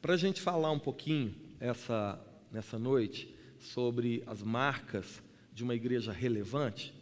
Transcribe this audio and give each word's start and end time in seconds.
Para 0.00 0.14
a 0.14 0.16
gente 0.16 0.40
falar 0.40 0.70
um 0.70 0.78
pouquinho 0.78 1.34
essa, 1.58 2.24
nessa 2.52 2.78
noite 2.78 3.34
sobre 3.58 4.22
as 4.28 4.42
marcas 4.42 5.20
de 5.52 5.64
uma 5.64 5.74
igreja 5.74 6.12
relevante, 6.12 6.94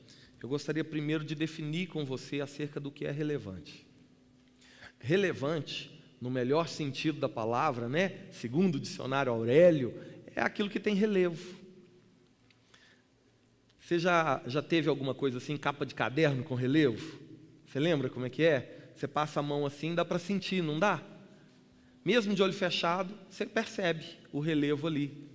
eu 0.43 0.49
gostaria 0.49 0.83
primeiro 0.83 1.23
de 1.23 1.35
definir 1.35 1.89
com 1.89 2.07
você 2.07 2.41
acerca 2.41 2.81
do 2.81 2.91
que 2.91 3.05
é 3.05 3.11
relevante. 3.11 3.87
Relevante, 4.99 5.91
no 6.19 6.31
melhor 6.31 6.69
sentido 6.69 7.21
da 7.21 7.29
palavra, 7.29 7.87
né? 7.87 8.29
segundo 8.33 8.77
o 8.77 8.81
dicionário 8.81 9.31
Aurélio, 9.31 9.95
é 10.35 10.41
aquilo 10.41 10.71
que 10.71 10.81
tem 10.81 10.95
relevo. 10.95 11.55
Você 13.79 13.99
já, 13.99 14.43
já 14.47 14.63
teve 14.63 14.89
alguma 14.89 15.15
coisa 15.15 15.37
assim, 15.37 15.59
capa 15.59 15.85
de 15.85 15.95
caderno 15.95 16.43
com 16.43 16.55
relevo? 16.55 17.21
Você 17.67 17.79
lembra 17.79 18.09
como 18.09 18.25
é 18.25 18.31
que 18.31 18.43
é? 18.43 18.91
Você 18.97 19.07
passa 19.07 19.41
a 19.41 19.43
mão 19.43 19.67
assim, 19.67 19.95
dá 19.95 20.05
para 20.05 20.19
sentir, 20.19 20.63
não 20.63 20.79
dá? 20.79 21.16
Mesmo 22.07 22.37
de 22.37 22.41
olho 22.41 22.53
fechado, 22.53 23.13
você 23.29 23.45
percebe 23.45 24.07
o 24.33 24.39
relevo 24.39 24.87
ali. 24.87 25.29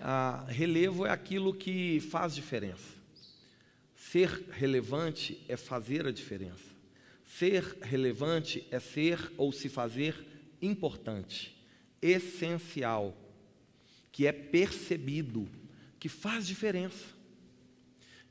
Ah, 0.00 0.46
relevo 0.48 1.04
é 1.04 1.10
aquilo 1.10 1.52
que 1.52 2.00
faz 2.00 2.34
diferença. 2.34 2.94
Ser 3.94 4.30
relevante 4.50 5.44
é 5.46 5.58
fazer 5.58 6.06
a 6.06 6.10
diferença. 6.10 6.64
Ser 7.26 7.76
relevante 7.82 8.66
é 8.70 8.80
ser 8.80 9.30
ou 9.36 9.52
se 9.52 9.68
fazer 9.68 10.16
importante, 10.62 11.54
essencial, 12.00 13.14
que 14.10 14.26
é 14.26 14.32
percebido, 14.32 15.50
que 15.98 16.08
faz 16.08 16.46
diferença. 16.46 17.08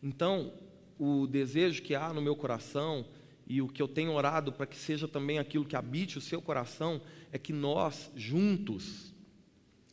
Então, 0.01 0.51
o 0.97 1.27
desejo 1.27 1.83
que 1.83 1.93
há 1.93 2.11
no 2.11 2.19
meu 2.19 2.35
coração 2.35 3.05
e 3.49 3.61
o 3.61 3.67
que 3.67 3.81
eu 3.81 3.87
tenho 3.87 4.13
orado 4.13 4.53
para 4.53 4.67
que 4.67 4.77
seja 4.77 5.07
também 5.07 5.37
aquilo 5.37 5.65
que 5.65 5.75
habite 5.75 6.19
o 6.19 6.21
seu 6.21 6.39
coração, 6.39 7.01
é 7.31 7.37
que 7.37 7.53
nós, 7.53 8.11
juntos, 8.15 9.13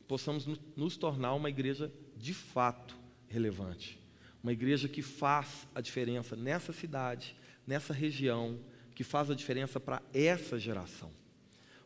possamos 0.08 0.46
nos 0.76 0.96
tornar 0.96 1.34
uma 1.34 1.48
igreja 1.48 1.92
de 2.16 2.32
fato 2.32 2.96
relevante. 3.28 3.98
Uma 4.42 4.52
igreja 4.52 4.88
que 4.88 5.02
faz 5.02 5.66
a 5.74 5.80
diferença 5.80 6.36
nessa 6.36 6.72
cidade, 6.72 7.36
nessa 7.66 7.92
região, 7.92 8.58
que 8.94 9.04
faz 9.04 9.30
a 9.30 9.34
diferença 9.34 9.78
para 9.78 10.02
essa 10.14 10.58
geração. 10.58 11.10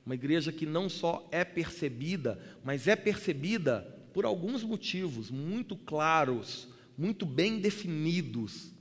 Uma 0.04 0.14
igreja 0.14 0.52
que 0.52 0.66
não 0.66 0.88
só 0.88 1.28
é 1.30 1.44
percebida, 1.44 2.38
mas 2.64 2.86
é 2.86 2.96
percebida 2.96 3.82
por 4.12 4.24
alguns 4.24 4.62
motivos 4.62 5.30
muito 5.30 5.76
claros, 5.76 6.68
muito 6.96 7.24
bem 7.24 7.58
definidos, 7.58 8.72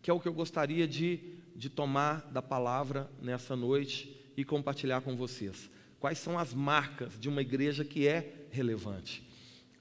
que 0.00 0.10
é 0.10 0.14
o 0.14 0.20
que 0.20 0.28
eu 0.28 0.34
gostaria 0.34 0.86
de 0.86 1.36
de 1.56 1.70
tomar 1.70 2.30
da 2.30 2.42
palavra 2.42 3.10
nessa 3.20 3.56
noite 3.56 4.14
e 4.36 4.44
compartilhar 4.44 5.00
com 5.00 5.16
vocês. 5.16 5.70
Quais 5.98 6.18
são 6.18 6.38
as 6.38 6.52
marcas 6.52 7.18
de 7.18 7.28
uma 7.28 7.40
igreja 7.40 7.84
que 7.84 8.06
é 8.06 8.46
relevante? 8.50 9.26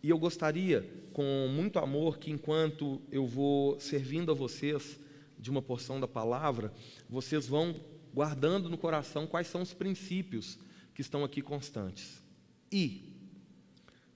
E 0.02 0.10
eu 0.10 0.18
gostaria, 0.18 0.88
com 1.14 1.48
muito 1.50 1.80
amor, 1.80 2.18
que 2.18 2.32
enquanto 2.32 3.02
eu 3.12 3.26
vou 3.26 3.80
servindo 3.80 4.32
a 4.32 4.36
vocês 4.36 5.00
de 5.38 5.50
uma 5.50 5.62
porção 5.62 6.00
da 6.00 6.08
palavra, 6.08 6.74
vocês 7.10 7.48
vão 7.48 7.76
guardando 8.14 8.70
no 8.70 8.78
coração 8.78 9.28
quais 9.28 9.48
são 9.48 9.62
os 9.62 9.74
princípios 9.74 10.58
que 10.94 11.02
estão 11.02 11.24
aqui 11.24 11.42
constantes. 11.42 12.24
E, 12.72 13.14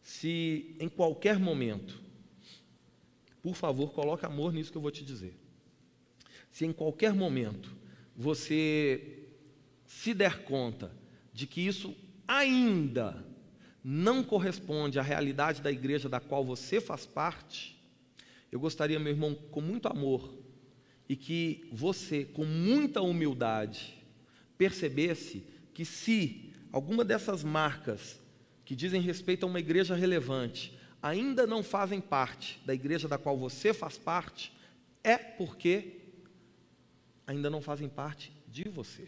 se 0.02 0.76
em 0.80 0.88
qualquer 0.88 1.38
momento, 1.38 2.02
por 3.42 3.56
favor, 3.56 3.92
coloque 3.92 4.26
amor 4.26 4.54
nisso 4.54 4.72
que 4.72 4.78
eu 4.78 4.82
vou 4.82 4.92
te 4.92 5.04
dizer 5.04 5.40
se 6.52 6.66
em 6.66 6.74
qualquer 6.74 7.14
momento 7.14 7.76
você 8.16 9.28
se 9.86 10.14
der 10.14 10.44
conta 10.44 10.92
de 11.34 11.48
que 11.48 11.62
isso 11.62 11.96
ainda 12.28 13.26
não 13.84 14.24
corresponde 14.24 15.00
à 15.00 15.02
realidade 15.02 15.62
da 15.62 15.72
igreja 15.72 16.10
da 16.10 16.20
qual 16.20 16.44
você 16.44 16.80
faz 16.82 17.06
parte, 17.06 17.82
eu 18.52 18.60
gostaria, 18.60 19.00
meu 19.00 19.14
irmão, 19.14 19.36
com 19.36 19.62
muito 19.62 19.88
amor, 19.88 20.38
e 21.08 21.16
que 21.16 21.68
você, 21.72 22.26
com 22.26 22.46
muita 22.46 23.02
humildade, 23.02 23.98
percebesse 24.58 25.44
que 25.74 25.84
se 25.84 26.54
alguma 26.72 27.04
dessas 27.04 27.44
marcas 27.44 28.20
que 28.64 28.76
dizem 28.76 29.02
respeito 29.02 29.44
a 29.44 29.50
uma 29.50 29.60
igreja 29.60 29.96
relevante 29.96 30.78
ainda 31.02 31.48
não 31.48 31.64
fazem 31.64 32.00
parte 32.00 32.60
da 32.66 32.74
igreja 32.74 33.08
da 33.08 33.18
qual 33.18 33.38
você 33.38 33.74
faz 33.74 33.98
parte, 33.98 34.54
é 35.04 35.18
porque 35.18 36.02
ainda 37.26 37.50
não 37.50 37.62
fazem 37.62 37.88
parte 37.88 38.32
de 38.48 38.68
você. 38.70 39.08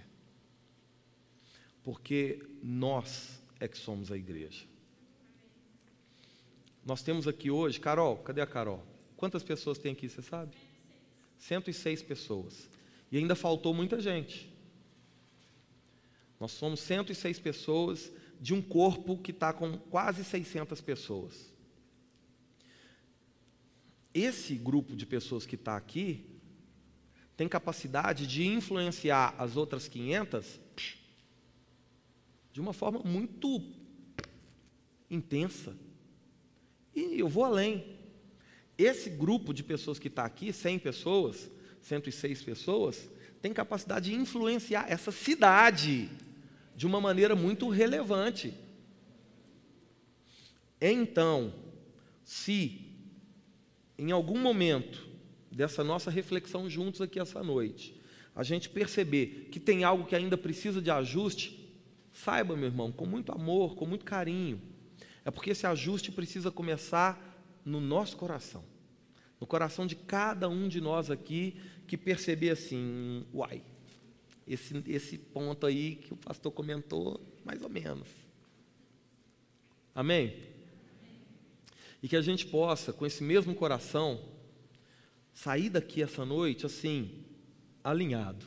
Porque 1.83 2.43
nós 2.61 3.41
é 3.59 3.67
que 3.67 3.77
somos 3.77 4.11
a 4.11 4.17
igreja. 4.17 4.65
Nós 6.85 7.03
temos 7.03 7.27
aqui 7.27 7.51
hoje, 7.51 7.79
Carol, 7.79 8.17
cadê 8.17 8.41
a 8.41 8.47
Carol? 8.47 8.83
Quantas 9.15 9.43
pessoas 9.43 9.77
tem 9.77 9.91
aqui, 9.93 10.09
você 10.09 10.21
sabe? 10.21 10.55
106 11.37 12.01
pessoas. 12.01 12.69
E 13.11 13.17
ainda 13.17 13.35
faltou 13.35 13.73
muita 13.73 13.99
gente. 13.99 14.51
Nós 16.39 16.51
somos 16.51 16.79
106 16.79 17.39
pessoas 17.39 18.11
de 18.39 18.53
um 18.53 18.61
corpo 18.61 19.17
que 19.17 19.29
está 19.29 19.53
com 19.53 19.77
quase 19.77 20.23
600 20.23 20.81
pessoas. 20.81 21.51
Esse 24.13 24.55
grupo 24.55 24.95
de 24.95 25.05
pessoas 25.05 25.45
que 25.45 25.55
está 25.55 25.77
aqui 25.77 26.25
tem 27.37 27.47
capacidade 27.47 28.25
de 28.25 28.45
influenciar 28.45 29.35
as 29.37 29.55
outras 29.55 29.87
500 29.87 30.59
de 32.51 32.59
uma 32.59 32.73
forma 32.73 32.99
muito 33.03 33.61
intensa. 35.09 35.75
E 36.95 37.19
eu 37.19 37.27
vou 37.27 37.43
além. 37.43 37.99
Esse 38.77 39.09
grupo 39.09 39.53
de 39.53 39.63
pessoas 39.63 39.99
que 39.99 40.07
está 40.07 40.25
aqui, 40.25 40.51
100 40.51 40.79
pessoas, 40.79 41.49
106 41.81 42.41
pessoas, 42.41 43.09
tem 43.41 43.53
capacidade 43.53 44.09
de 44.09 44.15
influenciar 44.15 44.85
essa 44.89 45.11
cidade 45.11 46.09
de 46.75 46.85
uma 46.85 47.01
maneira 47.01 47.35
muito 47.35 47.69
relevante. 47.69 48.53
Então, 50.79 51.53
se 52.23 52.91
em 53.97 54.11
algum 54.11 54.39
momento 54.39 55.07
dessa 55.51 55.83
nossa 55.83 56.09
reflexão 56.09 56.69
juntos 56.69 57.01
aqui 57.01 57.19
essa 57.19 57.43
noite, 57.43 57.99
a 58.35 58.43
gente 58.43 58.69
perceber 58.69 59.49
que 59.51 59.59
tem 59.59 59.83
algo 59.83 60.05
que 60.05 60.15
ainda 60.15 60.37
precisa 60.37 60.81
de 60.81 60.89
ajuste, 60.89 61.60
saiba, 62.13 62.55
meu 62.55 62.67
irmão, 62.67 62.91
com 62.91 63.05
muito 63.05 63.31
amor, 63.31 63.75
com 63.75 63.85
muito 63.85 64.05
carinho, 64.05 64.61
é 65.23 65.31
porque 65.31 65.51
esse 65.51 65.65
ajuste 65.65 66.11
precisa 66.11 66.51
começar 66.51 67.19
no 67.63 67.79
nosso 67.79 68.17
coração, 68.17 68.63
no 69.39 69.47
coração 69.47 69.85
de 69.85 69.95
cada 69.95 70.49
um 70.49 70.67
de 70.67 70.81
nós 70.81 71.11
aqui 71.11 71.59
que 71.87 71.97
perceber 71.97 72.51
assim, 72.51 73.25
uai, 73.33 73.61
esse, 74.47 74.83
esse 74.87 75.17
ponto 75.17 75.65
aí 75.65 75.95
que 75.95 76.13
o 76.13 76.17
pastor 76.17 76.51
comentou, 76.51 77.21
mais 77.45 77.61
ou 77.61 77.69
menos. 77.69 78.07
Amém? 79.93 80.35
E 82.01 82.07
que 82.07 82.15
a 82.15 82.21
gente 82.21 82.45
possa, 82.45 82.91
com 82.91 83.05
esse 83.05 83.23
mesmo 83.23 83.53
coração, 83.53 84.19
sair 85.33 85.69
daqui 85.69 86.01
essa 86.01 86.25
noite 86.25 86.65
assim, 86.65 87.25
alinhado, 87.83 88.45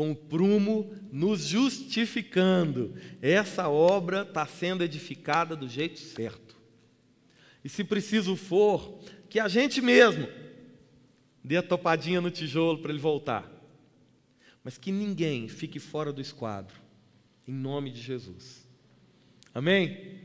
com 0.00 0.12
o 0.12 0.16
prumo 0.16 0.90
nos 1.12 1.44
justificando. 1.44 2.94
Essa 3.20 3.68
obra 3.68 4.22
está 4.22 4.46
sendo 4.46 4.82
edificada 4.82 5.54
do 5.54 5.68
jeito 5.68 5.98
certo. 6.00 6.56
E 7.62 7.68
se 7.68 7.84
preciso 7.84 8.34
for, 8.34 8.98
que 9.28 9.38
a 9.38 9.46
gente 9.46 9.82
mesmo 9.82 10.26
dê 11.44 11.58
a 11.58 11.62
topadinha 11.62 12.18
no 12.18 12.30
tijolo 12.30 12.78
para 12.78 12.92
ele 12.92 12.98
voltar. 12.98 13.46
Mas 14.64 14.78
que 14.78 14.90
ninguém 14.90 15.48
fique 15.48 15.78
fora 15.78 16.14
do 16.14 16.22
esquadro, 16.22 16.80
em 17.46 17.52
nome 17.52 17.90
de 17.90 18.00
Jesus. 18.00 18.66
Amém? 19.52 20.18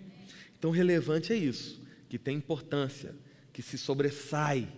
Então, 0.57 0.71
relevante 0.71 1.33
é 1.33 1.35
isso, 1.35 1.85
que 2.07 2.17
tem 2.17 2.37
importância, 2.37 3.13
que 3.51 3.61
se 3.61 3.77
sobressai 3.77 4.69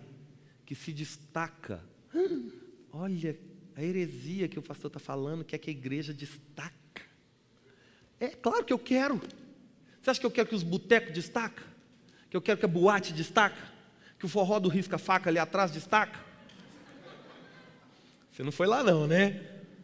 que 0.66 0.74
se 0.74 0.92
destaca. 0.92 1.82
Olha 2.92 3.38
a 3.78 3.84
heresia 3.84 4.48
que 4.48 4.58
o 4.58 4.62
pastor 4.62 4.88
está 4.88 4.98
falando, 4.98 5.44
que 5.44 5.54
é 5.54 5.58
que 5.58 5.70
a 5.70 5.72
igreja 5.72 6.12
destaca. 6.12 7.02
É 8.18 8.28
claro 8.28 8.64
que 8.64 8.72
eu 8.72 8.78
quero. 8.78 9.20
Você 10.02 10.10
acha 10.10 10.18
que 10.18 10.26
eu 10.26 10.30
quero 10.32 10.48
que 10.48 10.54
os 10.54 10.64
botecos 10.64 11.14
destacam? 11.14 11.64
Que 12.28 12.36
eu 12.36 12.42
quero 12.42 12.58
que 12.58 12.64
a 12.64 12.68
boate 12.68 13.12
destaca? 13.12 13.56
Que 14.18 14.26
o 14.26 14.28
forró 14.28 14.58
do 14.58 14.68
risca-faca 14.68 15.30
ali 15.30 15.38
atrás 15.38 15.70
destaca? 15.70 16.18
Você 18.32 18.42
não 18.42 18.50
foi 18.50 18.66
lá 18.66 18.82
não, 18.82 19.06
né? 19.06 19.40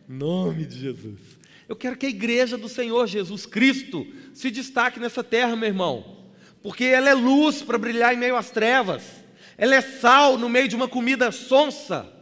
Nome 0.09 0.67
de 0.67 0.81
Jesus. 0.81 1.21
Eu 1.69 1.77
quero 1.77 1.97
que 1.97 2.07
a 2.07 2.11
igreja 2.11 2.59
do 2.59 2.69
Senhor 2.69 3.07
Jesus 3.07 3.47
Cristo 3.47 4.05
se 4.35 4.51
destaque 4.51 4.99
nessa 4.99 5.23
terra, 5.23 5.55
meu 5.55 5.69
irmão. 5.69 6.33
Porque 6.63 6.85
ela 6.85 7.09
é 7.09 7.15
luz 7.15 7.63
para 7.63 7.79
brilhar 7.79 8.13
em 8.13 8.19
meio 8.19 8.37
às 8.37 8.51
trevas 8.51 9.25
ela 9.57 9.75
é 9.75 9.81
sal 9.81 10.37
no 10.37 10.49
meio 10.49 10.69
de 10.69 10.77
uma 10.77 10.89
comida 10.89 11.31
sonsa. 11.31 12.13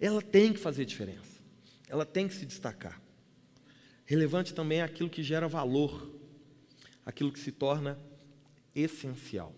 Ela 0.00 0.20
tem 0.20 0.52
que 0.52 0.58
fazer 0.58 0.84
diferença, 0.84 1.40
ela 1.88 2.04
tem 2.04 2.28
que 2.28 2.34
se 2.34 2.46
destacar. 2.46 3.00
Relevante 4.04 4.54
também 4.54 4.80
é 4.80 4.82
aquilo 4.82 5.10
que 5.10 5.22
gera 5.22 5.48
valor. 5.48 6.14
aquilo 7.04 7.30
que 7.30 7.38
se 7.38 7.52
torna 7.52 7.96
essencial. 8.74 9.54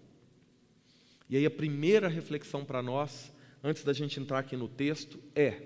E 1.30 1.36
aí 1.36 1.46
a 1.46 1.50
primeira 1.50 2.06
reflexão 2.06 2.62
para 2.62 2.82
nós, 2.82 3.32
antes 3.64 3.82
da 3.82 3.94
gente 3.94 4.20
entrar 4.20 4.38
aqui 4.38 4.54
no 4.54 4.68
texto, 4.68 5.18
é: 5.34 5.62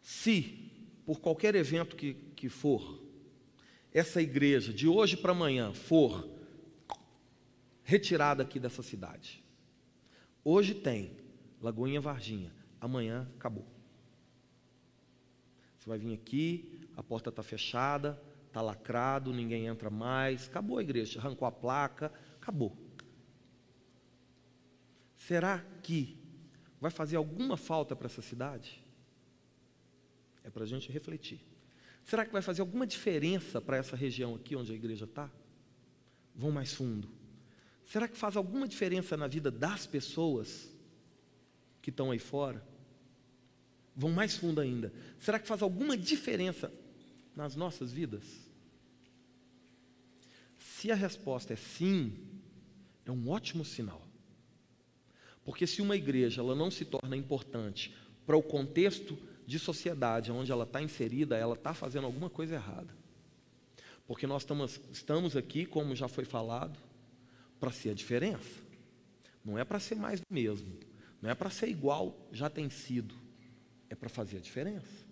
se 0.00 0.70
por 1.04 1.20
qualquer 1.20 1.54
evento 1.54 1.96
que, 1.96 2.14
que 2.34 2.48
for, 2.48 2.98
essa 3.92 4.20
igreja 4.20 4.72
de 4.72 4.88
hoje 4.88 5.16
para 5.16 5.32
amanhã 5.32 5.72
for 5.72 6.28
retirada 7.82 8.42
aqui 8.42 8.58
dessa 8.58 8.82
cidade, 8.82 9.44
hoje 10.42 10.74
tem 10.74 11.16
Lagoinha 11.60 12.00
Varginha, 12.00 12.52
amanhã 12.84 13.26
acabou. 13.36 13.66
Você 15.78 15.88
vai 15.88 15.98
vir 15.98 16.12
aqui, 16.12 16.88
a 16.96 17.02
porta 17.02 17.30
está 17.30 17.42
fechada, 17.42 18.20
está 18.46 18.60
lacrado, 18.60 19.32
ninguém 19.32 19.66
entra 19.66 19.90
mais, 19.90 20.48
acabou 20.48 20.78
a 20.78 20.82
igreja, 20.82 21.18
arrancou 21.18 21.48
a 21.48 21.52
placa, 21.52 22.12
acabou. 22.36 22.76
Será 25.16 25.64
que 25.82 26.18
vai 26.80 26.90
fazer 26.90 27.16
alguma 27.16 27.56
falta 27.56 27.96
para 27.96 28.06
essa 28.06 28.20
cidade? 28.20 28.82
É 30.42 30.50
para 30.50 30.64
a 30.64 30.66
gente 30.66 30.92
refletir. 30.92 31.40
Será 32.04 32.26
que 32.26 32.32
vai 32.32 32.42
fazer 32.42 32.60
alguma 32.60 32.86
diferença 32.86 33.62
para 33.62 33.78
essa 33.78 33.96
região 33.96 34.34
aqui 34.34 34.54
onde 34.54 34.72
a 34.72 34.74
igreja 34.74 35.06
está? 35.06 35.30
Vão 36.34 36.50
mais 36.50 36.74
fundo. 36.74 37.08
Será 37.86 38.06
que 38.06 38.16
faz 38.16 38.36
alguma 38.36 38.68
diferença 38.68 39.16
na 39.16 39.26
vida 39.26 39.50
das 39.50 39.86
pessoas 39.86 40.70
que 41.80 41.88
estão 41.88 42.10
aí 42.10 42.18
fora? 42.18 42.73
Vão 43.96 44.10
mais 44.10 44.36
fundo 44.36 44.60
ainda. 44.60 44.92
Será 45.20 45.38
que 45.38 45.46
faz 45.46 45.62
alguma 45.62 45.96
diferença 45.96 46.72
nas 47.36 47.54
nossas 47.54 47.92
vidas? 47.92 48.24
Se 50.58 50.90
a 50.90 50.94
resposta 50.94 51.52
é 51.52 51.56
sim, 51.56 52.12
é 53.06 53.10
um 53.10 53.28
ótimo 53.28 53.64
sinal. 53.64 54.02
Porque 55.44 55.66
se 55.66 55.82
uma 55.82 55.96
igreja 55.96 56.40
ela 56.40 56.54
não 56.54 56.70
se 56.70 56.84
torna 56.84 57.16
importante 57.16 57.94
para 58.26 58.36
o 58.36 58.42
contexto 58.42 59.16
de 59.46 59.58
sociedade 59.58 60.32
onde 60.32 60.50
ela 60.50 60.64
está 60.64 60.82
inserida, 60.82 61.36
ela 61.36 61.54
está 61.54 61.74
fazendo 61.74 62.06
alguma 62.06 62.30
coisa 62.30 62.54
errada. 62.54 62.94
Porque 64.06 64.26
nós 64.26 64.42
estamos, 64.42 64.80
estamos 64.92 65.36
aqui, 65.36 65.64
como 65.64 65.94
já 65.94 66.08
foi 66.08 66.24
falado, 66.24 66.78
para 67.60 67.70
ser 67.70 67.90
a 67.90 67.94
diferença. 67.94 68.62
Não 69.44 69.58
é 69.58 69.64
para 69.64 69.78
ser 69.78 69.94
mais 69.96 70.20
do 70.20 70.26
mesmo. 70.30 70.78
Não 71.20 71.30
é 71.30 71.34
para 71.34 71.50
ser 71.50 71.68
igual, 71.68 72.28
já 72.32 72.50
tem 72.50 72.68
sido. 72.68 73.14
É 73.94 73.96
para 73.96 74.08
fazer 74.08 74.38
a 74.38 74.40
diferença. 74.40 75.06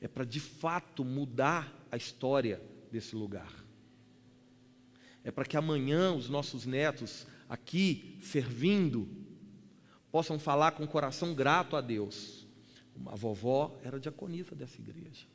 É 0.00 0.08
para 0.08 0.24
de 0.24 0.40
fato 0.40 1.04
mudar 1.04 1.86
a 1.90 1.98
história 1.98 2.62
desse 2.90 3.14
lugar. 3.14 3.52
É 5.22 5.30
para 5.30 5.44
que 5.44 5.54
amanhã 5.54 6.14
os 6.14 6.30
nossos 6.30 6.64
netos 6.64 7.26
aqui 7.50 8.18
servindo, 8.22 9.06
possam 10.10 10.38
falar 10.38 10.72
com 10.72 10.84
o 10.84 10.88
coração 10.88 11.34
grato 11.34 11.76
a 11.76 11.82
Deus. 11.82 12.46
A 13.04 13.14
vovó 13.14 13.78
era 13.84 14.00
diaconisa 14.00 14.54
dessa 14.54 14.80
igreja. 14.80 15.26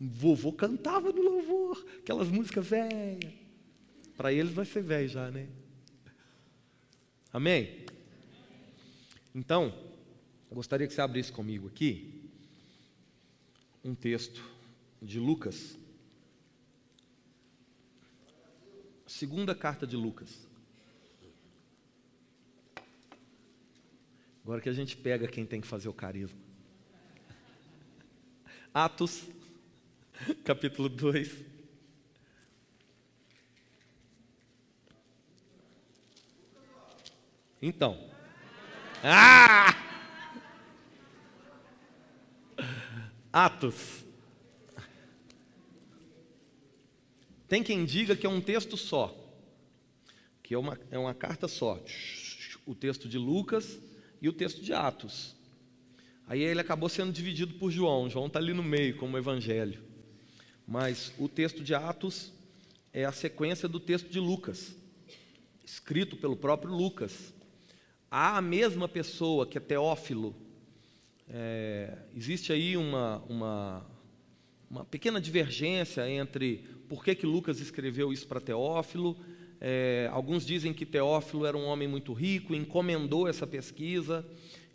Vovô 0.00 0.52
cantava 0.52 1.12
no 1.12 1.22
louvor, 1.22 1.86
aquelas 2.00 2.28
músicas 2.28 2.66
velhas. 2.66 3.32
Para 4.16 4.32
eles 4.32 4.52
vai 4.52 4.64
ser 4.64 4.82
velho 4.82 5.08
já, 5.08 5.30
né? 5.30 5.48
Amém? 7.32 7.83
Então, 9.34 9.74
eu 10.50 10.54
gostaria 10.54 10.86
que 10.86 10.94
você 10.94 11.00
abrisse 11.00 11.32
comigo 11.32 11.68
aqui 11.68 12.30
um 13.82 13.94
texto 13.94 14.42
de 15.02 15.18
Lucas, 15.18 15.76
Segunda 19.06 19.54
carta 19.54 19.86
de 19.86 19.96
Lucas. 19.96 20.44
Agora 24.42 24.60
que 24.60 24.68
a 24.68 24.72
gente 24.72 24.96
pega 24.96 25.28
quem 25.28 25.46
tem 25.46 25.60
que 25.60 25.68
fazer 25.68 25.88
o 25.88 25.92
carisma. 25.92 26.36
Atos, 28.74 29.28
capítulo 30.44 30.88
2. 30.88 31.44
Então. 37.62 38.13
Ah! 39.04 39.76
Atos 43.32 44.04
Tem 47.54 47.62
quem 47.62 47.84
diga 47.84 48.16
que 48.16 48.26
é 48.26 48.28
um 48.28 48.40
texto 48.40 48.76
só, 48.76 49.16
que 50.42 50.54
é 50.54 50.58
uma, 50.58 50.76
é 50.90 50.98
uma 50.98 51.14
carta 51.14 51.46
só. 51.46 51.80
O 52.66 52.74
texto 52.74 53.08
de 53.08 53.16
Lucas 53.16 53.78
e 54.20 54.28
o 54.28 54.32
texto 54.32 54.60
de 54.60 54.72
Atos. 54.72 55.36
Aí 56.26 56.40
ele 56.40 56.60
acabou 56.60 56.88
sendo 56.88 57.12
dividido 57.12 57.54
por 57.54 57.70
João. 57.70 58.10
João 58.10 58.26
está 58.26 58.38
ali 58.40 58.52
no 58.52 58.62
meio, 58.64 58.96
como 58.96 59.16
evangelho. 59.16 59.80
Mas 60.66 61.12
o 61.16 61.28
texto 61.28 61.62
de 61.62 61.76
Atos 61.76 62.32
é 62.92 63.04
a 63.04 63.12
sequência 63.12 63.68
do 63.68 63.78
texto 63.78 64.08
de 64.08 64.18
Lucas, 64.18 64.74
escrito 65.64 66.16
pelo 66.16 66.36
próprio 66.36 66.72
Lucas. 66.72 67.32
Há 68.16 68.36
a 68.36 68.40
mesma 68.40 68.86
pessoa 68.86 69.44
que 69.44 69.58
é 69.58 69.60
Teófilo. 69.60 70.36
É, 71.28 71.98
existe 72.14 72.52
aí 72.52 72.76
uma, 72.76 73.20
uma, 73.28 73.86
uma 74.70 74.84
pequena 74.84 75.20
divergência 75.20 76.08
entre 76.08 76.58
por 76.88 77.04
que, 77.04 77.12
que 77.16 77.26
Lucas 77.26 77.58
escreveu 77.58 78.12
isso 78.12 78.28
para 78.28 78.40
Teófilo. 78.40 79.16
É, 79.60 80.08
alguns 80.12 80.46
dizem 80.46 80.72
que 80.72 80.86
Teófilo 80.86 81.44
era 81.44 81.58
um 81.58 81.64
homem 81.64 81.88
muito 81.88 82.12
rico, 82.12 82.54
encomendou 82.54 83.26
essa 83.26 83.48
pesquisa, 83.48 84.24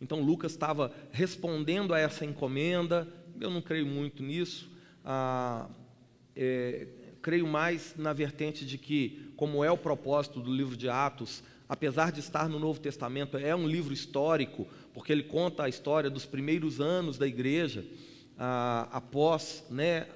então 0.01 0.19
Lucas 0.19 0.51
estava 0.51 0.94
respondendo 1.09 1.94
a 1.94 1.97
essa 1.97 2.25
encomenda. 2.25 3.07
Eu 3.39 3.50
não 3.50 3.62
creio 3.62 3.85
muito 3.85 4.21
nisso. 4.21 4.69
Ah, 5.06 5.69
é, 6.35 6.89
creio 7.21 7.47
mais 7.47 7.95
na 7.95 8.12
vertente 8.12 8.65
de 8.65 8.77
que, 8.77 9.31
como 9.38 9.63
é 9.63 9.71
o 9.71 9.77
propósito 9.77 10.42
do 10.42 10.53
livro 10.53 10.75
de 10.75 10.89
Atos, 10.89 11.42
apesar 11.69 12.12
de 12.12 12.19
estar 12.19 12.50
no 12.50 12.57
Novo 12.57 12.80
Testamento, 12.80 13.38
é 13.38 13.56
um 13.56 13.68
livro 13.68 13.94
histórico, 13.94 14.68
porque 14.92 15.12
ele 15.12 15.21
conta 15.21 15.63
a 15.63 15.69
história 15.69 16.10
dos 16.10 16.25
primeiros 16.25 16.81
anos 16.81 17.16
da 17.19 17.27
igreja, 17.27 17.86
ah, 18.36 18.89
após 18.92 19.63
né, 19.69 20.07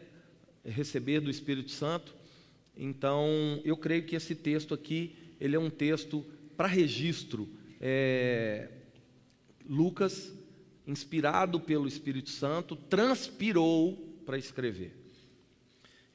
receber 0.66 1.20
do 1.20 1.30
Espírito 1.30 1.70
Santo. 1.70 2.16
Então, 2.76 3.62
eu 3.64 3.78
creio 3.78 4.04
que 4.04 4.16
esse 4.16 4.34
texto 4.34 4.74
aqui, 4.74 5.16
ele 5.40 5.56
é 5.56 5.60
um 5.60 5.70
texto 5.70 6.26
para 6.58 6.68
registro. 6.68 7.48
É, 7.80 8.70
Lucas, 9.70 10.34
inspirado 10.88 11.60
pelo 11.60 11.88
Espírito 11.88 12.32
Santo, 12.32 12.76
transpirou 12.76 13.96
para 14.26 14.40
escrever. 14.40 15.04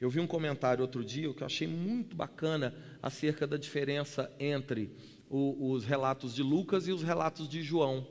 Eu 0.00 0.11
vi 0.11 0.18
um 0.18 0.26
comentário 0.26 0.83
outro 0.83 1.04
dia 1.04 1.33
que 1.33 1.42
eu 1.42 1.47
achei 1.47 1.68
muito 1.68 2.16
bacana 2.16 2.75
acerca 3.00 3.47
da 3.47 3.57
diferença 3.57 4.33
entre 4.38 4.90
o, 5.28 5.73
os 5.73 5.85
relatos 5.85 6.35
de 6.35 6.42
Lucas 6.42 6.88
e 6.88 6.92
os 6.92 7.02
relatos 7.02 7.49
de 7.49 7.62
João. 7.62 8.06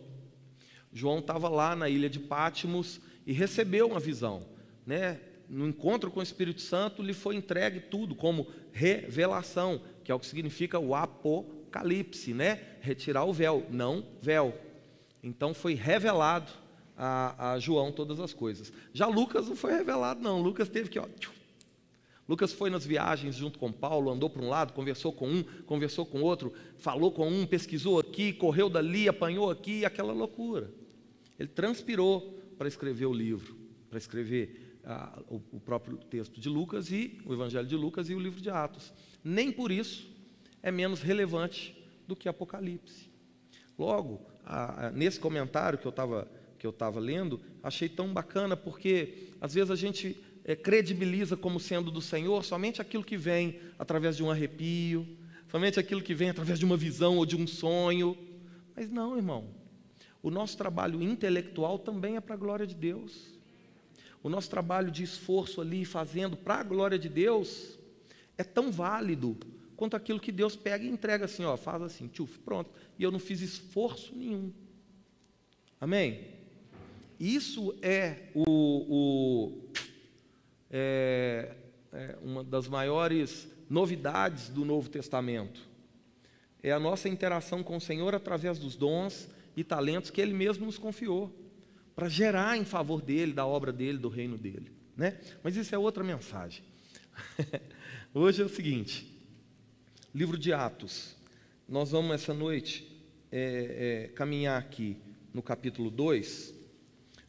João 0.92 1.20
estava 1.20 1.50
lá 1.50 1.76
na 1.76 1.90
ilha 1.90 2.10
de 2.10 2.20
Pátimos 2.20 3.00
e 3.26 3.34
recebeu 3.34 3.88
uma 3.88 4.00
visão, 4.00 4.46
né? 4.86 5.20
no 5.50 5.68
encontro 5.68 6.12
com 6.12 6.20
o 6.20 6.24
Espírito 6.24 6.62
Santo, 6.62 7.02
lhe 7.02 7.14
foi 7.14 7.36
entregue 7.36 7.80
tudo 7.80 8.16
como 8.16 8.48
revelação, 8.72 9.82
que 10.04 10.12
é 10.12 10.16
o 10.16 10.20
que 10.20 10.26
significa 10.26 10.78
o 10.78 10.94
apocalipse, 10.94 12.34
né? 12.34 12.60
Retirar 12.82 13.26
o 13.26 13.34
véu, 13.34 13.66
não 13.70 14.06
véu. 14.22 14.58
Então 15.24 15.54
foi 15.54 15.74
revelado 15.74 16.52
a, 16.98 17.54
a 17.54 17.60
João 17.60 17.92
todas 17.92 18.20
as 18.20 18.34
coisas. 18.34 18.72
Já 18.94 19.08
Lucas 19.08 19.48
não 19.48 19.56
foi 19.56 19.74
revelado, 19.74 20.22
não. 20.22 20.42
Lucas 20.42 20.70
teve 20.70 20.90
que, 20.90 21.00
ó, 21.00 21.08
Lucas 22.28 22.52
foi 22.52 22.70
nas 22.70 22.86
viagens 22.86 23.36
junto 23.36 23.58
com 23.58 23.72
Paulo, 23.72 24.12
andou 24.12 24.30
para 24.30 24.42
um 24.42 24.50
lado, 24.50 24.74
conversou 24.74 25.14
com 25.14 25.30
um, 25.30 25.44
conversou 25.66 26.06
com 26.06 26.22
outro, 26.22 26.54
falou 26.78 27.12
com 27.12 27.28
um, 27.28 27.46
pesquisou 27.46 28.00
aqui, 28.00 28.34
correu 28.34 28.70
dali, 28.70 29.08
apanhou 29.08 29.50
aqui, 29.50 29.86
aquela 29.86 30.12
loucura. 30.12 30.70
Ele 31.40 31.48
transpirou 31.48 32.38
para 32.58 32.68
escrever 32.68 33.06
o 33.06 33.14
livro, 33.14 33.56
para 33.90 33.98
escrever 33.98 34.80
a, 34.84 35.22
o, 35.30 35.42
o, 35.54 35.60
próprio 35.60 35.98
texto 35.98 36.40
de 36.40 36.50
Lucas 36.50 36.92
e 36.92 37.18
o 37.26 37.34
Evangelho 37.34 37.68
de 37.68 37.76
Lucas 37.76 38.10
e 38.10 38.14
o 38.14 38.20
livro 38.20 38.42
de 38.42 38.50
Atos. 38.50 38.94
Nem 39.24 39.52
por 39.52 39.72
isso 39.72 40.10
é 40.62 40.72
menos 40.72 41.02
relevante 41.02 41.78
do 42.06 42.16
que 42.16 42.28
Apocalipse. 42.28 43.10
Logo, 43.78 44.22
nesse 44.94 45.20
comentário 45.20 45.78
que 45.78 45.86
eu 45.86 45.92
estava 45.92 46.28
que 46.58 46.66
eu 46.66 46.72
estava 46.72 47.00
lendo, 47.00 47.40
achei 47.62 47.88
tão 47.88 48.12
bacana 48.12 48.58
porque 48.58 49.30
às 49.40 49.54
vezes 49.54 49.70
a 49.70 49.76
gente 49.76 50.20
é, 50.48 50.56
credibiliza 50.56 51.36
como 51.36 51.60
sendo 51.60 51.92
do 51.92 52.02
Senhor 52.02 52.44
somente 52.46 52.82
aquilo 52.82 53.04
que 53.04 53.18
vem 53.18 53.60
através 53.78 54.16
de 54.16 54.24
um 54.24 54.32
arrepio, 54.32 55.06
somente 55.52 55.78
aquilo 55.78 56.02
que 56.02 56.16
vem 56.16 56.30
através 56.30 56.58
de 56.58 56.64
uma 56.64 56.78
visão 56.78 57.18
ou 57.18 57.26
de 57.26 57.36
um 57.36 57.46
sonho. 57.46 58.18
Mas 58.74 58.90
não, 58.90 59.18
irmão. 59.18 59.50
O 60.24 60.32
nosso 60.32 60.58
trabalho 60.58 61.04
intelectual 61.04 61.78
também 61.78 62.16
é 62.16 62.22
para 62.22 62.36
a 62.36 62.38
glória 62.38 62.66
de 62.66 62.74
Deus. 62.74 63.38
O 64.24 64.30
nosso 64.30 64.50
trabalho 64.50 64.90
de 64.90 65.04
esforço 65.04 65.60
ali, 65.60 65.84
fazendo 65.84 66.38
para 66.38 66.56
a 66.56 66.64
glória 66.64 66.98
de 66.98 67.10
Deus, 67.10 67.78
é 68.38 68.44
tão 68.44 68.72
válido 68.72 69.38
quanto 69.76 69.96
aquilo 69.96 70.20
que 70.20 70.32
Deus 70.32 70.56
pega 70.56 70.84
e 70.84 70.90
entrega 70.90 71.26
assim, 71.26 71.44
ó, 71.44 71.56
faz 71.56 71.82
assim, 71.82 72.08
tchuf, 72.08 72.40
pronto. 72.40 72.72
E 72.98 73.04
eu 73.04 73.12
não 73.12 73.20
fiz 73.20 73.42
esforço 73.42 74.16
nenhum. 74.16 74.52
Amém? 75.80 76.26
Isso 77.20 77.78
é 77.82 78.30
o, 78.34 78.44
o 78.50 79.68
é, 80.72 81.56
é 81.94 82.18
uma 82.22 82.44
das 82.44 82.68
maiores 82.68 83.48
novidades 83.70 84.50
do 84.50 84.66
Novo 84.66 84.90
Testamento. 84.90 85.62
É 86.62 86.72
a 86.72 86.80
nossa 86.80 87.08
interação 87.08 87.64
com 87.64 87.78
o 87.78 87.82
Senhor 87.82 88.16
através 88.16 88.58
dos 88.58 88.76
dons 88.76 89.30
e 89.56 89.64
talentos 89.64 90.10
que 90.10 90.22
Ele 90.22 90.34
mesmo 90.34 90.66
nos 90.66 90.78
confiou, 90.78 91.34
para 91.96 92.10
gerar 92.10 92.58
em 92.58 92.66
favor 92.66 93.02
dele, 93.02 93.34
da 93.34 93.46
obra 93.46 93.72
dele, 93.72 93.98
do 93.98 94.10
reino 94.10 94.38
dele. 94.38 94.72
Né? 94.96 95.20
Mas 95.44 95.56
isso 95.56 95.74
é 95.74 95.78
outra 95.78 96.04
mensagem. 96.04 96.64
Hoje 98.14 98.42
é 98.42 98.46
o 98.46 98.50
seguinte: 98.50 99.08
livro 100.14 100.38
de 100.38 100.54
Atos. 100.54 101.16
Nós 101.68 101.92
vamos 101.92 102.12
essa 102.16 102.34
noite 102.34 102.98
é, 103.32 104.06
é, 104.06 104.08
caminhar 104.10 104.58
aqui 104.58 104.98
no 105.34 105.44
capítulo 105.44 105.92
2, 105.92 106.54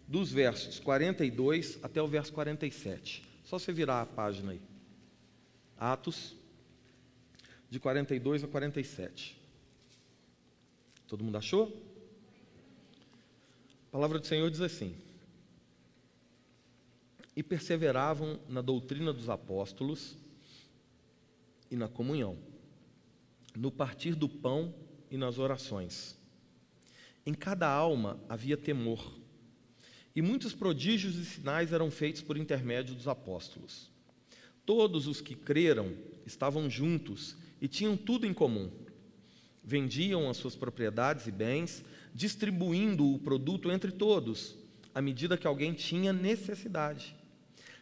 dos 0.07 0.33
versos 0.33 0.79
42 0.79 1.79
até 1.83 2.01
o 2.01 2.07
verso 2.07 2.33
47. 2.33 3.28
Só 3.49 3.59
você 3.59 3.73
virar 3.73 4.03
a 4.03 4.07
página 4.07 4.53
aí. 4.53 4.61
Atos, 5.79 6.37
de 7.71 7.81
42 7.81 8.45
a 8.45 8.47
47. 8.47 9.41
Todo 11.07 11.25
mundo 11.25 11.39
achou? 11.39 11.83
A 13.87 13.91
palavra 13.91 14.19
do 14.19 14.27
Senhor 14.27 14.51
diz 14.51 14.61
assim: 14.61 14.95
E 17.35 17.43
perseveravam 17.43 18.39
na 18.51 18.61
doutrina 18.61 19.15
dos 19.15 19.31
apóstolos 19.31 20.15
e 21.71 21.77
na 21.77 21.89
comunhão, 21.89 22.37
no 23.57 23.73
partir 23.73 24.15
do 24.15 24.29
pão 24.29 24.75
e 25.11 25.17
nas 25.17 25.39
orações. 25.39 26.19
Em 27.25 27.33
cada 27.33 27.67
alma 27.67 28.21
havia 28.29 28.59
temor, 28.59 29.18
e 30.19 30.21
muitos 30.21 30.53
prodígios 30.53 31.15
e 31.15 31.25
sinais 31.25 31.73
eram 31.73 31.93
feitos 31.93 32.21
por 32.21 32.37
intermédio 32.37 32.93
dos 32.93 33.07
apóstolos. 33.07 33.89
Todos 34.67 35.07
os 35.07 35.21
que 35.21 35.37
creram 35.37 35.93
estavam 36.27 36.69
juntos 36.69 37.37
e 37.61 37.69
tinham 37.69 37.97
tudo 37.97 38.27
em 38.27 38.35
comum. 38.35 38.69
Vendiam 39.63 40.29
as 40.29 40.37
suas 40.37 40.57
propriedades 40.57 41.29
e 41.29 41.31
bens, 41.31 41.85
distribuindo 42.13 43.15
o 43.15 43.21
produto 43.21 43.71
entre 43.71 43.93
todos, 43.93 44.57
à 44.93 45.01
medida 45.01 45.39
que 45.39 45.47
alguém 45.47 45.73
tinha 45.73 46.13
necessidade. 46.13 47.15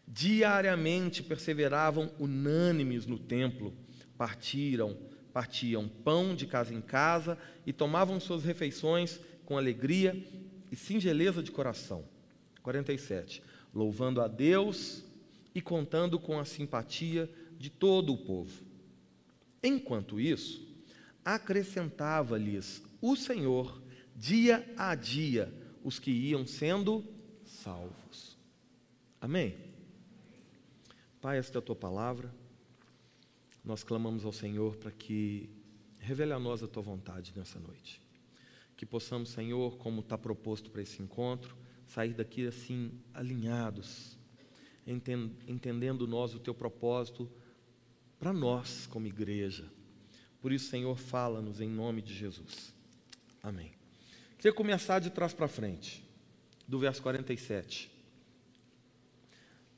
Diariamente 0.07 1.23
perseveravam 1.23 2.13
unânimes 2.19 3.07
no 3.07 3.19
templo, 3.19 3.73
partiram, 4.19 4.95
partiam 5.33 5.89
pão 5.89 6.35
de 6.35 6.47
casa 6.47 6.75
em 6.75 6.83
casa 6.83 7.39
e 7.65 7.73
tomavam 7.73 8.21
suas 8.21 8.45
refeições 8.45 9.19
com 9.47 9.57
alegria 9.57 10.15
e 10.71 10.77
singeleza 10.77 11.43
de 11.43 11.51
coração. 11.51 12.05
47. 12.67 13.45
Louvando 13.73 14.21
a 14.21 14.27
Deus 14.27 15.05
e 15.55 15.63
contando 15.63 16.19
com 16.19 16.37
a 16.37 16.45
simpatia 16.45 17.31
de 17.57 17.71
todo 17.71 18.13
o 18.13 18.19
povo. 18.19 18.65
Enquanto 19.63 20.19
isso, 20.19 20.67
acrescentava-lhes 21.25 22.83
o 23.01 23.15
Senhor 23.15 23.81
dia 24.17 24.69
a 24.77 24.97
dia 24.97 25.53
os 25.85 26.01
que 26.01 26.11
iam 26.11 26.45
sendo 26.45 27.05
salvos. 27.45 28.37
Amém? 29.21 29.57
Pai, 31.21 31.39
esta 31.39 31.59
é 31.59 31.61
a 31.61 31.63
tua 31.63 31.77
palavra. 31.77 32.35
Nós 33.65 33.85
clamamos 33.85 34.25
ao 34.25 34.33
Senhor 34.33 34.77
para 34.77 34.91
que 34.91 35.49
revele 36.01 36.33
a 36.33 36.39
nós 36.39 36.65
a 36.65 36.67
tua 36.67 36.83
vontade 36.83 37.33
nessa 37.37 37.61
noite. 37.61 38.01
Que 38.77 38.85
possamos, 38.85 39.29
Senhor, 39.29 39.77
como 39.79 40.01
está 40.01 40.19
proposto 40.19 40.69
para 40.71 40.83
esse 40.83 41.01
encontro, 41.01 41.57
sair 41.87 42.15
daqui 42.15 42.47
assim 42.47 42.93
alinhados, 43.15 44.17
entendendo 45.47 46.07
nós 46.07 46.35
o 46.35 46.39
teu 46.39 46.55
propósito 46.55 47.31
para 48.19 48.33
nós 48.33 48.87
como 48.87 49.07
igreja. 49.07 49.71
Por 50.41 50.53
isso, 50.53 50.69
Senhor, 50.71 50.97
fala-nos 50.97 51.61
em 51.61 51.69
nome 51.69 52.03
de 52.03 52.15
Jesus. 52.15 52.75
Amém. 53.43 53.73
Queria 54.39 54.53
começar 54.53 54.99
de 54.99 55.11
trás 55.11 55.33
para 55.33 55.49
frente, 55.49 56.05
do 56.69 56.79
verso 56.79 57.03
47. 57.03 57.91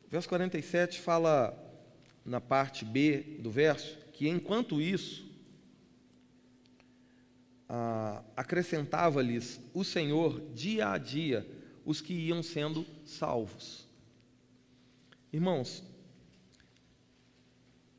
O 0.07 0.11
verso 0.11 0.29
47 0.29 1.00
fala 1.00 1.57
na 2.25 2.41
parte 2.41 2.85
B 2.85 3.38
do 3.41 3.50
verso 3.50 3.97
que 4.12 4.29
enquanto 4.29 4.81
isso 4.81 5.27
ah, 7.69 8.23
acrescentava-lhes 8.37 9.61
o 9.73 9.85
Senhor 9.85 10.41
dia 10.55 10.91
a 10.91 10.99
dia 10.99 11.47
os 11.88 12.02
que 12.02 12.12
iam 12.12 12.42
sendo 12.42 12.85
salvos. 13.07 13.88
Irmãos, 15.33 15.83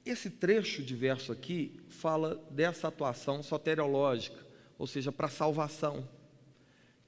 esse 0.06 0.30
trecho 0.30 0.84
de 0.84 0.96
verso 0.96 1.32
aqui 1.32 1.82
fala 1.90 2.36
dessa 2.52 2.88
atuação 2.88 3.42
soteriológica, 3.42 4.46
ou 4.78 4.86
seja, 4.86 5.12
para 5.12 5.28
salvação, 5.28 6.08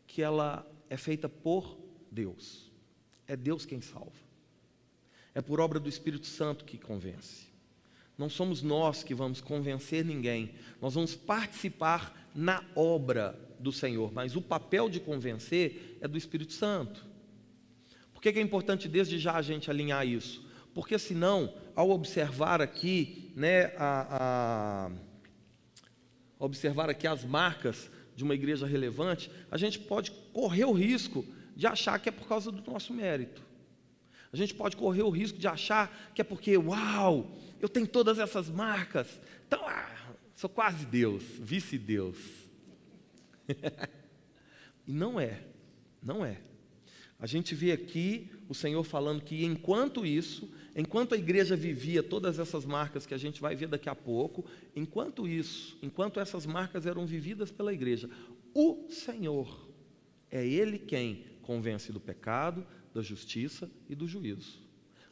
que 0.07 0.23
ela 0.23 0.67
é 0.89 0.97
feita 0.97 1.29
por 1.29 1.77
Deus. 2.09 2.71
É 3.27 3.35
Deus 3.35 3.63
quem 3.63 3.79
salva. 3.79 4.11
É 5.35 5.41
por 5.41 5.59
obra 5.59 5.79
do 5.79 5.87
Espírito 5.87 6.25
Santo 6.25 6.65
que 6.65 6.79
convence. 6.79 7.45
Não 8.17 8.27
somos 8.27 8.63
nós 8.63 9.03
que 9.03 9.13
vamos 9.13 9.39
convencer 9.39 10.03
ninguém, 10.03 10.55
nós 10.81 10.95
vamos 10.95 11.13
participar 11.13 12.31
na 12.33 12.67
obra 12.75 13.39
do 13.59 13.71
Senhor, 13.71 14.11
mas 14.11 14.35
o 14.35 14.41
papel 14.41 14.89
de 14.89 14.99
convencer 14.99 15.90
é 16.01 16.07
do 16.07 16.17
Espírito 16.17 16.51
Santo. 16.51 17.05
Por 18.13 18.21
que 18.21 18.29
é 18.29 18.41
importante 18.41 18.89
desde 18.89 19.17
já 19.17 19.35
a 19.35 19.41
gente 19.41 19.69
alinhar 19.69 20.05
isso? 20.05 20.45
Porque 20.73 20.97
senão, 20.97 21.53
ao 21.75 21.89
observar 21.91 22.61
aqui, 22.61 23.31
né, 23.35 23.73
a, 23.77 24.89
a 24.89 24.91
observar 26.39 26.89
aqui 26.89 27.07
as 27.07 27.23
marcas 27.23 27.89
de 28.15 28.23
uma 28.23 28.33
igreja 28.33 28.65
relevante, 28.65 29.31
a 29.49 29.57
gente 29.57 29.79
pode 29.79 30.11
correr 30.33 30.65
o 30.65 30.71
risco 30.71 31.25
de 31.55 31.67
achar 31.67 31.99
que 31.99 32.09
é 32.09 32.11
por 32.11 32.27
causa 32.27 32.51
do 32.51 32.71
nosso 32.71 32.93
mérito. 32.93 33.41
A 34.33 34.37
gente 34.37 34.53
pode 34.53 34.77
correr 34.77 35.03
o 35.03 35.09
risco 35.09 35.37
de 35.37 35.47
achar 35.47 36.11
que 36.15 36.21
é 36.21 36.23
porque, 36.23 36.57
uau, 36.57 37.37
eu 37.59 37.67
tenho 37.67 37.85
todas 37.85 38.17
essas 38.17 38.49
marcas, 38.49 39.19
então, 39.45 39.67
ah, 39.67 40.13
sou 40.33 40.49
quase 40.49 40.85
Deus, 40.85 41.23
vice-Deus. 41.39 42.17
e 44.87 44.93
não 44.93 45.19
é, 45.19 45.41
não 46.01 46.25
é. 46.25 46.37
A 47.19 47.27
gente 47.27 47.53
vê 47.53 47.71
aqui 47.71 48.31
o 48.49 48.55
Senhor 48.55 48.83
falando 48.83 49.21
que 49.21 49.45
enquanto 49.45 50.03
isso, 50.03 50.49
enquanto 50.75 51.13
a 51.13 51.17
igreja 51.17 51.55
vivia 51.55 52.01
todas 52.01 52.39
essas 52.39 52.65
marcas 52.65 53.05
que 53.05 53.13
a 53.13 53.17
gente 53.17 53.39
vai 53.39 53.55
ver 53.55 53.67
daqui 53.67 53.87
a 53.87 53.93
pouco, 53.95 54.43
enquanto 54.75 55.27
isso, 55.27 55.77
enquanto 55.83 56.19
essas 56.19 56.47
marcas 56.47 56.87
eram 56.87 57.05
vividas 57.05 57.51
pela 57.51 57.71
igreja, 57.71 58.09
o 58.55 58.87
Senhor 58.89 59.69
é 60.31 60.45
Ele 60.45 60.79
quem 60.79 61.23
convence 61.43 61.91
do 61.91 61.99
pecado, 61.99 62.65
da 62.91 63.03
justiça 63.03 63.69
e 63.87 63.93
do 63.93 64.07
juízo. 64.07 64.59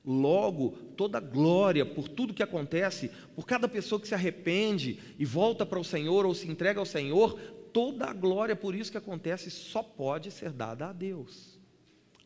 Logo, 0.04 0.72
toda 0.96 1.20
glória 1.20 1.86
por 1.86 2.08
tudo 2.08 2.34
que 2.34 2.42
acontece, 2.42 3.12
por 3.36 3.46
cada 3.46 3.68
pessoa 3.68 4.02
que 4.02 4.08
se 4.08 4.16
arrepende 4.16 4.98
e 5.20 5.26
volta 5.26 5.66
para 5.66 5.80
o 5.80 5.84
Senhor 5.84 6.26
ou 6.26 6.34
se 6.34 6.48
entrega 6.48 6.80
ao 6.80 6.86
Senhor, 6.86 7.40
toda 7.74 8.06
a 8.06 8.14
glória 8.14 8.56
por 8.56 8.76
isso 8.76 8.92
que 8.92 8.98
acontece 8.98 9.50
só 9.50 9.82
pode 9.82 10.32
ser 10.32 10.52
dada 10.52 10.88
a 10.88 10.94
Deus. 10.94 11.60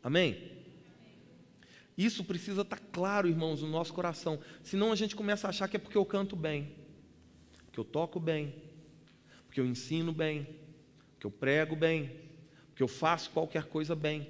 Amém? 0.02 0.52
Isso 1.98 2.24
precisa 2.24 2.62
estar 2.62 2.80
claro, 2.92 3.28
irmãos, 3.28 3.62
no 3.62 3.68
nosso 3.68 3.94
coração. 3.94 4.40
Senão 4.64 4.92
a 4.92 4.96
gente 4.96 5.16
começa 5.16 5.48
a 5.48 5.50
achar 5.50 5.68
que 5.68 5.78
é 5.78 5.80
porque 5.80 5.98
eu 5.98 6.06
canto 6.06 6.36
bem, 6.36 6.76
porque 7.66 7.80
eu 7.80 7.84
toco 7.84 8.20
bem, 8.20 8.56
porque 9.46 9.60
eu 9.60 9.66
ensino 9.66 10.12
bem, 10.12 10.48
porque 11.14 11.28
eu 11.28 11.32
prego 11.32 11.76
bem, 11.76 12.12
porque 12.70 12.82
eu 12.82 12.88
faço 12.88 13.30
qualquer 13.30 13.66
coisa 13.66 13.96
bem. 13.96 14.28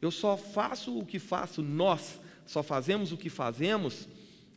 Eu 0.00 0.10
só 0.10 0.36
faço 0.36 0.98
o 0.98 1.06
que 1.06 1.18
faço, 1.18 1.62
nós 1.62 2.20
só 2.44 2.62
fazemos 2.62 3.12
o 3.12 3.16
que 3.16 3.30
fazemos 3.30 4.08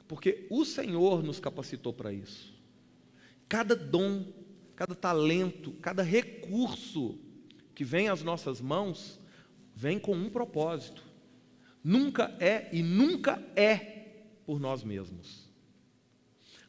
porque 0.07 0.45
o 0.49 0.63
Senhor 0.65 1.23
nos 1.23 1.39
capacitou 1.39 1.91
para 1.91 2.13
isso. 2.13 2.53
Cada 3.47 3.75
dom, 3.75 4.25
cada 4.75 4.93
talento, 4.93 5.71
cada 5.81 6.03
recurso 6.03 7.17
que 7.73 7.83
vem 7.83 8.09
às 8.09 8.21
nossas 8.21 8.59
mãos 8.59 9.19
vem 9.73 9.99
com 9.99 10.15
um 10.15 10.29
propósito. 10.29 11.03
Nunca 11.83 12.35
é 12.39 12.69
e 12.73 12.81
nunca 12.81 13.41
é 13.55 13.75
por 14.45 14.59
nós 14.59 14.83
mesmos. 14.83 15.49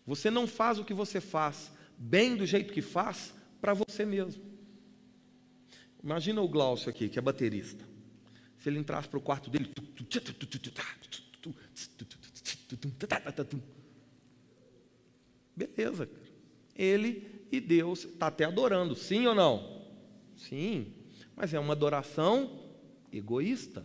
Você 0.06 0.30
não 0.30 0.46
faz 0.46 0.78
o 0.78 0.84
que 0.84 0.94
você 0.94 1.20
faz 1.20 1.72
bem 1.98 2.36
do 2.36 2.46
jeito 2.46 2.72
que 2.72 2.82
faz 2.82 3.34
para 3.60 3.74
você 3.74 4.04
mesmo. 4.04 4.44
Imagina 6.02 6.40
o 6.40 6.48
Glaucio 6.48 6.90
aqui, 6.90 7.08
que 7.08 7.18
é 7.18 7.22
baterista. 7.22 7.84
Se 8.58 8.68
ele 8.68 8.78
entrasse 8.78 9.08
para 9.08 9.18
o 9.18 9.22
quarto 9.22 9.50
dele, 9.50 9.72
beleza, 15.56 16.08
ele 16.76 17.35
e 17.50 17.60
Deus 17.60 18.04
está 18.04 18.26
até 18.28 18.44
adorando, 18.44 18.94
sim 18.94 19.26
ou 19.26 19.34
não? 19.34 19.84
Sim, 20.36 20.92
mas 21.34 21.54
é 21.54 21.58
uma 21.58 21.72
adoração 21.72 22.60
egoísta. 23.12 23.84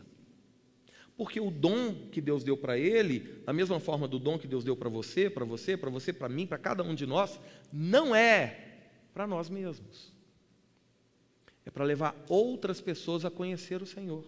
Porque 1.15 1.39
o 1.39 1.51
dom 1.51 2.07
que 2.09 2.19
Deus 2.19 2.43
deu 2.43 2.57
para 2.57 2.77
ele, 2.77 3.19
da 3.45 3.53
mesma 3.53 3.79
forma 3.79 4.07
do 4.07 4.17
dom 4.17 4.39
que 4.39 4.47
Deus 4.47 4.63
deu 4.63 4.75
para 4.75 4.89
você, 4.89 5.29
para 5.29 5.45
você, 5.45 5.77
para 5.77 5.89
você, 5.89 6.11
para 6.11 6.27
mim, 6.27 6.47
para 6.47 6.57
cada 6.57 6.83
um 6.83 6.95
de 6.95 7.05
nós, 7.05 7.39
não 7.71 8.15
é 8.15 8.79
para 9.13 9.27
nós 9.27 9.49
mesmos. 9.49 10.11
É 11.65 11.69
para 11.69 11.85
levar 11.85 12.15
outras 12.27 12.81
pessoas 12.81 13.23
a 13.23 13.29
conhecer 13.29 13.81
o 13.81 13.85
Senhor. 13.85 14.25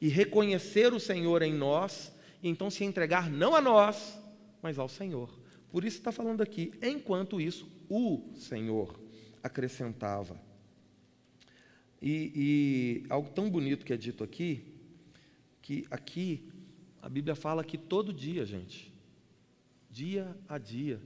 E 0.00 0.08
reconhecer 0.08 0.94
o 0.94 1.00
Senhor 1.00 1.42
em 1.42 1.52
nós, 1.52 2.12
e 2.42 2.48
então 2.48 2.70
se 2.70 2.84
entregar 2.84 3.28
não 3.28 3.54
a 3.54 3.60
nós, 3.60 4.18
mas 4.62 4.78
ao 4.78 4.88
Senhor. 4.88 5.39
Por 5.70 5.84
isso 5.84 5.98
está 5.98 6.10
falando 6.10 6.40
aqui, 6.40 6.72
enquanto 6.82 7.40
isso, 7.40 7.68
o 7.88 8.32
Senhor 8.34 8.98
acrescentava. 9.42 10.40
E, 12.02 12.32
e 12.34 13.06
algo 13.08 13.30
tão 13.30 13.50
bonito 13.50 13.84
que 13.84 13.92
é 13.92 13.96
dito 13.96 14.24
aqui, 14.24 14.64
que 15.60 15.86
aqui 15.90 16.50
a 17.00 17.08
Bíblia 17.08 17.34
fala 17.34 17.62
que 17.62 17.78
todo 17.78 18.12
dia, 18.12 18.44
gente, 18.44 18.92
dia 19.90 20.36
a 20.48 20.58
dia, 20.58 21.00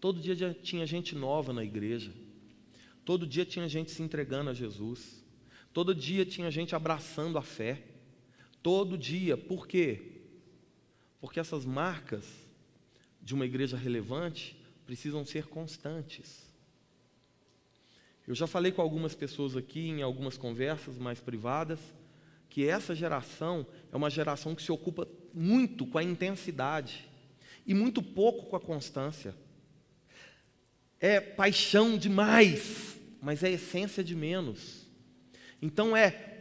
todo 0.00 0.20
dia 0.20 0.54
tinha 0.54 0.86
gente 0.86 1.14
nova 1.14 1.52
na 1.52 1.64
igreja, 1.64 2.12
todo 3.04 3.26
dia 3.26 3.44
tinha 3.44 3.68
gente 3.68 3.90
se 3.90 4.02
entregando 4.02 4.50
a 4.50 4.54
Jesus, 4.54 5.24
todo 5.72 5.94
dia 5.94 6.26
tinha 6.26 6.50
gente 6.50 6.74
abraçando 6.74 7.38
a 7.38 7.42
fé, 7.42 7.82
todo 8.62 8.98
dia, 8.98 9.36
por 9.36 9.66
quê? 9.66 10.12
Porque 11.20 11.40
essas 11.40 11.64
marcas 11.64 12.43
de 13.24 13.34
uma 13.34 13.46
igreja 13.46 13.76
relevante 13.76 14.54
precisam 14.84 15.24
ser 15.24 15.46
constantes. 15.46 16.44
Eu 18.28 18.34
já 18.34 18.46
falei 18.46 18.70
com 18.70 18.82
algumas 18.82 19.14
pessoas 19.14 19.56
aqui 19.56 19.88
em 19.88 20.02
algumas 20.02 20.36
conversas 20.36 20.98
mais 20.98 21.20
privadas 21.20 21.80
que 22.50 22.68
essa 22.68 22.94
geração 22.94 23.66
é 23.90 23.96
uma 23.96 24.10
geração 24.10 24.54
que 24.54 24.62
se 24.62 24.70
ocupa 24.70 25.08
muito 25.32 25.86
com 25.86 25.98
a 25.98 26.04
intensidade 26.04 27.08
e 27.66 27.74
muito 27.74 28.02
pouco 28.02 28.46
com 28.46 28.56
a 28.56 28.60
constância. 28.60 29.34
É 31.00 31.18
paixão 31.20 31.98
demais, 31.98 33.00
mas 33.20 33.42
é 33.42 33.50
essência 33.50 34.04
de 34.04 34.14
menos. 34.14 34.86
Então 35.60 35.96
é 35.96 36.40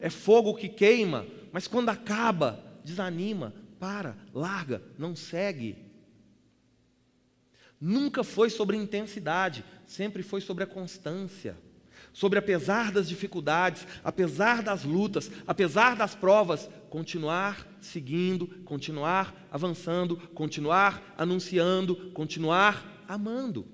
é 0.00 0.10
fogo 0.10 0.54
que 0.54 0.68
queima, 0.68 1.26
mas 1.52 1.68
quando 1.68 1.88
acaba, 1.88 2.62
desanima, 2.84 3.54
para, 3.78 4.16
larga, 4.34 4.82
não 4.98 5.16
segue. 5.16 5.89
Nunca 7.80 8.22
foi 8.22 8.50
sobre 8.50 8.76
intensidade, 8.76 9.64
sempre 9.86 10.22
foi 10.22 10.40
sobre 10.40 10.64
a 10.64 10.66
constância 10.66 11.56
sobre 12.12 12.38
apesar 12.38 12.90
das 12.90 13.08
dificuldades, 13.08 13.86
apesar 14.02 14.62
das 14.62 14.84
lutas, 14.84 15.30
apesar 15.46 15.96
das 15.96 16.14
provas, 16.14 16.68
continuar 16.88 17.66
seguindo, 17.80 18.46
continuar 18.64 19.34
avançando, 19.50 20.16
continuar 20.34 21.14
anunciando, 21.16 22.10
continuar 22.12 23.04
amando. 23.06 23.66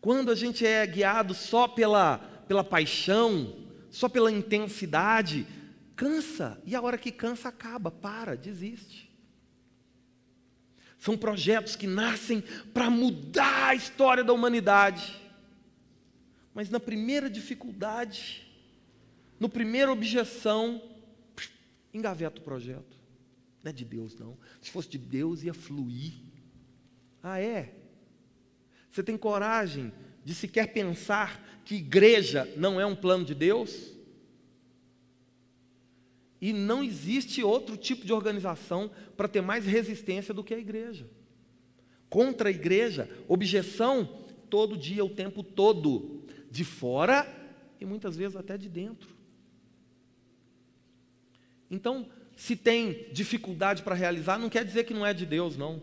Quando 0.00 0.30
a 0.30 0.34
gente 0.34 0.64
é 0.64 0.86
guiado 0.86 1.34
só 1.34 1.66
pela, 1.66 2.18
pela 2.46 2.62
paixão, 2.62 3.56
só 3.90 4.08
pela 4.08 4.30
intensidade, 4.30 5.46
cansa, 5.96 6.60
e 6.64 6.76
a 6.76 6.80
hora 6.80 6.98
que 6.98 7.10
cansa 7.10 7.48
acaba, 7.48 7.90
para, 7.90 8.36
desiste. 8.36 9.05
São 11.06 11.16
projetos 11.16 11.74
que 11.74 11.86
nascem 11.86 12.42
para 12.74 12.90
mudar 12.90 13.68
a 13.68 13.74
história 13.74 14.22
da 14.22 14.34
humanidade 14.34 15.24
mas 16.56 16.70
na 16.70 16.80
primeira 16.80 17.28
dificuldade, 17.28 18.50
no 19.38 19.46
primeira 19.46 19.92
objeção, 19.92 20.82
engaveta 21.92 22.40
o 22.40 22.42
projeto. 22.42 22.96
Não 23.62 23.68
é 23.68 23.72
de 23.74 23.84
Deus, 23.84 24.18
não. 24.18 24.38
Se 24.62 24.70
fosse 24.70 24.88
de 24.88 24.96
Deus, 24.96 25.42
ia 25.42 25.52
fluir. 25.52 26.14
Ah, 27.22 27.38
é? 27.38 27.74
Você 28.90 29.02
tem 29.02 29.18
coragem 29.18 29.92
de 30.24 30.34
sequer 30.34 30.72
pensar 30.72 31.60
que 31.62 31.74
igreja 31.74 32.50
não 32.56 32.80
é 32.80 32.86
um 32.86 32.96
plano 32.96 33.26
de 33.26 33.34
Deus? 33.34 33.92
E 36.40 36.52
não 36.52 36.82
existe 36.82 37.42
outro 37.42 37.76
tipo 37.76 38.04
de 38.04 38.12
organização 38.12 38.90
para 39.16 39.28
ter 39.28 39.40
mais 39.40 39.64
resistência 39.64 40.34
do 40.34 40.44
que 40.44 40.54
a 40.54 40.58
igreja. 40.58 41.08
Contra 42.08 42.48
a 42.48 42.52
igreja, 42.52 43.08
objeção 43.26 44.24
todo 44.50 44.76
dia, 44.76 45.04
o 45.04 45.08
tempo 45.08 45.42
todo 45.42 46.24
de 46.50 46.64
fora 46.64 47.26
e 47.80 47.84
muitas 47.84 48.16
vezes 48.16 48.36
até 48.36 48.56
de 48.56 48.68
dentro. 48.68 49.14
Então, 51.70 52.08
se 52.36 52.54
tem 52.54 53.08
dificuldade 53.12 53.82
para 53.82 53.94
realizar, 53.94 54.38
não 54.38 54.48
quer 54.48 54.64
dizer 54.64 54.84
que 54.84 54.94
não 54.94 55.04
é 55.04 55.12
de 55.12 55.26
Deus, 55.26 55.56
não. 55.56 55.82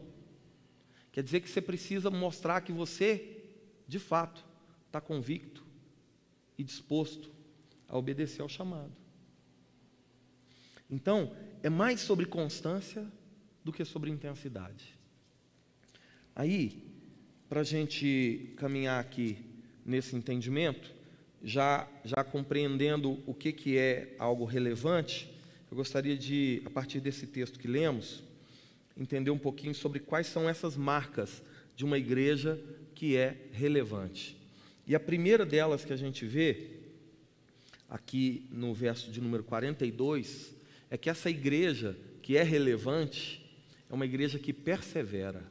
Quer 1.11 1.23
dizer 1.23 1.41
que 1.41 1.49
você 1.49 1.61
precisa 1.61 2.09
mostrar 2.09 2.61
que 2.61 2.71
você, 2.71 3.43
de 3.87 3.99
fato, 3.99 4.45
está 4.87 5.01
convicto 5.01 5.63
e 6.57 6.63
disposto 6.63 7.31
a 7.87 7.97
obedecer 7.97 8.41
ao 8.41 8.49
chamado. 8.49 9.02
Então, 10.93 11.36
é 11.63 11.71
mais 11.71 12.01
sobre 12.01 12.23
constância 12.23 13.03
do 13.63 13.73
que 13.73 13.84
sobre 13.84 14.12
intensidade. 14.12 14.93
Aí, 16.36 16.84
para 17.49 17.62
a 17.62 17.63
gente 17.63 18.53
caminhar 18.58 19.01
aqui 19.01 19.43
nesse 19.84 20.15
entendimento, 20.15 20.93
já, 21.43 21.89
já 22.06 22.23
compreendendo 22.23 23.23
o 23.25 23.34
que, 23.34 23.51
que 23.51 23.75
é 23.75 24.15
algo 24.19 24.45
relevante, 24.45 25.27
eu 25.71 25.75
gostaria 25.75 26.15
de, 26.15 26.62
a 26.63 26.69
partir 26.69 26.99
desse 26.99 27.25
texto 27.25 27.58
que 27.58 27.67
lemos, 27.67 28.23
entender 28.95 29.32
um 29.32 29.39
pouquinho 29.39 29.73
sobre 29.73 29.99
quais 29.99 30.27
são 30.27 30.47
essas 30.47 30.77
marcas 30.77 31.41
de 31.75 31.84
uma 31.84 31.97
igreja 31.97 32.63
que 32.93 33.17
é 33.17 33.47
relevante. 33.51 34.38
E 34.86 34.93
a 34.93 34.99
primeira 34.99 35.43
delas 35.43 35.84
que 35.84 35.91
a 35.91 35.97
gente 35.97 36.23
vê, 36.23 36.82
aqui 37.89 38.47
no 38.51 38.75
verso 38.75 39.10
de 39.12 39.19
número 39.19 39.43
42, 39.43 40.62
é 40.93 40.97
que 40.97 41.10
essa 41.10 41.27
igreja 41.27 41.97
que 42.21 42.38
é 42.38 42.43
relevante 42.43 43.43
é 43.89 43.93
uma 43.95 44.06
igreja 44.06 44.38
que 44.38 44.53
persevera. 44.53 45.43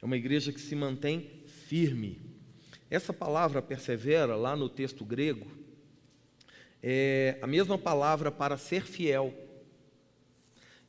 É 0.00 0.06
uma 0.06 0.16
igreja 0.16 0.52
que 0.52 0.60
se 0.60 0.76
mantém 0.76 1.42
firme. 1.66 2.20
Essa 2.88 3.12
palavra 3.12 3.60
persevera, 3.60 4.36
lá 4.36 4.54
no 4.54 4.68
texto 4.68 5.04
grego, 5.04 5.48
é 6.80 7.36
a 7.42 7.46
mesma 7.48 7.76
palavra 7.76 8.30
para 8.30 8.56
ser 8.56 8.84
fiel. 8.84 9.34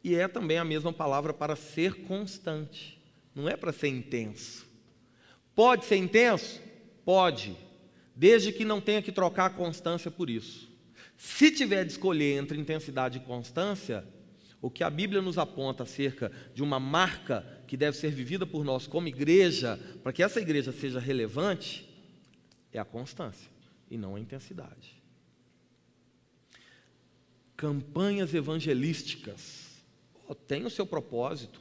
E 0.04 0.14
é 0.14 0.28
também 0.28 0.60
a 0.60 0.64
mesma 0.64 0.94
palavra 0.94 1.34
para 1.34 1.56
ser 1.56 2.04
constante. 2.04 3.02
Não 3.34 3.50
é 3.50 3.58
para 3.58 3.74
ser 3.74 3.88
intenso. 3.88 4.68
Pode 5.56 5.86
ser 5.86 5.96
intenso? 5.96 6.62
Pode. 7.04 7.58
Desde 8.16 8.54
que 8.54 8.64
não 8.64 8.80
tenha 8.80 9.02
que 9.02 9.12
trocar 9.12 9.48
a 9.48 9.50
constância 9.50 10.12
por 10.12 10.30
isso. 10.30 10.77
Se 11.18 11.50
tiver 11.50 11.84
de 11.84 11.92
escolher 11.92 12.38
entre 12.38 12.60
intensidade 12.60 13.18
e 13.18 13.22
constância, 13.22 14.06
o 14.62 14.70
que 14.70 14.84
a 14.84 14.90
Bíblia 14.90 15.22
nos 15.22 15.38
aponta 15.38 15.84
acerca 15.84 16.32
de 16.54 16.62
uma 16.62 16.80
marca 16.80 17.46
que 17.68 17.76
deve 17.76 17.98
ser 17.98 18.12
vivida 18.12 18.46
por 18.46 18.64
nós 18.64 18.86
como 18.86 19.08
igreja, 19.08 19.80
para 20.04 20.14
que 20.14 20.22
essa 20.22 20.40
igreja 20.40 20.72
seja 20.72 21.00
relevante, 21.00 21.90
é 22.72 22.80
a 22.80 22.86
constância 22.86 23.50
e 23.90 23.98
não 23.98 24.16
a 24.16 24.20
intensidade. 24.20 25.02
Campanhas 27.56 28.34
evangelísticas 28.36 29.82
oh, 30.28 30.36
o 30.66 30.70
seu 30.70 30.86
propósito, 30.86 31.60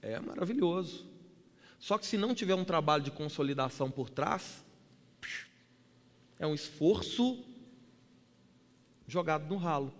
é 0.00 0.18
maravilhoso. 0.18 1.06
Só 1.78 1.98
que 1.98 2.06
se 2.06 2.16
não 2.16 2.34
tiver 2.34 2.54
um 2.54 2.64
trabalho 2.64 3.02
de 3.02 3.10
consolidação 3.10 3.90
por 3.90 4.08
trás, 4.08 4.64
é 6.38 6.46
um 6.46 6.54
esforço 6.54 7.44
jogado 9.06 9.48
no 9.48 9.56
ralo. 9.56 9.92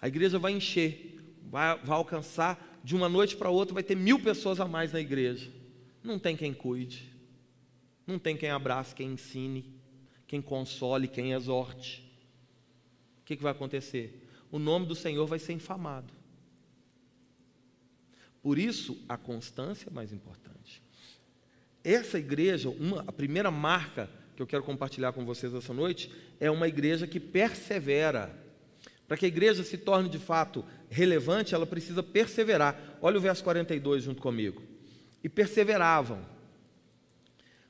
A 0.00 0.08
igreja 0.08 0.38
vai 0.38 0.52
encher, 0.52 1.18
vai, 1.50 1.78
vai 1.78 1.96
alcançar 1.96 2.80
de 2.82 2.96
uma 2.96 3.08
noite 3.08 3.36
para 3.36 3.48
outra 3.48 3.74
vai 3.74 3.82
ter 3.82 3.96
mil 3.96 4.18
pessoas 4.20 4.60
a 4.60 4.66
mais 4.66 4.92
na 4.92 5.00
igreja. 5.00 5.50
Não 6.02 6.18
tem 6.18 6.36
quem 6.36 6.52
cuide, 6.52 7.12
não 8.06 8.18
tem 8.18 8.36
quem 8.36 8.50
abrace, 8.50 8.94
quem 8.94 9.12
ensine, 9.12 9.72
quem 10.26 10.42
console, 10.42 11.06
quem 11.06 11.32
exorte. 11.32 12.02
O 13.20 13.24
que, 13.24 13.36
que 13.36 13.42
vai 13.42 13.52
acontecer? 13.52 14.28
O 14.50 14.58
nome 14.58 14.86
do 14.86 14.94
Senhor 14.94 15.26
vai 15.26 15.38
ser 15.38 15.52
infamado. 15.52 16.12
Por 18.42 18.58
isso, 18.58 19.00
a 19.08 19.16
constância 19.16 19.88
é 19.88 19.92
mais 19.92 20.12
importante. 20.12 20.82
Essa 21.84 22.18
igreja, 22.18 22.68
uma, 22.68 23.02
a 23.06 23.12
primeira 23.12 23.50
marca 23.50 24.10
que 24.34 24.42
eu 24.42 24.46
quero 24.46 24.62
compartilhar 24.62 25.12
com 25.12 25.24
vocês 25.24 25.52
essa 25.54 25.74
noite, 25.74 26.10
é 26.40 26.50
uma 26.50 26.68
igreja 26.68 27.06
que 27.06 27.20
persevera. 27.20 28.34
Para 29.06 29.16
que 29.16 29.26
a 29.26 29.28
igreja 29.28 29.62
se 29.62 29.76
torne 29.76 30.08
de 30.08 30.18
fato 30.18 30.64
relevante, 30.88 31.54
ela 31.54 31.66
precisa 31.66 32.02
perseverar. 32.02 32.98
Olha 33.02 33.18
o 33.18 33.20
verso 33.20 33.44
42 33.44 34.04
junto 34.04 34.22
comigo. 34.22 34.62
E 35.22 35.28
perseveravam. 35.28 36.24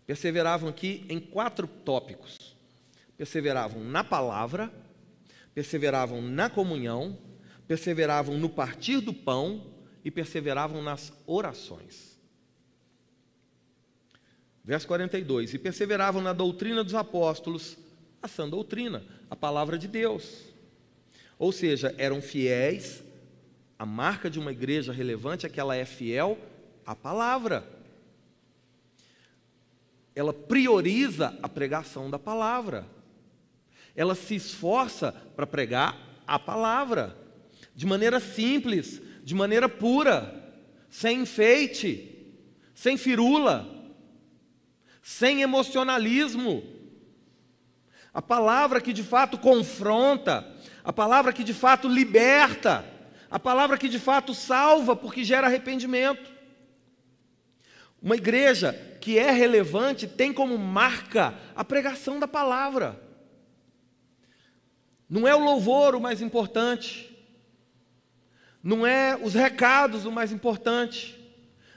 Perseveravam 0.07 0.69
aqui 0.69 1.05
em 1.09 1.19
quatro 1.19 1.67
tópicos. 1.67 2.57
Perseveravam 3.17 3.83
na 3.83 4.05
palavra, 4.05 4.73
perseveravam 5.55 6.23
na 6.23 6.49
comunhão, 6.49 7.19
perseveravam 7.67 8.39
no 8.39 8.49
partir 8.49 9.01
do 9.01 9.13
pão 9.13 9.73
e 10.05 10.11
perseveravam 10.11 10.83
nas 10.83 11.13
orações. 11.27 12.12
Verso 14.65 14.87
42: 14.87 15.55
E 15.55 15.59
perseveravam 15.59 16.23
na 16.23 16.33
doutrina 16.33 16.85
dos 16.85 16.95
apóstolos, 16.95 17.77
a 18.23 18.29
sã 18.29 18.49
doutrina, 18.49 19.05
a 19.29 19.35
palavra 19.35 19.77
de 19.77 19.89
Deus. 19.89 20.45
Ou 21.39 21.51
seja, 21.51 21.95
eram 21.99 22.23
fiéis. 22.23 23.03
A 23.79 23.85
marca 23.85 24.31
de 24.31 24.39
uma 24.39 24.53
igreja 24.53 24.93
relevante 24.93 25.45
é 25.45 25.49
que 25.49 25.59
ela 25.59 25.75
é 25.75 25.85
fiel 25.85 26.39
à 26.87 26.95
palavra. 26.95 27.65
Ela 30.15 30.33
prioriza 30.33 31.37
a 31.43 31.49
pregação 31.49 32.09
da 32.09 32.19
palavra. 32.19 32.87
Ela 33.97 34.15
se 34.15 34.37
esforça 34.37 35.11
para 35.35 35.47
pregar 35.47 35.99
a 36.27 36.39
palavra 36.39 37.17
de 37.75 37.87
maneira 37.87 38.21
simples, 38.21 39.03
de 39.25 39.35
maneira 39.35 39.69
pura, 39.69 40.55
sem 40.89 41.23
enfeite, 41.23 42.09
sem 42.75 42.97
firula, 42.97 43.72
sem 45.03 45.43
emocionalismo. 45.43 46.63
A 48.15 48.23
palavra 48.23 48.81
que 48.81 48.93
de 48.93 49.03
fato 49.03 49.37
confronta, 49.37 50.47
a 50.85 50.93
palavra 50.93 51.33
que 51.33 51.43
de 51.43 51.53
fato 51.53 51.89
liberta, 51.89 52.85
a 53.31 53.39
palavra 53.39 53.77
que 53.77 53.89
de 53.89 53.99
fato 53.99 54.33
salva, 54.33 54.95
porque 54.95 55.25
gera 55.25 55.49
arrependimento. 55.49 56.31
Uma 58.01 58.17
igreja 58.17 58.73
que 59.01 59.19
é 59.19 59.31
relevante 59.31 60.07
tem 60.07 60.33
como 60.33 60.57
marca 60.57 61.35
a 61.57 61.65
pregação 61.65 62.21
da 62.21 62.29
palavra. 62.29 63.01
Não 65.09 65.27
é 65.27 65.35
o 65.35 65.45
louvor 65.45 65.95
o 65.95 66.01
mais 66.01 66.21
importante, 66.21 67.09
não 68.63 68.87
é 68.87 69.19
os 69.21 69.35
recados 69.35 70.05
o 70.05 70.13
mais 70.13 70.33
importante, 70.33 71.19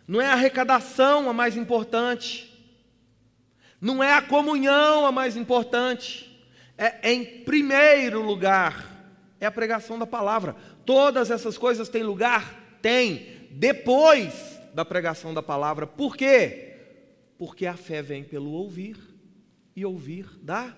não 0.08 0.22
é 0.22 0.28
a 0.28 0.34
arrecadação 0.34 1.30
a 1.30 1.34
mais 1.34 1.58
importante, 1.58 2.55
não 3.86 4.04
é 4.04 4.14
a 4.14 4.22
comunhão 4.22 5.06
a 5.06 5.12
mais 5.12 5.38
importante, 5.38 6.36
é 6.76 7.14
em 7.14 7.44
primeiro 7.44 8.20
lugar, 8.24 9.16
é 9.40 9.46
a 9.46 9.52
pregação 9.52 10.00
da 10.00 10.08
palavra. 10.08 10.56
Todas 10.84 11.30
essas 11.30 11.56
coisas 11.56 11.88
têm 11.88 12.02
lugar? 12.02 12.80
Tem, 12.82 13.48
depois 13.52 14.60
da 14.74 14.84
pregação 14.84 15.36
da 15.36 15.44
palavra. 15.44 15.86
Por 15.86 16.18
quê? 16.18 16.78
Porque 17.38 17.68
a 17.68 17.78
fé 17.78 18.02
vem 18.02 18.24
pelo 18.24 18.50
ouvir, 18.54 18.98
e 19.76 19.86
ouvir 19.86 20.36
da. 20.42 20.76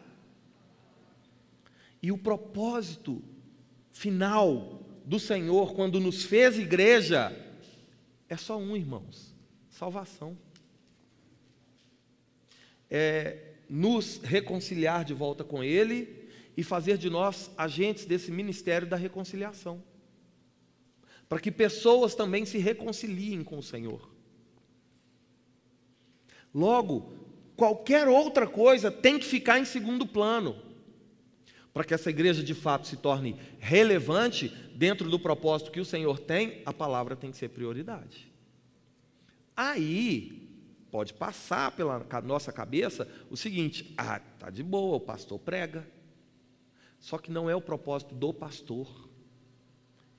E 2.04 2.12
o 2.12 2.18
propósito 2.18 3.24
final 3.90 4.82
do 5.06 5.18
Senhor, 5.18 5.74
quando 5.74 5.98
nos 6.02 6.26
fez 6.26 6.60
igreja, 6.60 7.32
é 8.28 8.36
só 8.36 8.58
um, 8.58 8.76
irmãos: 8.76 9.34
salvação. 9.70 10.38
É 12.90 13.44
nos 13.70 14.18
reconciliar 14.24 15.04
de 15.04 15.14
volta 15.14 15.44
com 15.44 15.64
Ele 15.64 16.30
e 16.56 16.64
fazer 16.64 16.98
de 16.98 17.10
nós 17.10 17.52
agentes 17.58 18.06
desse 18.06 18.32
ministério 18.32 18.88
da 18.88 18.96
reconciliação. 18.96 19.84
Para 21.28 21.40
que 21.40 21.52
pessoas 21.52 22.16
também 22.16 22.46
se 22.46 22.58
reconciliem 22.58 23.44
com 23.44 23.58
o 23.58 23.64
Senhor. 23.64 24.10
Logo, 26.54 27.14
qualquer 27.56 28.08
outra 28.08 28.48
coisa 28.48 28.90
tem 28.90 29.20
que 29.20 29.26
ficar 29.26 29.60
em 29.60 29.66
segundo 29.66 30.08
plano 30.08 30.56
para 31.74 31.84
que 31.84 31.94
essa 31.94 32.10
igreja 32.10 32.42
de 32.42 32.56
fato 32.56 32.88
se 32.88 32.98
torne 32.98 33.36
relevante 33.60 34.50
dentro 34.74 35.08
do 35.12 35.20
propósito 35.20 35.70
que 35.70 35.80
o 35.80 35.86
Senhor 35.86 36.18
tem, 36.18 36.64
a 36.66 36.74
palavra 36.74 37.16
tem 37.16 37.30
que 37.30 37.38
ser 37.38 37.50
prioridade. 37.50 38.32
Aí 39.56 40.47
pode 40.92 41.14
passar 41.14 41.72
pela 41.72 42.06
nossa 42.24 42.52
cabeça 42.52 43.08
o 43.30 43.38
seguinte: 43.38 43.94
ah, 43.98 44.20
tá 44.20 44.50
de 44.50 44.64
boa, 44.64 44.98
o 44.98 45.02
pastor 45.02 45.40
prega. 45.40 45.88
Só 47.00 47.18
que 47.18 47.32
não 47.32 47.50
é 47.50 47.56
o 47.56 47.62
propósito 47.62 48.16
do 48.16 48.34
pastor. 48.34 49.10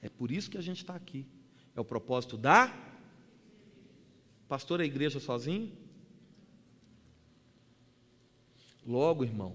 É 0.01 0.09
por 0.09 0.31
isso 0.31 0.51
que 0.51 0.59
a 0.59 0.63
gente 0.63 0.79
está 0.79 0.95
aqui. 0.95 1.27
É 1.75 1.81
o 1.81 1.85
propósito 1.85 2.37
da 2.37 2.73
pastor 4.49 4.81
a 4.81 4.85
igreja 4.85 5.21
sozinho? 5.21 5.73
Logo, 8.87 9.23
irmão, 9.23 9.55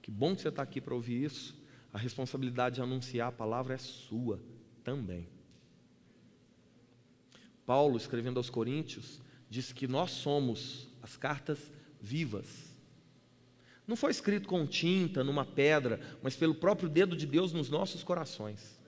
que 0.00 0.10
bom 0.10 0.34
que 0.36 0.42
você 0.42 0.48
está 0.48 0.62
aqui 0.62 0.80
para 0.80 0.94
ouvir 0.94 1.24
isso. 1.24 1.56
A 1.92 1.98
responsabilidade 1.98 2.76
de 2.76 2.82
anunciar 2.82 3.28
a 3.28 3.32
palavra 3.32 3.74
é 3.74 3.78
sua 3.78 4.40
também. 4.84 5.28
Paulo, 7.66 7.96
escrevendo 7.96 8.36
aos 8.36 8.48
Coríntios, 8.48 9.20
diz 9.48 9.72
que 9.72 9.86
nós 9.86 10.10
somos 10.10 10.88
as 11.02 11.16
cartas 11.16 11.58
vivas. 12.00 12.46
Não 13.86 13.96
foi 13.96 14.10
escrito 14.10 14.46
com 14.46 14.66
tinta, 14.66 15.24
numa 15.24 15.44
pedra, 15.44 16.00
mas 16.22 16.36
pelo 16.36 16.54
próprio 16.54 16.88
dedo 16.88 17.16
de 17.16 17.26
Deus 17.26 17.52
nos 17.52 17.70
nossos 17.70 18.02
corações, 18.02 18.78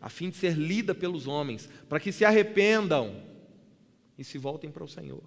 a 0.00 0.08
fim 0.08 0.30
de 0.30 0.36
ser 0.36 0.56
lida 0.56 0.94
pelos 0.94 1.26
homens, 1.26 1.68
para 1.88 1.98
que 1.98 2.12
se 2.12 2.24
arrependam 2.24 3.22
e 4.16 4.22
se 4.22 4.38
voltem 4.38 4.70
para 4.70 4.84
o 4.84 4.88
Senhor. 4.88 5.22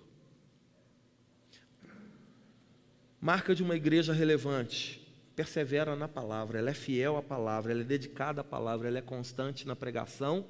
Marca 3.19 3.53
de 3.53 3.63
uma 3.63 3.75
igreja 3.75 4.13
relevante 4.13 5.01
persevera 5.35 5.95
na 5.97 6.07
palavra, 6.07 6.59
ela 6.59 6.69
é 6.69 6.73
fiel 6.73 7.17
à 7.17 7.21
palavra, 7.21 7.73
ela 7.73 7.81
é 7.81 7.83
dedicada 7.83 8.39
à 8.39 8.43
palavra, 8.43 8.87
ela 8.87 8.99
é 8.99 9.01
constante 9.01 9.67
na 9.67 9.75
pregação 9.75 10.45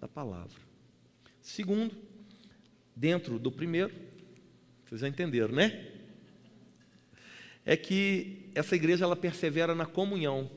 da 0.00 0.06
palavra. 0.06 0.60
Segundo, 1.42 1.96
dentro 2.98 3.38
do 3.38 3.52
primeiro, 3.52 3.94
vocês 4.84 5.00
já 5.00 5.08
entenderam, 5.08 5.54
né? 5.54 5.86
É 7.64 7.76
que 7.76 8.50
essa 8.54 8.74
igreja 8.74 9.04
ela 9.04 9.14
persevera 9.14 9.72
na 9.72 9.86
comunhão. 9.86 10.50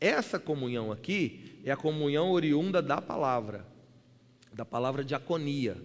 Essa 0.00 0.38
comunhão 0.38 0.90
aqui 0.90 1.60
é 1.62 1.70
a 1.70 1.76
comunhão 1.76 2.30
oriunda 2.30 2.80
da 2.80 3.02
palavra, 3.02 3.66
da 4.50 4.64
palavra 4.64 5.04
diaconia. 5.04 5.76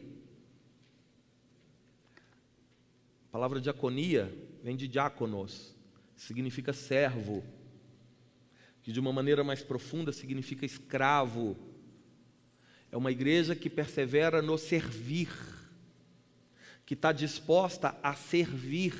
A 3.27 3.31
palavra 3.31 3.59
diaconia 3.59 4.33
vem 4.63 4.77
de 4.77 4.87
diáconos, 4.87 5.75
significa 6.15 6.71
servo, 6.71 7.43
que 8.81 8.91
de 8.91 8.99
uma 8.99 9.11
maneira 9.11 9.43
mais 9.43 9.61
profunda 9.61 10.13
significa 10.13 10.65
escravo. 10.65 11.57
É 12.91 12.97
uma 12.97 13.11
igreja 13.11 13.55
que 13.55 13.69
persevera 13.69 14.41
no 14.41 14.57
servir, 14.57 15.29
que 16.85 16.93
está 16.93 17.11
disposta 17.11 17.95
a 18.03 18.13
servir. 18.13 18.93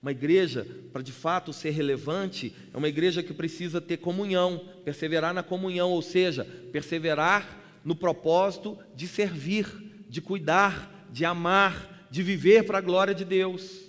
Uma 0.00 0.12
igreja, 0.12 0.66
para 0.92 1.02
de 1.02 1.10
fato 1.10 1.52
ser 1.52 1.70
relevante, 1.70 2.54
é 2.72 2.76
uma 2.76 2.88
igreja 2.88 3.22
que 3.22 3.34
precisa 3.34 3.80
ter 3.80 3.96
comunhão, 3.96 4.68
perseverar 4.84 5.34
na 5.34 5.42
comunhão, 5.42 5.90
ou 5.90 6.00
seja, 6.00 6.44
perseverar 6.70 7.80
no 7.84 7.96
propósito 7.96 8.78
de 8.94 9.08
servir, 9.08 9.66
de 10.08 10.20
cuidar, 10.20 11.08
de 11.10 11.24
amar, 11.24 12.06
de 12.10 12.22
viver 12.22 12.64
para 12.64 12.78
a 12.78 12.82
glória 12.82 13.14
de 13.14 13.24
Deus 13.24 13.88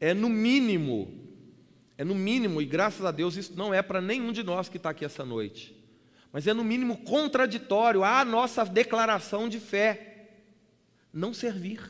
é 0.00 0.14
no 0.14 0.28
mínimo, 0.28 1.12
é 1.96 2.04
no 2.04 2.14
mínimo, 2.14 2.62
e 2.62 2.66
graças 2.66 3.04
a 3.04 3.10
Deus 3.10 3.36
isso 3.36 3.54
não 3.56 3.74
é 3.74 3.82
para 3.82 4.00
nenhum 4.00 4.32
de 4.32 4.42
nós 4.42 4.68
que 4.68 4.76
está 4.76 4.90
aqui 4.90 5.04
essa 5.04 5.24
noite, 5.24 5.74
mas 6.32 6.46
é 6.46 6.52
no 6.52 6.64
mínimo 6.64 6.98
contraditório 6.98 8.04
à 8.04 8.24
nossa 8.24 8.64
declaração 8.64 9.48
de 9.48 9.58
fé. 9.58 10.28
Não 11.12 11.32
servir. 11.32 11.80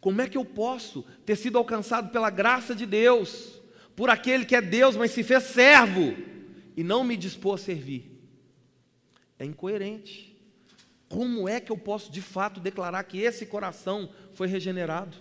Como 0.00 0.20
é 0.20 0.28
que 0.28 0.36
eu 0.36 0.44
posso 0.44 1.02
ter 1.24 1.36
sido 1.36 1.56
alcançado 1.56 2.10
pela 2.10 2.28
graça 2.28 2.74
de 2.74 2.84
Deus, 2.84 3.60
por 3.96 4.10
aquele 4.10 4.44
que 4.44 4.56
é 4.56 4.60
Deus, 4.60 4.96
mas 4.96 5.12
se 5.12 5.22
fez 5.22 5.44
servo, 5.44 6.14
e 6.76 6.82
não 6.82 7.04
me 7.04 7.16
dispôs 7.16 7.62
a 7.62 7.64
servir? 7.64 8.10
É 9.38 9.44
incoerente. 9.44 10.36
Como 11.08 11.48
é 11.48 11.60
que 11.60 11.70
eu 11.70 11.78
posso 11.78 12.10
de 12.10 12.20
fato 12.20 12.60
declarar 12.60 13.04
que 13.04 13.20
esse 13.20 13.46
coração 13.46 14.10
foi 14.34 14.48
regenerado? 14.48 15.16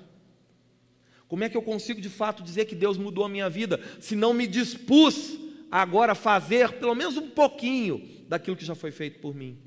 Como 1.28 1.44
é 1.44 1.50
que 1.50 1.56
eu 1.56 1.62
consigo 1.62 2.02
de 2.02 2.10
fato 2.10 2.44
dizer 2.44 2.66
que 2.66 2.76
Deus 2.76 2.98
mudou 2.98 3.24
a 3.24 3.30
minha 3.30 3.50
vida, 3.50 3.80
se 4.00 4.16
não 4.16 4.34
me 4.34 4.48
dispus 4.48 5.38
agora 5.82 6.14
fazer 6.14 6.74
pelo 6.74 6.94
menos 6.94 7.18
um 7.18 7.32
pouquinho 7.32 8.24
daquilo 8.28 8.56
que 8.56 8.64
já 8.64 8.76
foi 8.76 8.92
feito 8.92 9.20
por 9.20 9.34
mim? 9.34 9.58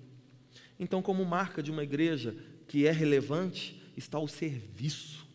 Então, 0.78 1.02
como 1.02 1.24
marca 1.24 1.60
de 1.62 1.70
uma 1.70 1.82
igreja 1.82 2.36
que 2.68 2.86
é 2.86 2.92
relevante, 2.92 3.82
está 3.96 4.18
ao 4.18 4.28
serviço. 4.28 5.26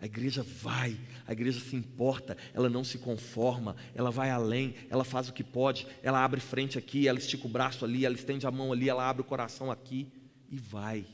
A 0.00 0.06
igreja 0.06 0.42
vai, 0.42 0.98
a 1.26 1.32
igreja 1.32 1.60
se 1.60 1.76
importa, 1.76 2.36
ela 2.54 2.68
não 2.70 2.82
se 2.82 2.98
conforma, 2.98 3.76
ela 3.94 4.10
vai 4.10 4.30
além, 4.30 4.74
ela 4.88 5.04
faz 5.04 5.28
o 5.28 5.32
que 5.32 5.44
pode, 5.44 5.86
ela 6.02 6.24
abre 6.24 6.40
frente 6.40 6.78
aqui, 6.78 7.06
ela 7.06 7.18
estica 7.18 7.46
o 7.46 7.50
braço 7.50 7.84
ali, 7.84 8.06
ela 8.06 8.14
estende 8.14 8.46
a 8.46 8.50
mão 8.50 8.72
ali, 8.72 8.88
ela 8.88 9.08
abre 9.08 9.20
o 9.20 9.26
coração 9.26 9.70
aqui 9.70 10.10
e 10.48 10.56
vai. 10.56 11.06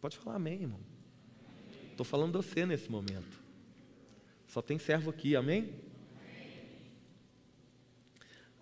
Pode 0.00 0.16
falar 0.18 0.36
amém, 0.36 0.62
irmão. 0.62 0.80
Estou 1.90 2.04
falando 2.04 2.38
de 2.38 2.46
você 2.46 2.64
nesse 2.64 2.90
momento. 2.90 3.39
Só 4.50 4.60
tem 4.60 4.80
servo 4.80 5.10
aqui, 5.10 5.36
amém? 5.36 5.70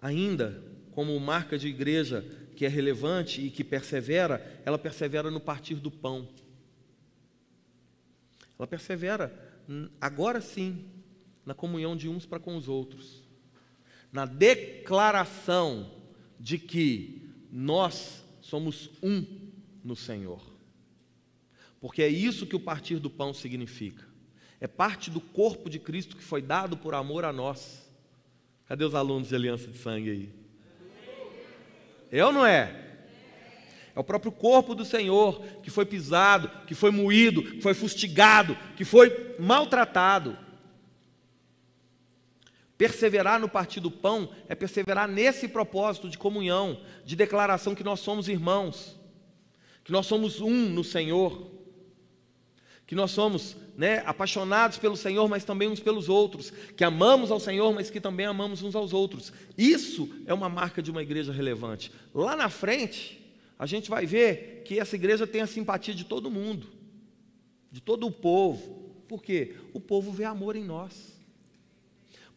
Ainda, 0.03 0.63
como 0.91 1.19
marca 1.19 1.57
de 1.57 1.67
igreja 1.67 2.21
que 2.55 2.67
é 2.67 2.69
relevante 2.69 3.41
e 3.41 3.51
que 3.51 3.65
persevera, 3.65 4.61
ela 4.67 4.79
persevera 4.79 5.31
no 5.31 5.41
partir 5.41 5.77
do 5.77 5.91
pão. 5.91 6.29
Ela 8.59 8.67
persevera, 8.67 9.33
agora 9.99 10.43
sim, 10.43 10.85
na 11.47 11.55
comunhão 11.55 11.97
de 11.97 12.07
uns 12.07 12.27
para 12.27 12.39
com 12.39 12.55
os 12.55 12.69
outros, 12.69 13.25
na 14.13 14.27
declaração 14.27 15.91
de 16.39 16.59
que 16.59 17.33
nós 17.51 18.23
somos 18.43 18.91
um 19.03 19.25
no 19.83 19.97
Senhor. 19.97 20.55
Porque 21.81 22.03
é 22.03 22.09
isso 22.09 22.47
que 22.47 22.57
o 22.57 22.61
partir 22.61 22.99
do 22.99 23.09
pão 23.09 23.33
significa. 23.33 24.08
É 24.61 24.67
parte 24.67 25.11
do 25.11 25.21
corpo 25.21 25.71
de 25.71 25.79
Cristo 25.79 26.17
que 26.17 26.23
foi 26.23 26.43
dado 26.43 26.77
por 26.77 26.95
amor 26.95 27.25
a 27.25 27.33
nós. 27.33 27.89
Cadê 28.67 28.85
os 28.85 28.95
alunos 28.95 29.29
de 29.29 29.35
aliança 29.35 29.69
de 29.69 29.79
sangue 29.79 30.11
aí? 30.11 30.39
Eu 32.11 32.29
é 32.29 32.33
não 32.33 32.45
é? 32.45 32.89
É 33.95 34.01
o 34.01 34.05
próprio 34.05 34.31
corpo 34.31 34.75
do 34.75 34.85
Senhor 34.85 35.43
que 35.63 35.71
foi 35.71 35.85
pisado, 35.85 36.51
que 36.67 36.75
foi 36.75 36.91
moído, 36.91 37.43
que 37.43 37.61
foi 37.61 37.75
fustigado, 37.75 38.57
que 38.77 38.85
foi 38.85 39.37
maltratado. 39.39 40.37
Perseverar 42.77 43.41
no 43.41 43.49
partir 43.49 43.81
do 43.81 43.91
pão 43.91 44.31
é 44.49 44.55
perseverar 44.55 45.09
nesse 45.09 45.49
propósito 45.49 46.09
de 46.09 46.17
comunhão, 46.17 46.81
de 47.05 47.17
declaração 47.17 47.75
que 47.75 47.83
nós 47.83 47.99
somos 47.99 48.29
irmãos, 48.29 48.97
que 49.83 49.91
nós 49.91 50.07
somos 50.07 50.41
um 50.41 50.69
no 50.69 50.85
Senhor, 50.85 51.51
que 52.87 52.95
nós 52.95 53.11
somos 53.11 53.57
né, 53.79 54.03
apaixonados 54.05 54.77
pelo 54.77 54.97
Senhor, 54.97 55.29
mas 55.29 55.45
também 55.45 55.69
uns 55.69 55.79
pelos 55.79 56.09
outros, 56.09 56.53
que 56.77 56.83
amamos 56.83 57.31
ao 57.31 57.39
Senhor, 57.39 57.73
mas 57.73 57.89
que 57.89 58.01
também 58.01 58.27
amamos 58.27 58.61
uns 58.61 58.75
aos 58.75 58.93
outros. 58.93 59.33
Isso 59.57 60.11
é 60.27 60.35
uma 60.35 60.49
marca 60.49 60.83
de 60.83 60.91
uma 60.91 61.01
igreja 61.01 61.33
relevante. 61.33 61.93
Lá 62.13 62.35
na 62.35 62.49
frente, 62.49 63.25
a 63.57 63.67
gente 63.67 63.89
vai 63.89 64.05
ver 64.05 64.65
que 64.65 64.81
essa 64.81 64.97
igreja 64.97 65.29
tem 65.29 65.43
a 65.43 65.47
simpatia 65.47 65.95
de 65.95 66.03
todo 66.05 66.29
mundo, 66.29 66.67
de 67.71 67.81
todo 67.81 68.05
o 68.05 68.11
povo. 68.11 68.91
Por 69.07 69.23
quê? 69.23 69.55
O 69.73 69.79
povo 69.79 70.11
vê 70.11 70.25
amor 70.25 70.57
em 70.57 70.65
nós. 70.65 71.17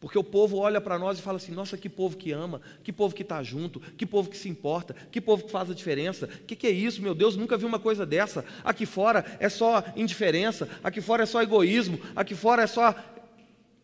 Porque 0.02 0.18
o 0.18 0.24
povo 0.24 0.58
olha 0.58 0.82
para 0.82 0.98
nós 0.98 1.20
e 1.20 1.22
fala 1.22 1.38
assim: 1.38 1.52
nossa, 1.52 1.78
que 1.78 1.88
povo 1.88 2.18
que 2.18 2.32
ama, 2.32 2.60
que 2.84 2.92
povo 2.92 3.14
que 3.14 3.22
está 3.22 3.44
junto, 3.44 3.80
que 3.80 4.04
povo 4.04 4.32
que 4.32 4.38
se 4.38 4.50
importa, 4.50 4.96
que 5.12 5.22
povo 5.22 5.46
que 5.46 5.52
faz 5.52 5.70
a 5.70 5.76
diferença. 5.76 6.26
O 6.26 6.46
que, 6.46 6.56
que, 6.56 6.66
é 6.66 6.72
isso, 6.72 7.04
meu 7.04 7.14
Deus? 7.14 7.38
Nunca 7.38 7.56
vi 7.56 7.66
uma 7.66 7.80
coisa 7.80 8.04
dessa. 8.04 8.44
Aqui 8.64 8.88
fora 8.88 9.24
é 9.40 9.48
só 9.48 9.84
indiferença, 9.96 10.68
aqui 10.84 11.00
fora 11.02 11.22
é 11.22 11.26
só 11.28 11.40
egoísmo, 11.40 12.00
aqui 12.16 12.34
fora 12.34 12.64
é 12.64 12.68
só. 12.68 12.96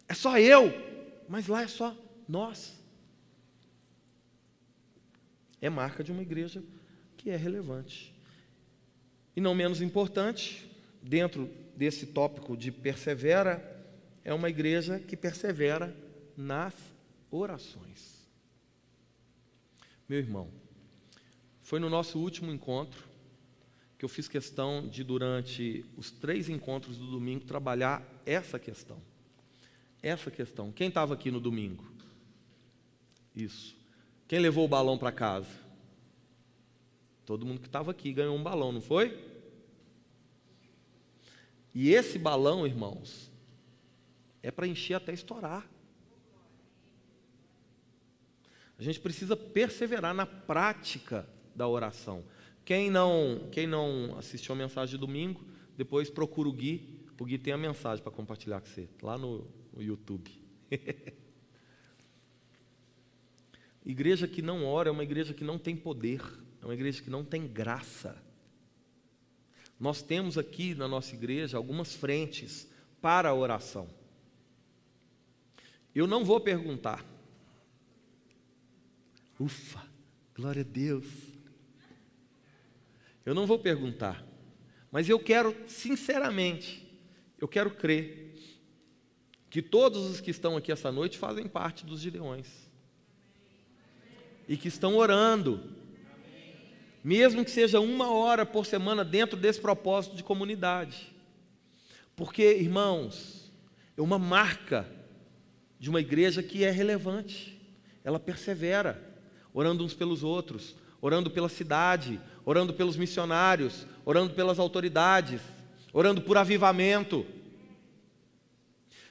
É 0.09 0.13
só 0.15 0.39
eu, 0.39 0.73
mas 1.29 1.47
lá 1.47 1.61
é 1.61 1.67
só 1.67 1.95
nós. 2.27 2.75
É 5.61 5.69
marca 5.69 6.03
de 6.03 6.11
uma 6.11 6.23
igreja 6.23 6.63
que 7.15 7.29
é 7.29 7.35
relevante. 7.35 8.11
E 9.35 9.41
não 9.41 9.53
menos 9.53 9.83
importante, 9.83 10.67
dentro 10.99 11.47
desse 11.75 12.07
tópico 12.07 12.57
de 12.57 12.71
persevera, 12.71 13.85
é 14.25 14.33
uma 14.33 14.49
igreja 14.49 14.97
que 14.97 15.15
persevera 15.15 15.95
nas 16.37 16.75
orações. 17.31 18.29
Meu 20.07 20.19
irmão, 20.19 20.49
foi 21.61 21.79
no 21.79 21.89
nosso 21.89 22.19
último 22.19 22.51
encontro 22.51 23.03
que 23.97 24.05
eu 24.05 24.09
fiz 24.09 24.27
questão 24.27 24.87
de, 24.87 25.03
durante 25.03 25.83
os 25.97 26.11
três 26.11 26.47
encontros 26.49 26.97
do 26.97 27.07
domingo, 27.07 27.43
trabalhar 27.45 28.07
essa 28.25 28.59
questão. 28.59 29.01
Essa 30.01 30.29
questão. 30.29 30.71
Quem 30.71 30.89
estava 30.89 31.15
aqui 31.15 31.31
no 31.31 31.39
domingo? 31.39 31.83
Isso. 33.35 33.75
Quem 34.27 34.39
levou 34.39 34.65
o 34.65 34.67
balão 34.67 34.97
para 34.97 35.11
casa? 35.11 35.49
Todo 37.25 37.45
mundo 37.45 37.59
que 37.59 37.67
estava 37.67 37.91
aqui 37.91 38.13
ganhou 38.13 38.37
um 38.37 38.43
balão, 38.43 38.71
não 38.71 38.81
foi? 38.81 39.19
E 41.73 41.89
esse 41.89 42.17
balão, 42.17 42.65
irmãos, 42.65 43.31
é 44.41 44.51
para 44.51 44.67
encher 44.67 44.93
até 44.93 45.11
estourar. 45.11 45.67
A 48.77 48.83
gente 48.83 48.99
precisa 48.99 49.35
perseverar 49.35 50.13
na 50.13 50.25
prática 50.25 51.27
da 51.55 51.67
oração. 51.67 52.23
Quem 52.63 52.89
não, 52.91 53.47
quem 53.51 53.65
não 53.65 54.15
assistiu 54.17 54.53
a 54.53 54.57
mensagem 54.57 54.95
de 54.95 54.99
domingo, 54.99 55.45
depois 55.75 56.09
procura 56.09 56.49
o 56.49 56.53
Gui. 56.53 56.99
O 57.19 57.25
Gui 57.25 57.37
tem 57.37 57.53
a 57.53 57.57
mensagem 57.57 58.03
para 58.03 58.11
compartilhar 58.11 58.61
com 58.61 58.67
você, 58.67 58.87
lá 59.01 59.17
no, 59.17 59.47
no 59.73 59.81
YouTube. 59.81 60.31
igreja 63.85 64.27
que 64.27 64.41
não 64.41 64.65
ora 64.65 64.89
é 64.89 64.91
uma 64.91 65.03
igreja 65.03 65.33
que 65.33 65.43
não 65.43 65.57
tem 65.57 65.75
poder 65.75 66.21
é 66.61 66.65
uma 66.65 66.73
igreja 66.73 67.01
que 67.01 67.09
não 67.09 67.23
tem 67.23 67.47
graça. 67.47 68.21
Nós 69.79 70.01
temos 70.01 70.37
aqui 70.37 70.73
na 70.73 70.87
nossa 70.87 71.13
igreja 71.13 71.57
algumas 71.57 71.95
frentes 71.95 72.67
para 73.01 73.29
a 73.29 73.33
oração. 73.33 73.87
Eu 75.93 76.07
não 76.07 76.25
vou 76.25 76.39
perguntar. 76.39 77.05
Ufa, 79.39 79.83
glória 80.35 80.61
a 80.61 80.65
Deus. 80.65 81.05
Eu 83.25 83.35
não 83.35 83.45
vou 83.45 83.59
perguntar. 83.59 84.25
Mas 84.91 85.09
eu 85.09 85.19
quero, 85.19 85.55
sinceramente, 85.67 86.87
eu 87.39 87.47
quero 87.47 87.71
crer 87.71 88.35
que 89.49 89.61
todos 89.61 90.09
os 90.09 90.21
que 90.21 90.31
estão 90.31 90.57
aqui 90.57 90.71
essa 90.71 90.91
noite 90.91 91.17
fazem 91.17 91.47
parte 91.47 91.85
dos 91.85 91.99
Gideões. 91.99 92.47
E 94.47 94.55
que 94.55 94.67
estão 94.67 94.95
orando 94.95 95.77
mesmo 97.07 97.45
que 97.45 97.51
seja 97.51 97.79
uma 97.79 98.11
hora 98.11 98.45
por 98.45 98.65
semana 98.65 99.05
dentro 99.05 99.37
desse 99.37 99.61
propósito 99.61 100.17
de 100.17 100.23
comunidade. 100.23 101.07
Porque, 102.17 102.43
irmãos, 102.43 103.49
é 103.95 104.01
uma 104.01 104.19
marca 104.19 104.85
de 105.79 105.89
uma 105.89 106.01
igreja 106.01 106.43
que 106.43 106.65
é 106.65 106.69
relevante, 106.69 107.57
ela 108.03 108.19
persevera, 108.19 109.06
orando 109.57 109.83
uns 109.83 109.93
pelos 109.93 110.23
outros, 110.23 110.75
orando 111.01 111.31
pela 111.31 111.49
cidade, 111.49 112.19
orando 112.45 112.73
pelos 112.73 112.95
missionários, 112.95 113.87
orando 114.05 114.33
pelas 114.33 114.59
autoridades, 114.59 115.41
orando 115.91 116.21
por 116.21 116.37
avivamento. 116.37 117.25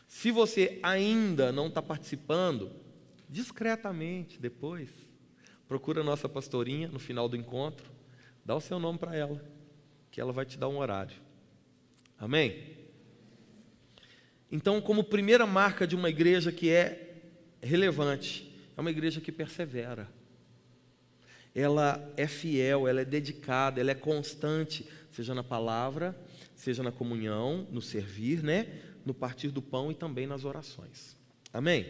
Se 0.06 0.30
você 0.30 0.78
ainda 0.82 1.50
não 1.50 1.66
está 1.66 1.82
participando, 1.82 2.70
discretamente 3.28 4.38
depois, 4.38 4.88
Procura 5.68 6.00
a 6.00 6.04
nossa 6.04 6.28
pastorinha 6.28 6.88
no 6.88 6.98
final 6.98 7.28
do 7.28 7.36
encontro, 7.36 7.90
dá 8.44 8.54
o 8.54 8.60
seu 8.60 8.78
nome 8.78 8.98
para 8.98 9.16
ela, 9.16 9.44
que 10.10 10.20
ela 10.20 10.32
vai 10.32 10.44
te 10.44 10.56
dar 10.56 10.68
um 10.68 10.78
horário. 10.78 11.16
Amém? 12.18 12.76
Então, 14.50 14.80
como 14.80 15.02
primeira 15.02 15.44
marca 15.44 15.86
de 15.86 15.96
uma 15.96 16.08
igreja 16.08 16.52
que 16.52 16.70
é 16.70 17.16
relevante, 17.60 18.54
é 18.76 18.80
uma 18.80 18.90
igreja 18.90 19.20
que 19.20 19.32
persevera. 19.32 20.08
Ela 21.56 22.12
é 22.18 22.26
fiel, 22.26 22.86
ela 22.86 23.00
é 23.00 23.04
dedicada, 23.04 23.80
ela 23.80 23.90
é 23.90 23.94
constante, 23.94 24.86
seja 25.10 25.34
na 25.34 25.42
palavra, 25.42 26.14
seja 26.54 26.82
na 26.82 26.92
comunhão, 26.92 27.66
no 27.72 27.80
servir, 27.80 28.42
né? 28.42 28.68
no 29.06 29.14
partir 29.14 29.48
do 29.48 29.62
pão 29.62 29.90
e 29.90 29.94
também 29.94 30.26
nas 30.26 30.44
orações. 30.44 31.16
Amém? 31.50 31.86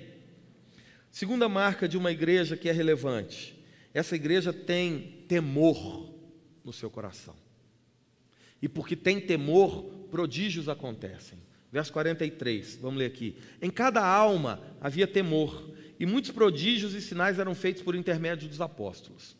Segunda 1.11 1.49
marca 1.49 1.89
de 1.89 1.99
uma 1.99 2.13
igreja 2.13 2.57
que 2.57 2.69
é 2.69 2.73
relevante, 2.73 3.61
essa 3.93 4.15
igreja 4.15 4.53
tem 4.53 5.25
temor 5.27 6.15
no 6.63 6.73
seu 6.73 6.89
coração. 6.89 7.35
E 8.63 8.69
porque 8.69 8.95
tem 8.95 9.21
temor, 9.21 9.83
prodígios 10.11 10.69
acontecem. 10.69 11.39
Verso 11.73 11.93
43, 11.93 12.77
vamos 12.77 12.99
ler 13.01 13.07
aqui. 13.07 13.37
Em 13.61 13.71
cada 13.71 14.07
alma 14.07 14.61
havia 14.81 15.09
temor, 15.09 15.75
e 15.99 16.07
muitos 16.07 16.31
prodígios 16.31 16.95
e 16.95 17.01
sinais 17.01 17.41
eram 17.41 17.55
feitos 17.55 17.83
por 17.83 17.97
intermédio 17.97 18.49
dos 18.49 18.61
apóstolos. 18.61 19.37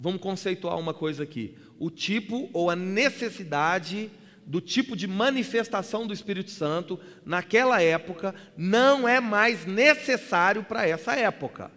Vamos 0.00 0.22
conceituar 0.22 0.78
uma 0.78 0.94
coisa 0.94 1.24
aqui: 1.24 1.54
o 1.78 1.90
tipo 1.90 2.48
ou 2.54 2.70
a 2.70 2.74
necessidade 2.74 4.10
do 4.46 4.58
tipo 4.58 4.96
de 4.96 5.06
manifestação 5.06 6.06
do 6.06 6.14
Espírito 6.14 6.50
Santo 6.50 6.98
naquela 7.24 7.82
época 7.82 8.34
não 8.56 9.06
é 9.06 9.20
mais 9.20 9.66
necessário 9.66 10.64
para 10.64 10.88
essa 10.88 11.14
época. 11.14 11.70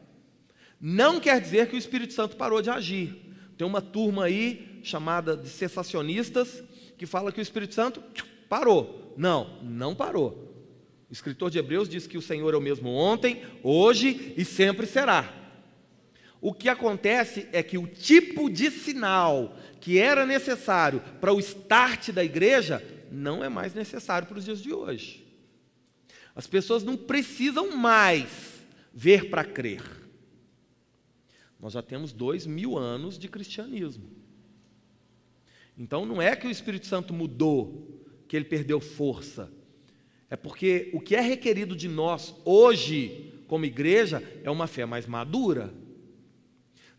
Não 0.79 1.19
quer 1.19 1.39
dizer 1.41 1.67
que 1.67 1.75
o 1.75 1.77
Espírito 1.77 2.13
Santo 2.13 2.37
parou 2.37 2.61
de 2.61 2.69
agir. 2.69 3.13
Tem 3.57 3.67
uma 3.67 3.81
turma 3.81 4.25
aí 4.25 4.79
chamada 4.83 5.35
de 5.35 5.49
cessacionistas, 5.49 6.63
que 6.97 7.05
fala 7.05 7.31
que 7.31 7.39
o 7.39 7.41
Espírito 7.41 7.73
Santo 7.73 8.01
parou. 8.47 9.13
Não, 9.17 9.61
não 9.61 9.93
parou. 9.93 10.53
O 11.09 11.13
escritor 11.13 11.51
de 11.51 11.59
Hebreus 11.59 11.87
diz 11.87 12.07
que 12.07 12.17
o 12.17 12.21
Senhor 12.21 12.53
é 12.53 12.57
o 12.57 12.61
mesmo 12.61 12.89
ontem, 12.89 13.43
hoje 13.61 14.33
e 14.35 14.43
sempre 14.43 14.87
será. 14.87 15.42
O 16.45 16.53
que 16.53 16.67
acontece 16.67 17.47
é 17.53 17.63
que 17.63 17.77
o 17.77 17.87
tipo 17.87 18.49
de 18.49 18.69
sinal 18.69 19.55
que 19.79 19.97
era 19.97 20.25
necessário 20.25 20.99
para 21.21 21.31
o 21.31 21.39
start 21.39 22.09
da 22.09 22.21
igreja 22.21 22.85
não 23.09 23.41
é 23.41 23.47
mais 23.47 23.73
necessário 23.73 24.27
para 24.27 24.37
os 24.37 24.43
dias 24.43 24.61
de 24.61 24.73
hoje. 24.73 25.25
As 26.35 26.45
pessoas 26.45 26.83
não 26.83 26.97
precisam 26.97 27.77
mais 27.77 28.61
ver 28.93 29.29
para 29.29 29.45
crer. 29.45 29.81
Nós 31.57 31.71
já 31.71 31.81
temos 31.81 32.11
dois 32.11 32.45
mil 32.45 32.77
anos 32.77 33.17
de 33.17 33.29
cristianismo. 33.29 34.11
Então 35.77 36.05
não 36.05 36.21
é 36.21 36.35
que 36.35 36.45
o 36.45 36.51
Espírito 36.51 36.87
Santo 36.87 37.13
mudou, 37.13 38.05
que 38.27 38.35
ele 38.35 38.43
perdeu 38.43 38.81
força. 38.81 39.49
É 40.29 40.35
porque 40.35 40.91
o 40.93 40.99
que 40.99 41.15
é 41.15 41.21
requerido 41.21 41.73
de 41.73 41.87
nós 41.87 42.35
hoje, 42.43 43.33
como 43.47 43.63
igreja, 43.63 44.21
é 44.43 44.51
uma 44.51 44.67
fé 44.67 44.85
mais 44.85 45.05
madura. 45.05 45.73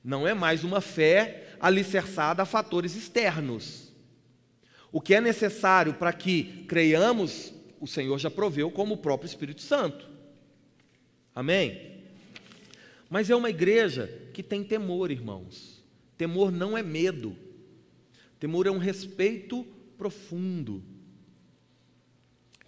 Não 0.05 0.29
é 0.29 0.35
mais 0.35 0.63
uma 0.63 0.83
fé 0.83 1.57
alicerçada 1.59 2.43
a 2.43 2.47
fatores 2.47 2.95
externos. 2.95 3.91
O 4.93 5.01
que 5.01 5.15
é 5.15 5.21
necessário 5.21 5.95
para 5.95 6.13
que 6.13 6.67
creiamos, 6.69 7.55
o 7.81 7.87
Senhor 7.87 8.19
já 8.19 8.31
proveu 8.31 8.71
como 8.71 8.95
o 8.95 8.99
próprio 8.99 9.27
Espírito 9.27 9.63
Santo. 9.63 10.07
Amém? 11.35 12.03
Mas 13.09 13.31
é 13.31 13.35
uma 13.35 13.49
igreja 13.49 14.07
que 14.35 14.43
tem 14.43 14.63
temor, 14.63 15.11
irmãos. 15.11 15.83
Temor 16.19 16.53
não 16.53 16.77
é 16.77 16.83
medo. 16.83 17.35
Temor 18.39 18.67
é 18.67 18.71
um 18.71 18.79
respeito 18.79 19.65
profundo. 19.97 20.85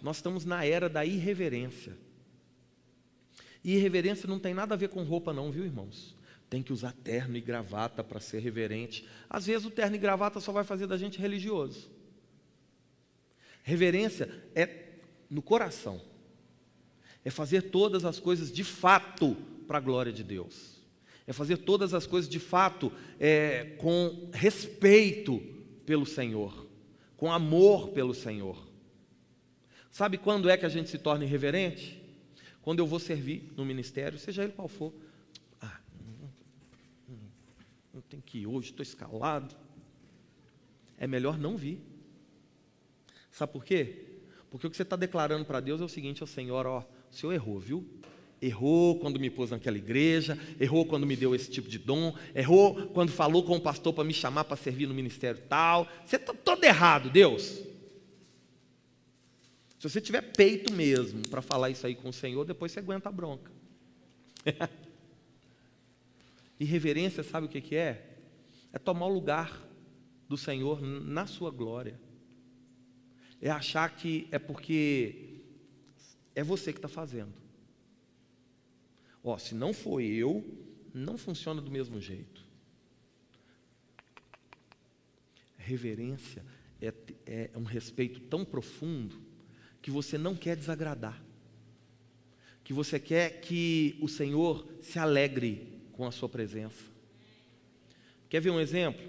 Nós 0.01 0.17
estamos 0.17 0.43
na 0.43 0.65
era 0.65 0.89
da 0.89 1.05
irreverência. 1.05 1.95
E 3.63 3.75
irreverência 3.75 4.27
não 4.27 4.39
tem 4.39 4.55
nada 4.55 4.73
a 4.73 4.77
ver 4.77 4.89
com 4.89 5.03
roupa, 5.03 5.31
não, 5.31 5.51
viu, 5.51 5.63
irmãos? 5.63 6.16
Tem 6.49 6.63
que 6.63 6.71
usar 6.71 6.93
terno 7.03 7.35
e 7.37 7.41
gravata 7.41 8.03
para 8.03 8.19
ser 8.19 8.39
reverente. 8.39 9.07
Às 9.29 9.47
vezes 9.47 9.65
o 9.65 9.71
terno 9.71 9.95
e 9.95 9.99
gravata 9.99 10.39
só 10.39 10.51
vai 10.51 10.63
fazer 10.63 10.87
da 10.87 10.97
gente 10.97 11.19
religioso. 11.19 11.89
Reverência 13.63 14.29
é 14.55 14.85
no 15.29 15.41
coração, 15.41 16.01
é 17.25 17.29
fazer 17.29 17.63
todas 17.63 18.05
as 18.05 18.17
coisas 18.17 18.49
de 18.49 18.63
fato 18.63 19.35
para 19.67 19.77
a 19.77 19.81
glória 19.81 20.13
de 20.13 20.23
Deus, 20.23 20.81
é 21.25 21.33
fazer 21.33 21.57
todas 21.57 21.93
as 21.93 22.07
coisas 22.07 22.29
de 22.29 22.39
fato 22.39 22.93
é, 23.19 23.75
com 23.77 24.29
respeito 24.33 25.43
pelo 25.85 26.05
Senhor, 26.05 26.65
com 27.17 27.29
amor 27.29 27.89
pelo 27.89 28.13
Senhor. 28.13 28.65
Sabe 29.91 30.17
quando 30.17 30.49
é 30.49 30.55
que 30.55 30.65
a 30.65 30.69
gente 30.69 30.89
se 30.89 30.97
torna 30.97 31.25
irreverente? 31.25 32.01
Quando 32.61 32.79
eu 32.79 32.87
vou 32.87 32.99
servir 32.99 33.51
no 33.57 33.65
ministério, 33.65 34.17
seja 34.17 34.43
ele 34.43 34.53
qual 34.53 34.69
for. 34.69 34.93
Não 37.97 38.03
tem 38.03 38.21
que 38.21 38.37
ir 38.37 38.45
hoje, 38.45 38.69
estou 38.69 38.83
escalado. 38.83 39.55
É 40.99 41.07
melhor 41.07 41.35
não 41.35 41.57
vir. 41.57 41.81
Sabe 43.31 43.51
por 43.51 43.65
quê? 43.65 44.19
Porque 44.51 44.67
o 44.67 44.69
que 44.69 44.77
você 44.77 44.83
está 44.83 44.95
declarando 44.95 45.43
para 45.45 45.59
Deus 45.59 45.81
é 45.81 45.83
o 45.83 45.89
seguinte, 45.89 46.23
ó 46.23 46.27
Senhor, 46.27 46.67
ó, 46.67 46.81
o 47.11 47.15
Senhor 47.15 47.33
errou, 47.33 47.59
viu? 47.59 47.83
Errou 48.39 48.99
quando 48.99 49.19
me 49.19 49.31
pôs 49.31 49.49
naquela 49.49 49.79
igreja, 49.79 50.37
errou 50.59 50.85
quando 50.85 51.07
me 51.07 51.15
deu 51.15 51.33
esse 51.33 51.49
tipo 51.49 51.67
de 51.67 51.79
dom, 51.79 52.15
errou 52.35 52.85
quando 52.89 53.11
falou 53.11 53.41
com 53.41 53.55
o 53.55 53.61
pastor 53.61 53.91
para 53.91 54.03
me 54.03 54.13
chamar 54.13 54.43
para 54.43 54.57
servir 54.57 54.85
no 54.85 54.93
ministério 54.93 55.41
tal. 55.49 55.87
Você 56.05 56.17
está 56.17 56.35
todo 56.35 56.63
errado, 56.63 57.09
Deus. 57.09 57.63
Se 59.79 59.89
você 59.89 59.99
tiver 59.99 60.21
peito 60.21 60.71
mesmo 60.71 61.27
para 61.29 61.41
falar 61.41 61.71
isso 61.71 61.87
aí 61.87 61.95
com 61.95 62.09
o 62.09 62.13
Senhor, 62.13 62.45
depois 62.45 62.71
você 62.71 62.77
aguenta 62.77 63.09
a 63.09 63.11
bronca. 63.11 63.51
Irreverência, 66.59 67.23
sabe 67.23 67.47
o 67.47 67.49
que, 67.49 67.75
é? 67.75 68.17
É 68.73 68.79
tomar 68.79 69.05
o 69.05 69.13
lugar 69.13 69.65
do 70.27 70.37
Senhor 70.37 70.81
na 70.81 71.25
sua 71.25 71.51
glória 71.51 71.99
é 73.41 73.49
achar 73.49 73.95
que 73.95 74.27
é 74.31 74.39
porque 74.39 75.41
é 76.35 76.43
você 76.43 76.71
que 76.71 76.79
está 76.79 76.87
fazendo. 76.87 77.33
Ó, 79.23 79.37
se 79.37 79.53
não 79.53 79.73
foi 79.73 80.05
eu, 80.05 80.43
não 80.93 81.17
funciona 81.17 81.61
do 81.61 81.69
mesmo 81.69 81.99
jeito. 81.99 82.45
Reverência 85.57 86.45
é, 86.81 86.93
é 87.25 87.51
um 87.55 87.63
respeito 87.63 88.19
tão 88.21 88.45
profundo 88.45 89.21
que 89.81 89.91
você 89.91 90.17
não 90.17 90.35
quer 90.35 90.55
desagradar, 90.55 91.21
que 92.63 92.73
você 92.73 92.99
quer 92.99 93.41
que 93.41 93.97
o 94.01 94.07
Senhor 94.07 94.67
se 94.81 94.97
alegre 94.97 95.76
com 95.97 96.05
a 96.05 96.11
sua 96.11 96.29
presença. 96.29 96.81
Quer 98.29 98.39
ver 98.39 98.51
um 98.51 98.59
exemplo? 98.59 99.05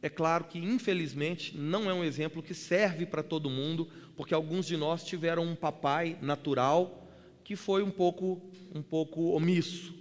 É 0.00 0.08
claro 0.08 0.44
que, 0.44 0.58
infelizmente, 0.58 1.56
não 1.56 1.88
é 1.88 1.94
um 1.94 2.02
exemplo 2.02 2.42
que 2.42 2.54
serve 2.54 3.06
para 3.06 3.22
todo 3.22 3.50
mundo, 3.50 3.88
porque 4.16 4.34
alguns 4.34 4.66
de 4.66 4.76
nós 4.76 5.04
tiveram 5.04 5.44
um 5.44 5.54
papai 5.54 6.18
natural 6.20 7.06
que 7.44 7.54
foi 7.54 7.82
um 7.82 7.90
pouco, 7.90 8.40
um 8.74 8.82
pouco 8.82 9.30
omisso. 9.30 9.94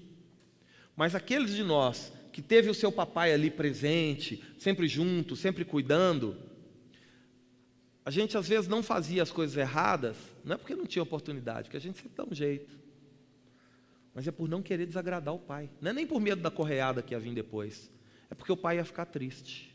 Mas 0.96 1.14
aqueles 1.14 1.54
de 1.54 1.64
nós 1.64 2.12
que 2.32 2.42
teve 2.42 2.70
o 2.70 2.74
seu 2.74 2.92
papai 2.92 3.32
ali 3.32 3.52
presente, 3.52 4.44
sempre 4.58 4.88
junto, 4.88 5.36
sempre 5.36 5.64
cuidando, 5.64 6.36
a 8.06 8.12
gente 8.12 8.38
às 8.38 8.48
vezes 8.48 8.68
não 8.68 8.82
fazia 8.82 9.22
as 9.22 9.32
coisas 9.32 9.56
erradas, 9.56 10.18
não 10.44 10.56
é 10.56 10.58
porque 10.58 10.76
não 10.76 10.86
tinha 10.86 11.04
oportunidade, 11.04 11.64
porque 11.64 11.78
a 11.78 11.82
gente 11.82 11.98
sempre 11.98 12.14
dá 12.16 12.24
um 12.24 12.34
jeito. 12.34 12.83
Mas 14.14 14.28
é 14.28 14.32
por 14.32 14.48
não 14.48 14.62
querer 14.62 14.86
desagradar 14.86 15.34
o 15.34 15.40
pai. 15.40 15.70
Não 15.82 15.92
é 15.92 15.94
nem 15.94 16.06
por 16.06 16.22
medo 16.22 16.42
da 16.42 16.52
correada 16.52 17.02
que 17.02 17.14
ia 17.14 17.20
vir 17.20 17.34
depois. 17.34 17.90
É 18.30 18.36
porque 18.36 18.52
o 18.52 18.58
pai 18.58 18.78
ia 18.78 18.86
ficar 18.86 19.06
triste. 19.06 19.74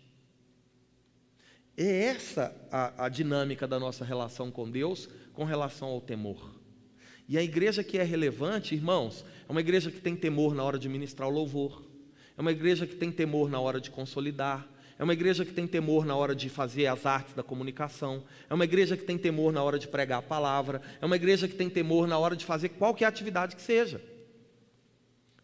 É 1.77 2.05
essa 2.07 2.55
a, 2.72 3.05
a 3.07 3.09
dinâmica 3.09 3.66
da 3.66 3.79
nossa 3.79 4.05
relação 4.05 4.51
com 4.51 4.68
Deus 4.68 5.09
com 5.33 5.44
relação 5.44 5.88
ao 5.88 6.01
temor. 6.01 6.59
E 7.29 7.38
a 7.38 7.42
igreja 7.42 7.85
que 7.85 7.98
é 7.98 8.03
relevante, 8.03 8.74
irmãos, 8.74 9.24
é 9.48 9.53
uma 9.53 9.61
igreja 9.61 9.90
que 9.90 10.01
tem 10.01 10.16
temor 10.16 10.55
na 10.55 10.64
hora 10.64 10.79
de 10.79 10.88
ministrar 10.88 11.29
o 11.29 11.33
louvor, 11.33 11.85
é 12.37 12.40
uma 12.40 12.51
igreja 12.51 12.87
que 12.87 12.96
tem 12.96 13.12
temor 13.12 13.48
na 13.48 13.61
hora 13.61 13.81
de 13.81 13.90
consolidar, 13.90 14.66
é 14.98 15.05
uma 15.05 15.12
igreja 15.12 15.44
que 15.44 15.53
tem 15.53 15.66
temor 15.66 16.05
na 16.05 16.16
hora 16.16 16.35
de 16.35 16.48
fazer 16.48 16.87
as 16.87 17.07
artes 17.07 17.35
da 17.35 17.42
comunicação, 17.44 18.24
é 18.51 18.55
uma 18.55 18.64
igreja 18.64 18.96
que 18.96 19.05
tem 19.05 19.16
temor 19.16 19.53
na 19.53 19.62
hora 19.62 19.79
de 19.79 19.87
pregar 19.87 20.18
a 20.18 20.22
palavra, 20.22 20.83
é 21.01 21.07
uma 21.07 21.14
igreja 21.14 21.46
que 21.46 21.55
tem 21.55 21.70
temor 21.70 22.09
na 22.09 22.18
hora 22.18 22.35
de 22.35 22.44
fazer 22.44 22.70
qualquer 22.70 23.05
atividade 23.05 23.55
que 23.55 23.62
seja. 23.62 24.01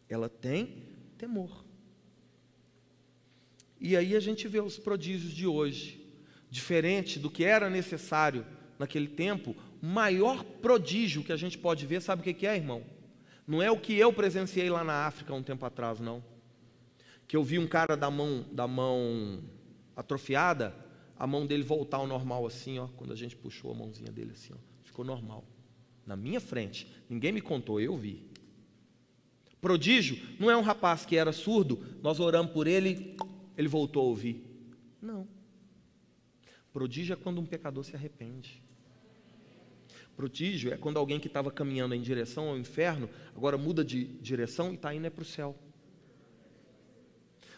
Ela 0.08 0.28
tem 0.28 0.82
temor. 1.16 1.64
E 3.80 3.96
aí 3.96 4.16
a 4.16 4.20
gente 4.20 4.48
vê 4.48 4.60
os 4.60 4.78
prodígios 4.78 5.32
de 5.32 5.46
hoje 5.46 6.04
diferente 6.50 7.18
do 7.18 7.28
que 7.28 7.42
era 7.44 7.68
necessário 7.68 8.46
naquele 8.78 9.08
tempo, 9.08 9.56
o 9.82 9.86
maior 9.86 10.44
prodígio 10.44 11.24
que 11.24 11.32
a 11.32 11.36
gente 11.36 11.58
pode 11.58 11.84
ver, 11.84 12.00
sabe 12.00 12.20
o 12.20 12.34
que 12.34 12.46
é, 12.46 12.54
irmão? 12.54 12.82
Não 13.46 13.60
é 13.60 13.70
o 13.70 13.78
que 13.78 13.94
eu 13.94 14.12
presenciei 14.12 14.70
lá 14.70 14.84
na 14.84 15.04
África 15.04 15.34
um 15.34 15.42
tempo 15.42 15.66
atrás, 15.66 15.98
não. 15.98 16.22
Que 17.26 17.36
eu 17.36 17.42
vi 17.42 17.58
um 17.58 17.66
cara 17.66 17.96
da 17.96 18.08
mão, 18.10 18.46
da 18.52 18.68
mão 18.68 19.42
atrofiada, 19.96 20.74
a 21.18 21.26
mão 21.26 21.44
dele 21.44 21.64
voltar 21.64 21.98
ao 21.98 22.06
normal 22.06 22.46
assim, 22.46 22.78
ó, 22.78 22.86
quando 22.96 23.12
a 23.12 23.16
gente 23.16 23.36
puxou 23.36 23.72
a 23.72 23.74
mãozinha 23.74 24.12
dele 24.12 24.30
assim, 24.32 24.52
ó, 24.54 24.58
ficou 24.84 25.04
normal. 25.04 25.44
Na 26.06 26.14
minha 26.16 26.40
frente. 26.40 26.86
Ninguém 27.08 27.32
me 27.32 27.40
contou, 27.40 27.80
eu 27.80 27.96
vi. 27.96 28.22
Prodígio 29.64 30.18
não 30.38 30.50
é 30.50 30.56
um 30.58 30.60
rapaz 30.60 31.06
que 31.06 31.16
era 31.16 31.32
surdo, 31.32 31.82
nós 32.02 32.20
oramos 32.20 32.52
por 32.52 32.66
ele, 32.66 33.16
ele 33.56 33.66
voltou 33.66 34.02
a 34.02 34.04
ouvir. 34.04 34.44
Não. 35.00 35.26
Prodígio 36.70 37.14
é 37.14 37.16
quando 37.16 37.40
um 37.40 37.46
pecador 37.46 37.82
se 37.82 37.96
arrepende. 37.96 38.62
Prodígio 40.14 40.70
é 40.70 40.76
quando 40.76 40.98
alguém 40.98 41.18
que 41.18 41.28
estava 41.28 41.50
caminhando 41.50 41.94
em 41.94 42.02
direção 42.02 42.50
ao 42.50 42.58
inferno, 42.58 43.08
agora 43.34 43.56
muda 43.56 43.82
de 43.82 44.04
direção 44.04 44.70
e 44.70 44.74
está 44.74 44.94
indo 44.94 45.06
é 45.06 45.10
para 45.10 45.22
o 45.22 45.24
céu. 45.24 45.58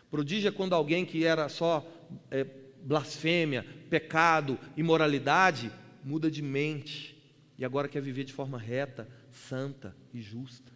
Prodígio 0.08 0.46
é 0.46 0.52
quando 0.52 0.76
alguém 0.76 1.04
que 1.04 1.24
era 1.24 1.48
só 1.48 1.84
é, 2.30 2.44
blasfêmia, 2.84 3.66
pecado, 3.90 4.56
imoralidade, 4.76 5.72
muda 6.04 6.30
de 6.30 6.40
mente 6.40 7.20
e 7.58 7.64
agora 7.64 7.88
quer 7.88 8.00
viver 8.00 8.22
de 8.22 8.32
forma 8.32 8.60
reta, 8.60 9.08
santa 9.28 9.92
e 10.14 10.22
justa. 10.22 10.75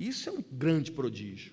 Isso 0.00 0.30
é 0.30 0.32
um 0.32 0.42
grande 0.50 0.90
prodígio. 0.90 1.52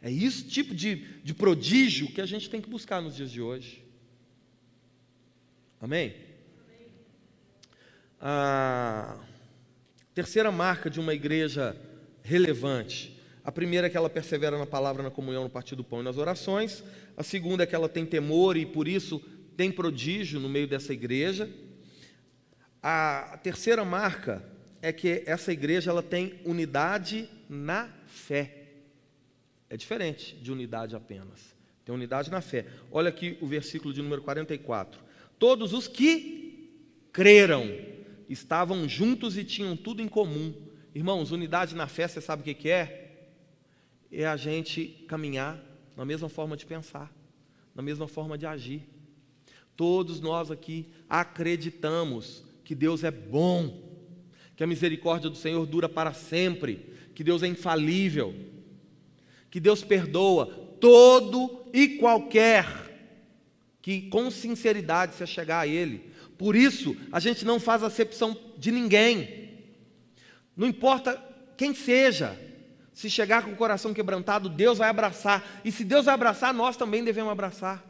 É 0.00 0.10
esse 0.10 0.44
tipo 0.44 0.74
de, 0.74 0.96
de 1.22 1.34
prodígio 1.34 2.10
que 2.10 2.22
a 2.22 2.26
gente 2.26 2.48
tem 2.48 2.58
que 2.58 2.70
buscar 2.70 3.02
nos 3.02 3.14
dias 3.14 3.30
de 3.30 3.42
hoje. 3.42 3.84
Amém? 5.78 6.14
A 8.18 9.18
terceira 10.14 10.50
marca 10.50 10.88
de 10.88 10.98
uma 10.98 11.12
igreja 11.12 11.76
relevante, 12.22 13.14
A 13.44 13.52
primeira 13.52 13.86
é 13.86 13.90
que 13.90 13.96
ela 13.96 14.10
persevera 14.10 14.58
na 14.58 14.66
palavra, 14.66 15.04
na 15.04 15.10
comunhão, 15.10 15.44
no 15.44 15.50
partido 15.50 15.76
do 15.76 15.84
pão 15.84 16.00
e 16.00 16.02
nas 16.02 16.16
orações. 16.16 16.82
A 17.16 17.22
segunda 17.22 17.62
é 17.62 17.66
que 17.66 17.76
ela 17.76 17.88
tem 17.88 18.04
temor 18.04 18.56
e 18.56 18.66
por 18.66 18.88
isso 18.88 19.20
tem 19.56 19.70
prodígio 19.70 20.40
no 20.40 20.48
meio 20.48 20.66
dessa 20.66 20.92
igreja. 20.92 21.48
A 22.82 23.38
terceira 23.44 23.84
marca 23.84 24.44
é 24.82 24.92
que 24.92 25.22
essa 25.26 25.52
igreja 25.52 25.92
ela 25.92 26.02
tem 26.02 26.40
unidade 26.44 27.28
na 27.48 27.88
fé. 28.06 28.64
É 29.68 29.76
diferente 29.76 30.36
de 30.36 30.52
unidade 30.52 30.94
apenas. 30.94 31.54
Tem 31.84 31.94
unidade 31.94 32.30
na 32.30 32.40
fé. 32.40 32.66
Olha 32.90 33.08
aqui 33.08 33.38
o 33.40 33.46
versículo 33.46 33.92
de 33.92 34.02
número 34.02 34.22
44. 34.22 35.00
Todos 35.38 35.72
os 35.72 35.86
que 35.86 36.70
creram 37.12 37.64
estavam 38.28 38.88
juntos 38.88 39.36
e 39.36 39.44
tinham 39.44 39.76
tudo 39.76 40.02
em 40.02 40.08
comum. 40.08 40.52
Irmãos, 40.94 41.30
unidade 41.30 41.74
na 41.74 41.86
fé, 41.86 42.08
você 42.08 42.20
sabe 42.20 42.42
o 42.42 42.54
que 42.54 42.68
é? 42.68 43.28
É 44.10 44.26
a 44.26 44.36
gente 44.36 45.04
caminhar 45.08 45.62
na 45.96 46.04
mesma 46.04 46.28
forma 46.28 46.56
de 46.56 46.66
pensar, 46.66 47.12
na 47.74 47.82
mesma 47.82 48.08
forma 48.08 48.36
de 48.36 48.46
agir. 48.46 48.88
Todos 49.76 50.20
nós 50.20 50.50
aqui 50.50 50.88
acreditamos 51.08 52.44
que 52.64 52.74
Deus 52.74 53.04
é 53.04 53.10
bom, 53.10 53.82
que 54.56 54.64
a 54.64 54.66
misericórdia 54.66 55.28
do 55.28 55.36
Senhor 55.36 55.64
dura 55.66 55.88
para 55.88 56.12
sempre, 56.12 56.95
que 57.16 57.24
Deus 57.24 57.42
é 57.42 57.46
infalível, 57.46 58.34
que 59.50 59.58
Deus 59.58 59.82
perdoa 59.82 60.44
todo 60.78 61.66
e 61.72 61.96
qualquer 61.96 62.66
que 63.80 64.02
com 64.10 64.30
sinceridade 64.30 65.14
se 65.14 65.26
chegar 65.26 65.60
a 65.60 65.66
Ele. 65.66 66.12
Por 66.36 66.54
isso, 66.54 66.94
a 67.10 67.18
gente 67.18 67.42
não 67.42 67.58
faz 67.58 67.82
acepção 67.82 68.38
de 68.58 68.70
ninguém, 68.70 69.46
não 70.54 70.68
importa 70.68 71.16
quem 71.56 71.74
seja, 71.74 72.38
se 72.92 73.08
chegar 73.08 73.42
com 73.42 73.52
o 73.52 73.56
coração 73.56 73.94
quebrantado, 73.94 74.50
Deus 74.50 74.76
vai 74.76 74.90
abraçar, 74.90 75.62
e 75.64 75.72
se 75.72 75.84
Deus 75.84 76.04
vai 76.04 76.14
abraçar, 76.14 76.52
nós 76.52 76.76
também 76.76 77.02
devemos 77.02 77.32
abraçar. 77.32 77.82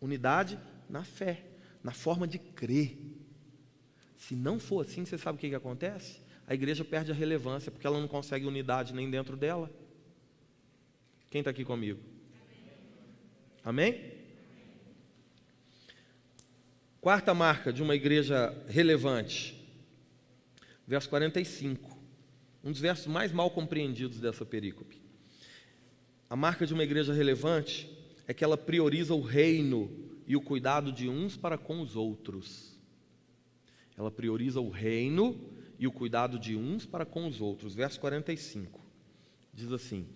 Unidade 0.00 0.58
na 0.88 1.04
fé, 1.04 1.44
na 1.84 1.92
forma 1.92 2.26
de 2.26 2.38
crer. 2.38 2.98
Se 4.16 4.34
não 4.34 4.58
for 4.58 4.80
assim, 4.80 5.04
você 5.04 5.18
sabe 5.18 5.36
o 5.36 5.40
que, 5.40 5.50
que 5.50 5.54
acontece? 5.54 6.29
A 6.50 6.54
igreja 6.54 6.84
perde 6.84 7.12
a 7.12 7.14
relevância, 7.14 7.70
porque 7.70 7.86
ela 7.86 8.00
não 8.00 8.08
consegue 8.08 8.44
unidade 8.44 8.92
nem 8.92 9.08
dentro 9.08 9.36
dela. 9.36 9.70
Quem 11.30 11.42
está 11.42 11.52
aqui 11.52 11.64
comigo? 11.64 12.00
Amém? 13.64 14.14
Quarta 17.00 17.32
marca 17.32 17.72
de 17.72 17.84
uma 17.84 17.94
igreja 17.94 18.52
relevante, 18.66 19.64
verso 20.88 21.08
45, 21.08 21.96
um 22.64 22.72
dos 22.72 22.80
versos 22.80 23.06
mais 23.06 23.30
mal 23.30 23.52
compreendidos 23.52 24.18
dessa 24.18 24.44
perícope. 24.44 25.00
A 26.28 26.34
marca 26.34 26.66
de 26.66 26.74
uma 26.74 26.82
igreja 26.82 27.12
relevante 27.12 27.88
é 28.26 28.34
que 28.34 28.42
ela 28.42 28.58
prioriza 28.58 29.14
o 29.14 29.20
reino 29.20 29.88
e 30.26 30.34
o 30.34 30.40
cuidado 30.40 30.90
de 30.90 31.08
uns 31.08 31.36
para 31.36 31.56
com 31.56 31.80
os 31.80 31.94
outros. 31.94 32.76
Ela 33.96 34.10
prioriza 34.10 34.60
o 34.60 34.68
reino 34.68 35.49
e 35.80 35.86
o 35.86 35.90
cuidado 35.90 36.38
de 36.38 36.54
uns 36.54 36.86
para 36.86 37.06
com 37.06 37.26
os 37.26 37.40
outros. 37.40 37.74
Verso 37.74 37.98
45 37.98 38.78
diz 39.52 39.72
assim: 39.72 40.06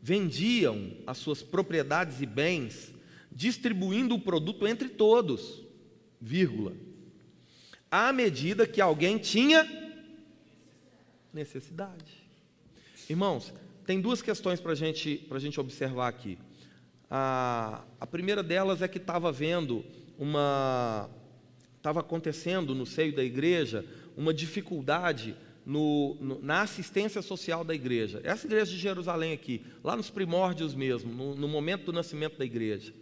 vendiam 0.00 0.96
as 1.06 1.18
suas 1.18 1.42
propriedades 1.42 2.20
e 2.20 2.26
bens, 2.26 2.92
distribuindo 3.30 4.14
o 4.14 4.20
produto 4.20 4.66
entre 4.66 4.88
todos, 4.88 5.62
vírgula, 6.20 6.74
à 7.90 8.12
medida 8.12 8.66
que 8.66 8.80
alguém 8.80 9.18
tinha 9.18 9.64
necessidade. 11.32 12.22
Irmãos, 13.08 13.52
tem 13.86 14.00
duas 14.00 14.22
questões 14.22 14.60
para 14.60 14.74
gente, 14.74 15.26
a 15.30 15.38
gente 15.38 15.60
observar 15.60 16.08
aqui. 16.08 16.38
A, 17.10 17.84
a 18.00 18.06
primeira 18.06 18.42
delas 18.42 18.80
é 18.80 18.88
que 18.88 18.98
estava 18.98 19.30
vendo 19.30 19.84
uma. 20.18 21.10
Estava 21.76 21.98
acontecendo 21.98 22.76
no 22.76 22.86
seio 22.86 23.14
da 23.14 23.24
igreja 23.24 23.84
uma 24.16 24.32
dificuldade 24.32 25.34
no, 25.64 26.16
no, 26.20 26.42
na 26.42 26.62
assistência 26.62 27.22
social 27.22 27.64
da 27.64 27.74
igreja. 27.74 28.20
Essa 28.24 28.46
igreja 28.46 28.70
de 28.70 28.78
Jerusalém 28.78 29.32
aqui, 29.32 29.62
lá 29.82 29.96
nos 29.96 30.10
primórdios 30.10 30.74
mesmo, 30.74 31.12
no, 31.12 31.34
no 31.34 31.48
momento 31.48 31.86
do 31.86 31.92
nascimento 31.92 32.38
da 32.38 32.44
igreja. 32.44 32.92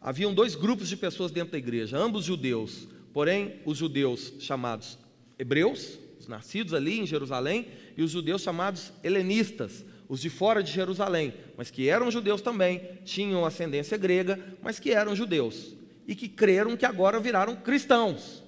Haviam 0.00 0.34
dois 0.34 0.54
grupos 0.54 0.88
de 0.88 0.96
pessoas 0.96 1.30
dentro 1.30 1.52
da 1.52 1.58
igreja, 1.58 1.96
ambos 1.96 2.24
judeus, 2.24 2.86
porém 3.12 3.60
os 3.64 3.78
judeus 3.78 4.34
chamados 4.38 4.98
hebreus, 5.38 5.98
os 6.18 6.28
nascidos 6.28 6.74
ali 6.74 7.00
em 7.00 7.06
Jerusalém, 7.06 7.68
e 7.96 8.02
os 8.02 8.10
judeus 8.10 8.42
chamados 8.42 8.92
helenistas, 9.02 9.84
os 10.08 10.20
de 10.20 10.28
fora 10.28 10.62
de 10.62 10.70
Jerusalém, 10.70 11.32
mas 11.56 11.70
que 11.70 11.88
eram 11.88 12.10
judeus 12.10 12.42
também, 12.42 12.82
tinham 13.04 13.46
ascendência 13.46 13.96
grega, 13.96 14.38
mas 14.62 14.78
que 14.78 14.90
eram 14.90 15.16
judeus 15.16 15.74
e 16.06 16.14
que 16.14 16.28
creram 16.28 16.76
que 16.76 16.84
agora 16.84 17.18
viraram 17.18 17.56
cristãos. 17.56 18.43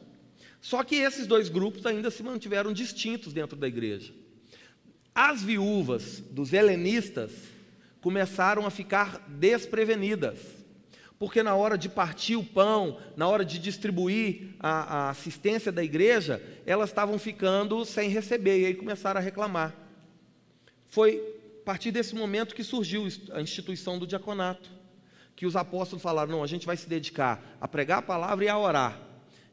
Só 0.67 0.83
que 0.83 0.97
esses 0.97 1.29
dois 1.29 1.49
grupos 1.49 1.87
ainda 1.87 2.11
se 2.11 2.25
mantiveram 2.25 2.73
distintos 2.73 3.33
dentro 3.33 3.57
da 3.57 3.69
igreja. 3.69 4.13
As 5.15 5.41
viúvas 5.41 6.19
dos 6.19 6.53
helenistas 6.53 7.31
começaram 8.01 8.67
a 8.67 8.71
ficar 8.71 9.25
desprevenidas, 9.29 10.41
porque 11.21 11.41
na 11.41 11.55
hora 11.55 11.79
de 11.79 11.89
partir 11.89 12.35
o 12.35 12.43
pão, 12.43 12.99
na 13.17 13.29
hora 13.29 13.45
de 13.45 13.61
distribuir 13.61 14.57
a, 14.59 14.71
a 15.05 15.11
assistência 15.11 15.71
da 15.71 15.85
igreja, 15.85 16.43
elas 16.67 16.91
estavam 16.91 17.17
ficando 17.17 17.85
sem 17.85 18.11
receber, 18.11 18.63
e 18.63 18.67
aí 18.67 18.75
começaram 18.75 19.21
a 19.21 19.23
reclamar. 19.23 19.73
Foi 20.89 21.23
a 21.61 21.65
partir 21.65 21.93
desse 21.93 22.13
momento 22.17 22.57
que 22.57 22.65
surgiu 22.65 23.07
a 23.31 23.41
instituição 23.41 24.01
do 24.01 24.07
diaconato, 24.07 24.69
que 25.37 25.47
os 25.47 25.55
apóstolos 25.55 26.03
falaram: 26.03 26.33
não, 26.33 26.43
a 26.43 26.49
gente 26.49 26.67
vai 26.67 26.77
se 26.77 26.89
dedicar 26.89 27.57
a 27.61 27.69
pregar 27.69 27.99
a 28.01 28.03
palavra 28.03 28.45
e 28.45 28.49
a 28.49 28.59
orar 28.59 29.06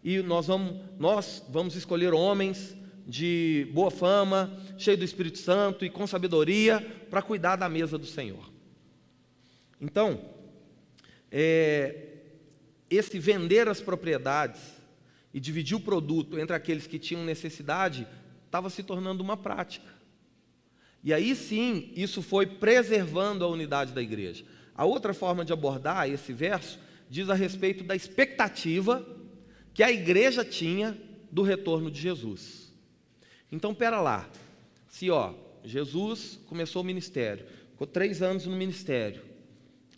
e 0.03 0.21
nós 0.21 0.47
vamos, 0.47 0.81
nós 0.99 1.43
vamos 1.49 1.75
escolher 1.75 2.13
homens 2.13 2.75
de 3.07 3.69
boa 3.73 3.89
fama, 3.89 4.51
cheios 4.77 4.99
do 4.99 5.05
Espírito 5.05 5.37
Santo 5.37 5.85
e 5.85 5.89
com 5.89 6.05
sabedoria 6.05 6.81
para 7.09 7.21
cuidar 7.21 7.55
da 7.55 7.69
mesa 7.69 7.97
do 7.97 8.05
Senhor. 8.05 8.51
Então, 9.79 10.19
é, 11.31 12.09
esse 12.89 13.17
vender 13.17 13.67
as 13.67 13.81
propriedades 13.81 14.61
e 15.33 15.39
dividir 15.39 15.75
o 15.75 15.79
produto 15.79 16.37
entre 16.37 16.55
aqueles 16.55 16.85
que 16.85 16.99
tinham 16.99 17.23
necessidade 17.23 18.07
estava 18.45 18.69
se 18.69 18.83
tornando 18.83 19.23
uma 19.23 19.35
prática. 19.35 19.91
E 21.03 21.13
aí 21.13 21.35
sim, 21.35 21.91
isso 21.95 22.21
foi 22.21 22.45
preservando 22.45 23.43
a 23.43 23.47
unidade 23.47 23.93
da 23.93 24.01
igreja. 24.01 24.45
A 24.75 24.85
outra 24.85 25.13
forma 25.13 25.43
de 25.43 25.51
abordar 25.51 26.09
esse 26.09 26.31
verso 26.31 26.79
diz 27.09 27.29
a 27.29 27.33
respeito 27.33 27.83
da 27.83 27.95
expectativa 27.95 29.05
que 29.73 29.83
a 29.83 29.91
igreja 29.91 30.45
tinha 30.45 30.97
do 31.31 31.41
retorno 31.41 31.89
de 31.89 31.99
Jesus. 31.99 32.71
Então, 33.51 33.73
pera 33.73 33.99
lá, 34.01 34.29
se 34.87 35.09
ó, 35.09 35.33
Jesus 35.63 36.39
começou 36.47 36.81
o 36.81 36.85
ministério, 36.85 37.45
ficou 37.71 37.87
três 37.87 38.21
anos 38.21 38.45
no 38.45 38.55
ministério, 38.55 39.23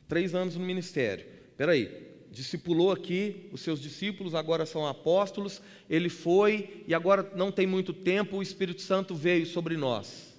três 0.08 0.34
anos 0.34 0.56
no 0.56 0.66
ministério, 0.66 1.26
pera 1.58 1.74
aí, 1.74 2.06
discipulou 2.32 2.92
aqui 2.92 3.50
os 3.52 3.62
seus 3.62 3.82
discípulos, 3.82 4.36
agora 4.36 4.66
são 4.66 4.86
apóstolos, 4.86 5.62
ele 5.90 6.10
foi 6.10 6.84
e 6.88 6.94
agora 6.94 7.32
não 7.36 7.52
tem 7.52 7.66
muito 7.66 7.94
tempo, 7.94 8.38
o 8.38 8.44
Espírito 8.44 8.82
Santo 8.82 9.16
veio 9.16 9.46
sobre 9.46 9.78
nós. 9.78 10.36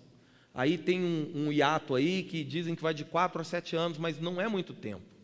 Aí 0.55 0.79
tem 0.79 1.03
um, 1.03 1.33
um 1.35 1.53
hiato 1.53 1.95
aí 1.95 2.23
que 2.23 2.43
dizem 2.43 2.75
que 2.75 2.83
vai 2.83 2.95
de 2.95 3.05
quatro 3.05 3.41
a 3.41 3.45
sete 3.45 3.77
anos, 3.77 3.99
mas 3.99 4.19
não 4.19 4.41
é 4.41 4.49
muito 4.49 4.73
tempo. 4.73 5.16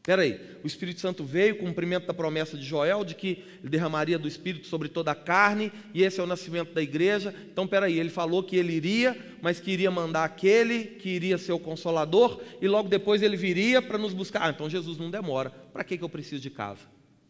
Espera 0.00 0.22
aí, 0.22 0.40
o 0.64 0.66
Espírito 0.66 0.98
Santo 0.98 1.22
veio, 1.22 1.58
cumprimento 1.58 2.06
da 2.06 2.14
promessa 2.14 2.56
de 2.56 2.64
Joel, 2.64 3.04
de 3.04 3.14
que 3.14 3.44
ele 3.60 3.68
derramaria 3.68 4.18
do 4.18 4.26
Espírito 4.26 4.66
sobre 4.66 4.88
toda 4.88 5.10
a 5.10 5.14
carne, 5.14 5.70
e 5.92 6.02
esse 6.02 6.18
é 6.18 6.22
o 6.22 6.26
nascimento 6.26 6.72
da 6.72 6.80
igreja. 6.80 7.34
Então, 7.52 7.64
espera 7.64 7.84
aí, 7.84 8.00
ele 8.00 8.08
falou 8.08 8.42
que 8.42 8.56
ele 8.56 8.72
iria, 8.72 9.14
mas 9.42 9.60
que 9.60 9.70
iria 9.70 9.90
mandar 9.90 10.24
aquele 10.24 10.84
que 10.84 11.10
iria 11.10 11.36
ser 11.36 11.52
o 11.52 11.58
consolador, 11.58 12.40
e 12.62 12.66
logo 12.66 12.88
depois 12.88 13.20
ele 13.20 13.36
viria 13.36 13.82
para 13.82 13.98
nos 13.98 14.14
buscar. 14.14 14.46
Ah, 14.46 14.50
então 14.50 14.70
Jesus 14.70 14.96
não 14.96 15.10
demora. 15.10 15.50
Para 15.50 15.84
que, 15.84 15.98
que 15.98 16.04
eu 16.04 16.08
preciso 16.08 16.40
de 16.40 16.50
casa? 16.50 16.80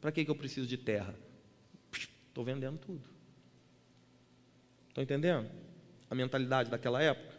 Para 0.00 0.12
que, 0.12 0.24
que 0.24 0.30
eu 0.30 0.36
preciso 0.36 0.66
de 0.68 0.76
terra? 0.76 1.14
Estou 1.92 2.44
vendendo 2.44 2.78
tudo. 2.78 3.02
Estão 4.88 5.02
entendendo? 5.02 5.50
A 6.08 6.14
mentalidade 6.14 6.70
daquela 6.70 7.02
época? 7.02 7.34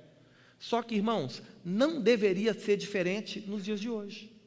Só 0.60 0.82
que, 0.84 0.94
irmãos, 0.94 1.42
não 1.64 2.02
deveria 2.02 2.54
ser 2.54 2.76
diferente 2.76 3.40
nos 3.48 3.64
dias 3.64 3.80
de 3.80 3.90
hoje. 3.90 4.41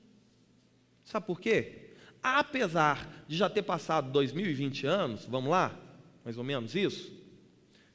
Sabe 1.04 1.26
por 1.26 1.40
quê? 1.40 1.90
Apesar 2.22 3.24
de 3.28 3.36
já 3.36 3.50
ter 3.50 3.62
passado 3.62 4.10
2020 4.10 4.86
anos, 4.86 5.26
vamos 5.26 5.50
lá, 5.50 5.78
mais 6.24 6.38
ou 6.38 6.44
menos 6.44 6.74
isso, 6.74 7.12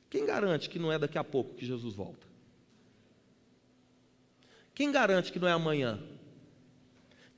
quem 0.10 0.26
garante 0.26 0.70
que 0.70 0.80
não 0.80 0.92
é 0.92 1.00
daqui 1.00 1.18
a 1.18 1.24
pouco 1.24 1.56
que 1.56 1.66
Jesus 1.66 1.96
volta? 1.96 2.28
Quem 4.74 4.92
garante 4.92 5.32
que 5.32 5.40
não 5.40 5.48
é 5.48 5.52
amanhã? 5.52 6.00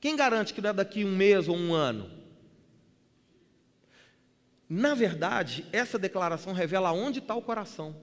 Quem 0.00 0.16
garante 0.16 0.54
que 0.54 0.60
não 0.60 0.70
é 0.70 0.72
daqui 0.72 1.04
um 1.04 1.16
mês 1.16 1.48
ou 1.48 1.56
um 1.56 1.74
ano? 1.74 2.10
Na 4.68 4.94
verdade, 4.94 5.66
essa 5.72 5.98
declaração 5.98 6.52
revela 6.52 6.92
onde 6.92 7.18
está 7.18 7.34
o 7.34 7.42
coração. 7.42 7.94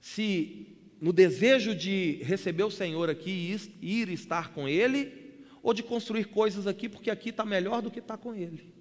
Se 0.00 0.76
no 1.00 1.12
desejo 1.12 1.74
de 1.74 2.20
receber 2.22 2.62
o 2.62 2.70
Senhor 2.70 3.10
aqui 3.10 3.58
e 3.80 4.00
ir 4.00 4.08
estar 4.10 4.52
com 4.52 4.68
Ele, 4.68 5.19
ou 5.62 5.74
de 5.74 5.82
construir 5.82 6.24
coisas 6.26 6.66
aqui 6.66 6.88
porque 6.88 7.10
aqui 7.10 7.30
está 7.30 7.44
melhor 7.44 7.82
do 7.82 7.90
que 7.90 7.98
está 7.98 8.16
com 8.16 8.34
Ele. 8.34 8.72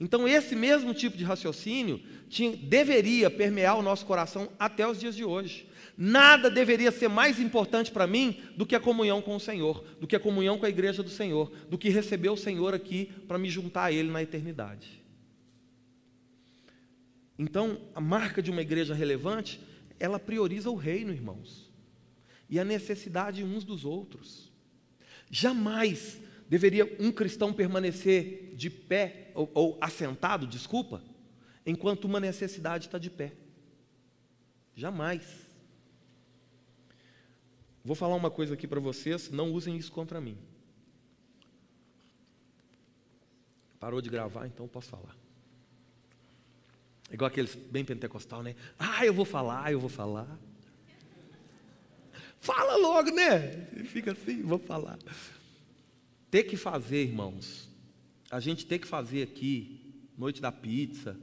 Então, 0.00 0.26
esse 0.26 0.56
mesmo 0.56 0.92
tipo 0.92 1.16
de 1.16 1.24
raciocínio 1.24 2.00
tinha, 2.28 2.56
deveria 2.56 3.30
permear 3.30 3.78
o 3.78 3.82
nosso 3.82 4.04
coração 4.04 4.50
até 4.58 4.86
os 4.86 4.98
dias 4.98 5.14
de 5.14 5.24
hoje. 5.24 5.68
Nada 5.96 6.50
deveria 6.50 6.90
ser 6.90 7.08
mais 7.08 7.38
importante 7.38 7.92
para 7.92 8.06
mim 8.06 8.40
do 8.56 8.66
que 8.66 8.74
a 8.74 8.80
comunhão 8.80 9.22
com 9.22 9.36
o 9.36 9.40
Senhor, 9.40 9.84
do 10.00 10.06
que 10.06 10.16
a 10.16 10.20
comunhão 10.20 10.58
com 10.58 10.66
a 10.66 10.68
igreja 10.68 11.02
do 11.02 11.10
Senhor, 11.10 11.52
do 11.68 11.78
que 11.78 11.88
receber 11.88 12.30
o 12.30 12.36
Senhor 12.36 12.74
aqui 12.74 13.06
para 13.28 13.38
me 13.38 13.48
juntar 13.48 13.84
a 13.84 13.92
Ele 13.92 14.10
na 14.10 14.22
eternidade. 14.22 15.04
Então, 17.38 17.80
a 17.94 18.00
marca 18.00 18.42
de 18.42 18.50
uma 18.50 18.62
igreja 18.62 18.94
relevante, 18.94 19.60
ela 19.98 20.18
prioriza 20.18 20.70
o 20.70 20.76
reino, 20.76 21.12
irmãos, 21.12 21.72
e 22.48 22.58
a 22.58 22.64
necessidade 22.64 23.44
uns 23.44 23.64
dos 23.64 23.84
outros. 23.84 24.52
Jamais 25.36 26.20
deveria 26.48 26.84
um 27.00 27.10
cristão 27.10 27.52
permanecer 27.52 28.54
de 28.54 28.70
pé, 28.70 29.32
ou, 29.34 29.50
ou 29.52 29.78
assentado, 29.80 30.46
desculpa, 30.46 31.02
enquanto 31.66 32.04
uma 32.04 32.20
necessidade 32.20 32.86
está 32.86 33.00
de 33.00 33.10
pé. 33.10 33.32
Jamais. 34.76 35.24
Vou 37.84 37.96
falar 37.96 38.14
uma 38.14 38.30
coisa 38.30 38.54
aqui 38.54 38.68
para 38.68 38.78
vocês, 38.78 39.28
não 39.28 39.50
usem 39.50 39.76
isso 39.76 39.90
contra 39.90 40.20
mim. 40.20 40.38
Parou 43.80 44.00
de 44.00 44.08
gravar, 44.08 44.46
então 44.46 44.68
posso 44.68 44.88
falar. 44.88 45.16
Igual 47.10 47.26
aqueles 47.26 47.56
bem 47.56 47.84
pentecostal, 47.84 48.40
né? 48.40 48.54
Ah, 48.78 49.04
eu 49.04 49.12
vou 49.12 49.24
falar, 49.24 49.72
eu 49.72 49.80
vou 49.80 49.90
falar. 49.90 50.38
Fala 52.44 52.76
logo, 52.76 53.10
né? 53.10 53.66
Fica 53.86 54.12
assim, 54.12 54.42
vou 54.42 54.58
falar. 54.58 54.98
Ter 56.30 56.44
que 56.44 56.56
fazer, 56.56 57.04
irmãos. 57.04 57.68
A 58.30 58.38
gente 58.38 58.66
tem 58.66 58.78
que 58.78 58.86
fazer 58.86 59.22
aqui, 59.22 60.08
noite 60.16 60.40
da 60.40 60.52
pizza. 60.52 61.18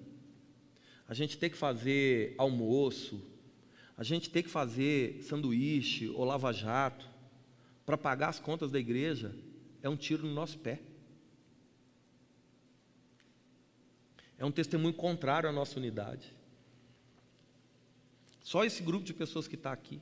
A 1.08 1.14
gente 1.14 1.38
tem 1.38 1.50
que 1.50 1.58
fazer 1.58 2.34
almoço. 2.38 3.22
A 3.98 4.04
gente 4.04 4.30
tem 4.30 4.42
que 4.42 4.50
fazer 4.50 5.22
sanduíche 5.24 6.10
ou 6.10 6.24
lava-jato 6.26 7.08
para 7.86 7.98
pagar 7.98 8.30
as 8.30 8.40
contas 8.40 8.72
da 8.72 8.80
igreja. 8.80 9.36
É 9.84 9.88
um 9.88 9.96
tiro 9.96 10.26
no 10.26 10.34
nosso 10.34 10.58
pé. 10.58 10.80
é 14.42 14.46
um 14.46 14.52
testemunho 14.52 14.96
contrário 14.96 15.48
à 15.48 15.52
nossa 15.52 15.78
unidade. 15.78 16.34
Só 18.42 18.66
esse 18.66 18.82
grupo 18.82 19.06
de 19.06 19.14
pessoas 19.14 19.48
que 19.48 19.54
está 19.54 19.72
aqui. 19.72 20.02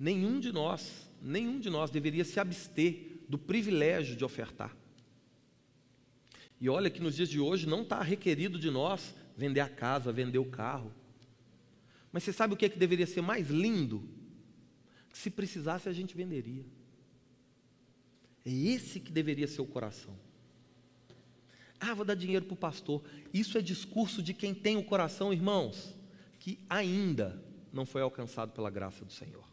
Nenhum 0.00 0.40
de 0.40 0.50
nós, 0.50 1.06
nenhum 1.20 1.60
de 1.60 1.68
nós 1.68 1.90
deveria 1.90 2.24
se 2.24 2.40
abster 2.40 3.20
do 3.28 3.36
privilégio 3.36 4.16
de 4.16 4.24
ofertar. 4.24 4.74
E 6.58 6.70
olha 6.70 6.88
que 6.88 7.02
nos 7.02 7.16
dias 7.16 7.28
de 7.28 7.38
hoje 7.38 7.66
não 7.66 7.82
está 7.82 8.02
requerido 8.02 8.58
de 8.58 8.70
nós 8.70 9.14
vender 9.36 9.60
a 9.60 9.68
casa, 9.68 10.10
vender 10.10 10.38
o 10.38 10.46
carro. 10.46 10.90
Mas 12.10 12.22
você 12.22 12.32
sabe 12.32 12.54
o 12.54 12.56
que, 12.56 12.64
é 12.64 12.68
que 12.70 12.78
deveria 12.78 13.06
ser 13.06 13.20
mais 13.20 13.50
lindo? 13.50 14.08
Que 15.10 15.18
se 15.18 15.28
precisasse 15.28 15.86
a 15.86 15.92
gente 15.92 16.16
venderia. 16.16 16.64
É 18.44 18.50
esse 18.50 19.00
que 19.00 19.12
deveria 19.12 19.46
ser 19.46 19.60
o 19.60 19.66
coração. 19.66 20.18
Ah, 21.78 21.92
vou 21.92 22.06
dar 22.06 22.14
dinheiro 22.14 22.46
para 22.46 22.54
o 22.54 22.56
pastor. 22.56 23.02
Isso 23.34 23.58
é 23.58 23.60
discurso 23.60 24.22
de 24.22 24.32
quem 24.32 24.54
tem 24.54 24.78
o 24.78 24.84
coração, 24.84 25.30
irmãos, 25.30 25.94
que 26.38 26.58
ainda 26.70 27.42
não 27.70 27.84
foi 27.84 28.00
alcançado 28.00 28.52
pela 28.52 28.70
graça 28.70 29.04
do 29.04 29.12
Senhor. 29.12 29.49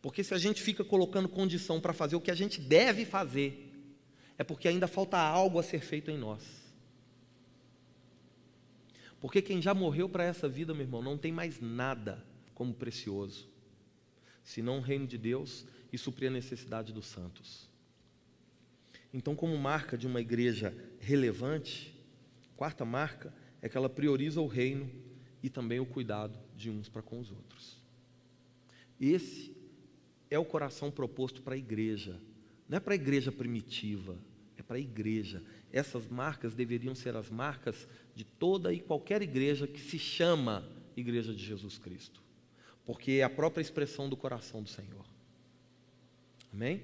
Porque 0.00 0.22
se 0.22 0.34
a 0.34 0.38
gente 0.38 0.62
fica 0.62 0.84
colocando 0.84 1.28
condição 1.28 1.80
para 1.80 1.92
fazer 1.92 2.16
o 2.16 2.20
que 2.20 2.30
a 2.30 2.34
gente 2.34 2.60
deve 2.60 3.04
fazer, 3.04 3.72
é 4.38 4.44
porque 4.44 4.68
ainda 4.68 4.86
falta 4.86 5.18
algo 5.18 5.58
a 5.58 5.62
ser 5.62 5.80
feito 5.80 6.10
em 6.10 6.18
nós. 6.18 6.42
Porque 9.20 9.40
quem 9.40 9.60
já 9.62 9.74
morreu 9.74 10.08
para 10.08 10.24
essa 10.24 10.48
vida, 10.48 10.74
meu 10.74 10.82
irmão, 10.82 11.02
não 11.02 11.16
tem 11.16 11.32
mais 11.32 11.60
nada 11.60 12.24
como 12.54 12.74
precioso, 12.74 13.48
senão 14.44 14.78
o 14.78 14.82
reino 14.82 15.06
de 15.06 15.18
Deus 15.18 15.66
e 15.92 15.98
suprir 15.98 16.28
a 16.30 16.32
necessidade 16.32 16.92
dos 16.92 17.06
santos. 17.06 17.68
Então, 19.12 19.34
como 19.34 19.56
marca 19.56 19.96
de 19.96 20.06
uma 20.06 20.20
igreja 20.20 20.76
relevante, 21.00 21.94
quarta 22.56 22.84
marca 22.84 23.32
é 23.62 23.68
que 23.68 23.76
ela 23.76 23.88
prioriza 23.88 24.40
o 24.40 24.46
reino 24.46 24.90
e 25.42 25.48
também 25.48 25.80
o 25.80 25.86
cuidado 25.86 26.38
de 26.54 26.70
uns 26.70 26.88
para 26.88 27.02
com 27.02 27.18
os 27.18 27.30
outros. 27.30 27.78
Esse 29.00 29.55
é 30.36 30.38
o 30.38 30.44
coração 30.44 30.90
proposto 30.90 31.42
para 31.42 31.54
a 31.54 31.58
igreja. 31.58 32.20
Não 32.68 32.76
é 32.76 32.80
para 32.80 32.94
a 32.94 32.96
igreja 32.96 33.32
primitiva, 33.32 34.18
é 34.56 34.62
para 34.62 34.76
a 34.76 34.80
igreja. 34.80 35.42
Essas 35.72 36.06
marcas 36.06 36.54
deveriam 36.54 36.94
ser 36.94 37.16
as 37.16 37.30
marcas 37.30 37.88
de 38.14 38.24
toda 38.24 38.72
e 38.72 38.80
qualquer 38.80 39.22
igreja 39.22 39.66
que 39.66 39.80
se 39.80 39.98
chama 39.98 40.66
Igreja 40.96 41.34
de 41.34 41.44
Jesus 41.44 41.76
Cristo, 41.76 42.22
porque 42.84 43.12
é 43.12 43.22
a 43.22 43.28
própria 43.28 43.60
expressão 43.60 44.08
do 44.08 44.16
coração 44.16 44.62
do 44.62 44.68
Senhor. 44.68 45.04
Amém? 46.50 46.82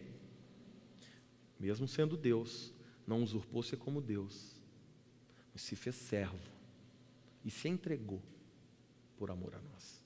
mesmo 1.62 1.86
sendo 1.86 2.16
Deus, 2.16 2.74
não 3.06 3.22
usurpou 3.22 3.62
ser 3.62 3.76
como 3.76 4.00
Deus, 4.00 4.60
mas 5.52 5.62
se 5.62 5.76
fez 5.76 5.94
servo 5.94 6.36
e 7.44 7.52
se 7.52 7.68
entregou 7.68 8.20
por 9.16 9.30
amor 9.30 9.54
a 9.54 9.60
nós. 9.60 10.01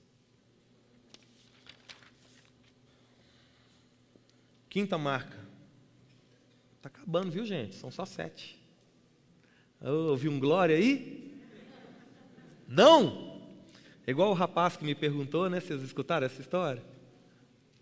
Quinta 4.69 4.97
marca. 4.97 5.37
Está 6.75 6.89
acabando, 6.89 7.31
viu, 7.31 7.45
gente? 7.45 7.75
São 7.75 7.91
só 7.91 8.05
sete. 8.05 8.59
Ouviu 9.81 10.31
um 10.31 10.39
glória 10.39 10.75
aí? 10.75 11.39
Não! 12.67 13.41
É 14.05 14.11
igual 14.11 14.31
o 14.31 14.33
rapaz 14.33 14.77
que 14.77 14.85
me 14.85 14.95
perguntou, 14.95 15.49
né? 15.49 15.59
Vocês 15.59 15.81
escutaram 15.81 16.25
essa 16.25 16.41
história? 16.41 16.83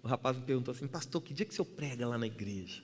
O 0.03 0.07
rapaz 0.07 0.37
me 0.37 0.43
perguntou 0.43 0.71
assim, 0.71 0.87
pastor, 0.87 1.21
que 1.21 1.33
dia 1.33 1.45
que 1.45 1.51
o 1.51 1.55
senhor 1.55 1.65
prega 1.65 2.07
lá 2.07 2.17
na 2.17 2.27
igreja? 2.27 2.83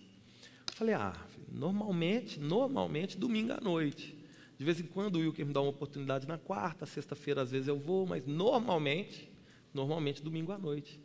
Falei, 0.73 0.95
ah, 0.95 1.15
normalmente, 1.51 2.39
normalmente, 2.39 3.17
domingo 3.17 3.53
à 3.53 3.61
noite. 3.61 4.17
De 4.57 4.65
vez 4.65 4.79
em 4.79 4.85
quando 4.85 5.15
o 5.15 5.19
Wilker 5.19 5.45
me 5.45 5.53
dá 5.53 5.61
uma 5.61 5.69
oportunidade 5.69 6.27
na 6.27 6.37
quarta, 6.37 6.85
sexta-feira 6.85 7.41
às 7.41 7.51
vezes 7.51 7.67
eu 7.67 7.77
vou, 7.77 8.05
mas 8.05 8.25
normalmente, 8.25 9.31
normalmente 9.73 10.21
domingo 10.21 10.51
à 10.51 10.57
noite. 10.57 10.99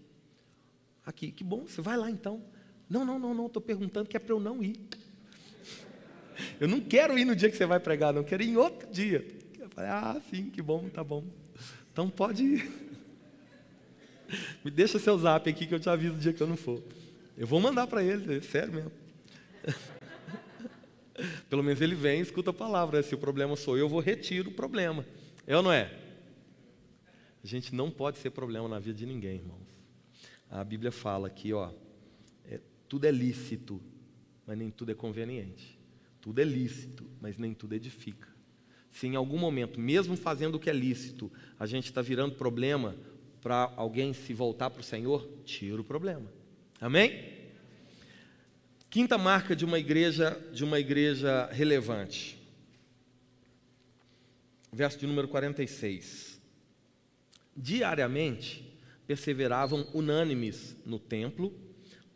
Aqui, 1.04 1.32
que 1.32 1.42
bom, 1.42 1.66
você 1.66 1.80
vai 1.80 1.96
lá 1.96 2.10
então. 2.10 2.42
Não, 2.88 3.04
não, 3.04 3.18
não, 3.18 3.34
não, 3.34 3.46
estou 3.46 3.60
perguntando 3.60 4.08
que 4.08 4.16
é 4.16 4.20
para 4.20 4.32
eu 4.32 4.40
não 4.40 4.62
ir. 4.62 4.80
Eu 6.60 6.68
não 6.68 6.80
quero 6.80 7.18
ir 7.18 7.24
no 7.24 7.34
dia 7.34 7.50
que 7.50 7.56
você 7.56 7.64
vai 7.64 7.80
pregar, 7.80 8.12
não, 8.12 8.22
quero 8.22 8.42
ir 8.42 8.50
em 8.50 8.56
outro 8.56 8.86
dia. 8.90 9.26
Eu 9.58 9.70
falei, 9.70 9.90
ah, 9.90 10.20
sim, 10.30 10.50
que 10.50 10.60
bom, 10.60 10.86
tá 10.90 11.02
bom. 11.02 11.24
Então 11.90 12.10
pode 12.10 12.44
ir. 12.44 12.70
Me 14.62 14.70
deixa 14.70 14.98
seu 14.98 15.16
zap 15.18 15.48
aqui 15.48 15.66
que 15.66 15.74
eu 15.74 15.80
te 15.80 15.88
aviso 15.88 16.14
o 16.14 16.18
dia 16.18 16.34
que 16.34 16.42
eu 16.42 16.46
não 16.46 16.56
for. 16.56 16.82
Eu 17.38 17.46
vou 17.46 17.58
mandar 17.58 17.86
para 17.86 18.02
ele, 18.02 18.36
é 18.36 18.40
sério 18.42 18.72
mesmo. 18.72 18.92
Pelo 21.48 21.62
menos 21.62 21.80
ele 21.80 21.94
vem 21.94 22.18
e 22.18 22.22
escuta 22.22 22.50
a 22.50 22.54
palavra. 22.54 23.02
Se 23.02 23.14
o 23.14 23.18
problema 23.18 23.56
sou 23.56 23.76
eu, 23.76 23.84
eu 23.84 23.88
vou 23.88 24.00
retiro 24.00 24.50
o 24.50 24.54
problema. 24.54 25.06
É 25.46 25.56
ou 25.56 25.62
não 25.62 25.72
é? 25.72 25.90
A 27.42 27.46
gente 27.46 27.74
não 27.74 27.90
pode 27.90 28.18
ser 28.18 28.30
problema 28.30 28.68
na 28.68 28.78
vida 28.78 28.98
de 28.98 29.06
ninguém, 29.06 29.36
irmãos. 29.36 29.66
A 30.50 30.64
Bíblia 30.64 30.92
fala 30.92 31.28
aqui, 31.28 31.52
ó, 31.52 31.70
tudo 32.88 33.06
é 33.06 33.10
lícito, 33.10 33.80
mas 34.46 34.56
nem 34.56 34.70
tudo 34.70 34.92
é 34.92 34.94
conveniente. 34.94 35.78
Tudo 36.20 36.40
é 36.40 36.44
lícito, 36.44 37.08
mas 37.20 37.38
nem 37.38 37.54
tudo 37.54 37.74
edifica. 37.74 38.28
Se 38.90 39.06
em 39.06 39.14
algum 39.14 39.38
momento, 39.38 39.78
mesmo 39.78 40.16
fazendo 40.16 40.54
o 40.54 40.58
que 40.58 40.70
é 40.70 40.72
lícito, 40.72 41.30
a 41.58 41.66
gente 41.66 41.84
está 41.84 42.00
virando 42.00 42.34
problema 42.34 42.96
para 43.42 43.72
alguém 43.76 44.12
se 44.12 44.32
voltar 44.32 44.70
para 44.70 44.80
o 44.80 44.84
Senhor, 44.84 45.28
tira 45.44 45.80
o 45.80 45.84
problema. 45.84 46.32
Amém? 46.80 47.36
Quinta 48.88 49.18
marca 49.18 49.54
de 49.54 49.64
uma 49.64 49.78
igreja, 49.78 50.40
de 50.52 50.64
uma 50.64 50.80
igreja 50.80 51.48
relevante. 51.52 52.38
Verso 54.72 54.98
de 54.98 55.06
número 55.06 55.28
46. 55.28 56.40
Diariamente 57.56 58.76
perseveravam 59.06 59.88
unânimes 59.94 60.76
no 60.84 60.98
templo, 60.98 61.52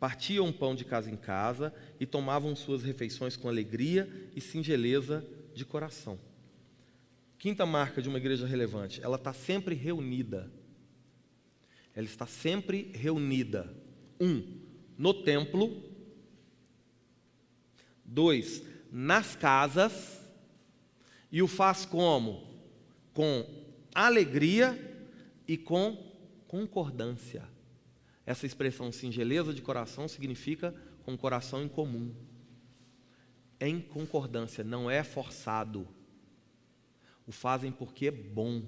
partiam 0.01 0.51
pão 0.51 0.73
de 0.73 0.83
casa 0.83 1.11
em 1.11 1.15
casa 1.15 1.71
e 1.99 2.07
tomavam 2.07 2.55
suas 2.55 2.81
refeições 2.81 3.37
com 3.37 3.47
alegria 3.47 4.09
e 4.35 4.41
singeleza 4.41 5.23
de 5.53 5.63
coração. 5.63 6.19
Quinta 7.37 7.67
marca 7.67 8.01
de 8.01 8.09
uma 8.09 8.17
igreja 8.17 8.47
relevante, 8.47 8.99
ela 9.03 9.17
está 9.17 9.31
sempre 9.31 9.75
reunida. 9.75 10.51
Ela 11.93 12.07
está 12.07 12.25
sempre 12.25 12.91
reunida. 12.95 13.71
Um, 14.19 14.59
no 14.97 15.13
templo, 15.13 15.83
Dois, 18.03 18.63
nas 18.91 19.35
casas. 19.35 20.19
E 21.31 21.43
o 21.43 21.47
faz 21.47 21.85
como? 21.85 22.47
Com 23.13 23.47
alegria 23.93 24.75
e 25.47 25.57
com 25.57 25.95
concordância. 26.47 27.50
Essa 28.31 28.45
expressão 28.45 28.93
singeleza 28.93 29.53
de 29.53 29.61
coração 29.61 30.07
significa 30.07 30.73
com 31.03 31.17
coração 31.17 31.61
em 31.61 31.67
comum. 31.67 32.15
Em 33.59 33.81
concordância, 33.81 34.63
não 34.63 34.89
é 34.89 35.03
forçado. 35.03 35.85
O 37.27 37.31
fazem 37.33 37.73
porque 37.73 38.07
é 38.07 38.11
bom 38.11 38.63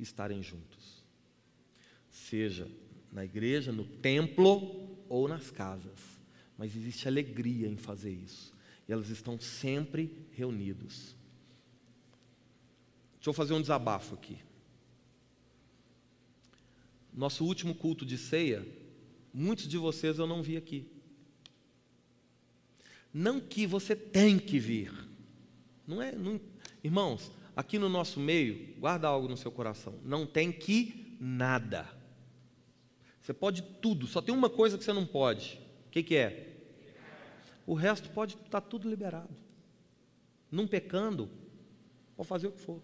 estarem 0.00 0.42
juntos. 0.42 1.04
Seja 2.10 2.68
na 3.12 3.24
igreja, 3.24 3.70
no 3.70 3.84
templo 3.84 4.98
ou 5.08 5.28
nas 5.28 5.48
casas. 5.48 6.00
Mas 6.58 6.74
existe 6.74 7.06
alegria 7.06 7.68
em 7.68 7.76
fazer 7.76 8.10
isso. 8.10 8.52
E 8.88 8.92
elas 8.92 9.10
estão 9.10 9.38
sempre 9.38 10.26
reunidos. 10.32 11.14
Deixa 13.14 13.30
eu 13.30 13.32
fazer 13.32 13.54
um 13.54 13.60
desabafo 13.60 14.16
aqui. 14.16 14.38
Nosso 17.14 17.44
último 17.44 17.76
culto 17.76 18.04
de 18.04 18.18
ceia, 18.18 18.66
muitos 19.38 19.68
de 19.68 19.78
vocês 19.78 20.18
eu 20.18 20.26
não 20.26 20.42
vi 20.42 20.56
aqui. 20.56 20.84
Não 23.14 23.40
que 23.40 23.66
você 23.66 23.94
tem 23.94 24.36
que 24.36 24.58
vir. 24.58 24.92
Não 25.86 26.02
é, 26.02 26.12
não, 26.12 26.40
irmãos, 26.82 27.30
aqui 27.54 27.78
no 27.78 27.88
nosso 27.88 28.18
meio, 28.18 28.74
guarda 28.78 29.06
algo 29.06 29.28
no 29.28 29.36
seu 29.36 29.52
coração. 29.52 29.94
Não 30.04 30.26
tem 30.26 30.50
que 30.50 31.16
nada. 31.20 31.88
Você 33.22 33.32
pode 33.32 33.62
tudo, 33.80 34.08
só 34.08 34.20
tem 34.20 34.34
uma 34.34 34.50
coisa 34.50 34.76
que 34.76 34.82
você 34.82 34.92
não 34.92 35.06
pode. 35.06 35.60
O 35.86 35.90
que, 35.90 36.02
que 36.02 36.16
é? 36.16 36.56
O 37.64 37.74
resto 37.74 38.10
pode 38.10 38.34
estar 38.34 38.60
tá 38.60 38.60
tudo 38.60 38.90
liberado. 38.90 39.34
Não 40.50 40.66
pecando, 40.66 41.30
pode 42.16 42.28
fazer 42.28 42.48
o 42.48 42.52
que 42.52 42.60
for. 42.60 42.82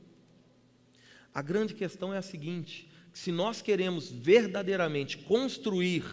A 1.35 1.43
grande 1.43 1.75
questão 1.75 2.15
é 2.15 2.19
a 2.19 2.23
seguinte: 2.23 2.89
se 3.13 3.33
nós 3.33 3.61
queremos 3.61 4.11
verdadeiramente 4.11 5.19
construir, 5.19 6.05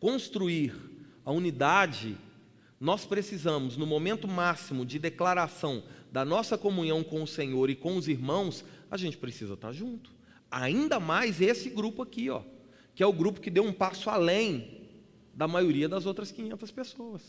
construir 0.00 0.74
a 1.24 1.32
unidade, 1.32 2.16
nós 2.78 3.04
precisamos, 3.04 3.76
no 3.76 3.86
momento 3.86 4.28
máximo 4.28 4.84
de 4.84 4.98
declaração 4.98 5.82
da 6.12 6.24
nossa 6.24 6.56
comunhão 6.56 7.02
com 7.02 7.22
o 7.22 7.26
Senhor 7.26 7.70
e 7.70 7.74
com 7.74 7.96
os 7.96 8.08
irmãos, 8.08 8.64
a 8.90 8.96
gente 8.96 9.16
precisa 9.16 9.54
estar 9.54 9.72
junto. 9.72 10.10
Ainda 10.50 11.00
mais 11.00 11.40
esse 11.40 11.68
grupo 11.68 12.02
aqui, 12.02 12.30
ó, 12.30 12.42
que 12.94 13.02
é 13.02 13.06
o 13.06 13.12
grupo 13.12 13.40
que 13.40 13.50
deu 13.50 13.64
um 13.64 13.72
passo 13.72 14.08
além 14.08 14.88
da 15.34 15.46
maioria 15.46 15.88
das 15.88 16.06
outras 16.06 16.30
500 16.30 16.70
pessoas. 16.70 17.22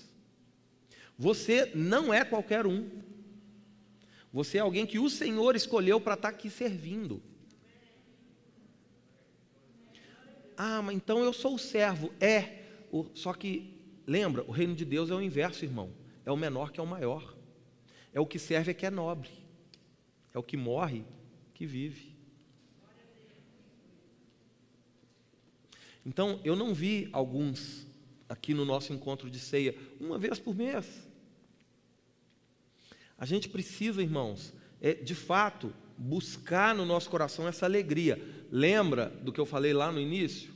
Você 1.18 1.72
não 1.74 2.14
é 2.14 2.24
qualquer 2.24 2.68
um. 2.68 2.88
Você 4.32 4.58
é 4.58 4.62
alguém 4.62 4.86
que 4.86 5.00
o 5.00 5.10
Senhor 5.10 5.56
escolheu 5.56 6.00
para 6.00 6.14
estar 6.14 6.30
aqui 6.30 6.50
servindo. 6.50 7.22
Ah, 10.58 10.82
mas 10.82 10.96
então 10.96 11.24
eu 11.24 11.32
sou 11.32 11.54
o 11.54 11.60
servo. 11.60 12.12
É, 12.20 12.64
o, 12.92 13.06
só 13.14 13.32
que, 13.32 13.80
lembra, 14.08 14.44
o 14.44 14.52
reino 14.52 14.74
de 14.74 14.84
Deus 14.84 15.12
é 15.12 15.14
o 15.14 15.22
inverso, 15.22 15.64
irmão. 15.64 15.94
É 16.26 16.32
o 16.32 16.36
menor 16.36 16.72
que 16.72 16.80
é 16.80 16.84
o 16.84 16.88
maior. 16.88 17.38
É 18.12 18.20
o 18.20 18.26
que 18.26 18.40
serve 18.40 18.72
é 18.72 18.74
que 18.74 18.86
é 18.86 18.90
nobre. 18.90 19.30
É 20.34 20.40
o 20.40 20.44
que 20.44 20.58
morre 20.58 21.06
que 21.54 21.68
vive. 21.68 22.18
Então, 26.04 26.40
eu 26.44 26.56
não 26.56 26.74
vi 26.74 27.08
alguns 27.12 27.86
aqui 28.28 28.54
no 28.54 28.66
nosso 28.66 28.94
encontro 28.94 29.30
de 29.30 29.40
ceia, 29.40 29.76
uma 30.00 30.18
vez 30.18 30.40
por 30.40 30.56
mês. 30.56 31.08
A 33.18 33.26
gente 33.26 33.50
precisa, 33.50 34.02
irmãos, 34.02 34.54
é, 34.82 34.94
de 34.94 35.14
fato, 35.14 35.74
buscar 35.98 36.76
no 36.76 36.86
nosso 36.86 37.10
coração 37.10 37.48
essa 37.48 37.66
alegria. 37.66 38.22
Lembra 38.52 39.08
do 39.22 39.32
que 39.32 39.40
eu 39.40 39.46
falei 39.46 39.74
lá 39.74 39.92
no 39.92 40.00
início? 40.00 40.54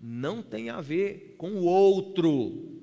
Não 0.00 0.42
tem 0.42 0.68
a 0.68 0.80
ver 0.80 1.34
com 1.38 1.52
o 1.52 1.64
outro. 1.64 2.82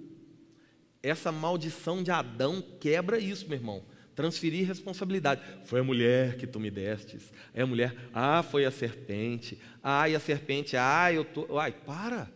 Essa 1.03 1.31
maldição 1.31 2.01
de 2.01 2.11
Adão 2.11 2.63
quebra 2.79 3.19
isso, 3.19 3.47
meu 3.47 3.57
irmão. 3.57 3.83
Transferir 4.15 4.67
responsabilidade. 4.67 5.41
Foi 5.65 5.79
a 5.79 5.83
mulher 5.83 6.37
que 6.37 6.47
tu 6.47 6.59
me 6.59 6.69
destes. 6.69 7.31
É 7.53 7.61
a 7.61 7.67
mulher, 7.67 7.95
ah, 8.13 8.43
foi 8.43 8.65
a 8.65 8.71
serpente. 8.71 9.59
Ai, 9.81 10.15
a 10.15 10.19
serpente, 10.19 10.75
ai, 10.75 11.17
eu 11.17 11.25
tô. 11.25 11.57
Ai, 11.57 11.71
para. 11.71 12.31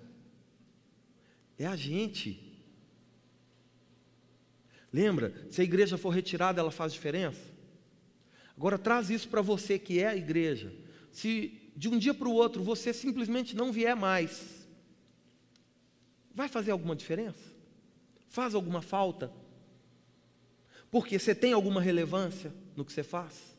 É 1.58 1.66
a 1.66 1.76
gente. 1.76 2.42
Lembra? 4.92 5.34
Se 5.50 5.62
a 5.62 5.64
igreja 5.64 5.98
for 5.98 6.10
retirada, 6.10 6.62
ela 6.62 6.72
faz 6.72 6.94
diferença? 6.94 7.55
Agora 8.58 8.78
traz 8.78 9.10
isso 9.10 9.28
para 9.28 9.42
você 9.42 9.78
que 9.78 10.00
é 10.00 10.08
a 10.08 10.16
igreja. 10.16 10.74
Se 11.12 11.72
de 11.76 11.90
um 11.90 11.98
dia 11.98 12.14
para 12.14 12.28
o 12.28 12.34
outro 12.34 12.64
você 12.64 12.94
simplesmente 12.94 13.56
não 13.56 13.72
vier 13.72 13.96
mais, 13.96 14.66
vai 16.34 16.48
fazer 16.48 16.72
alguma 16.72 16.96
diferença? 16.96 17.54
Faz 18.30 18.56
alguma 18.56 18.82
falta? 18.82 19.32
Porque 20.90 21.20
você 21.20 21.36
tem 21.36 21.52
alguma 21.52 21.82
relevância 21.82 22.54
no 22.76 22.86
que 22.86 22.94
você 22.94 23.04
faz? 23.04 23.56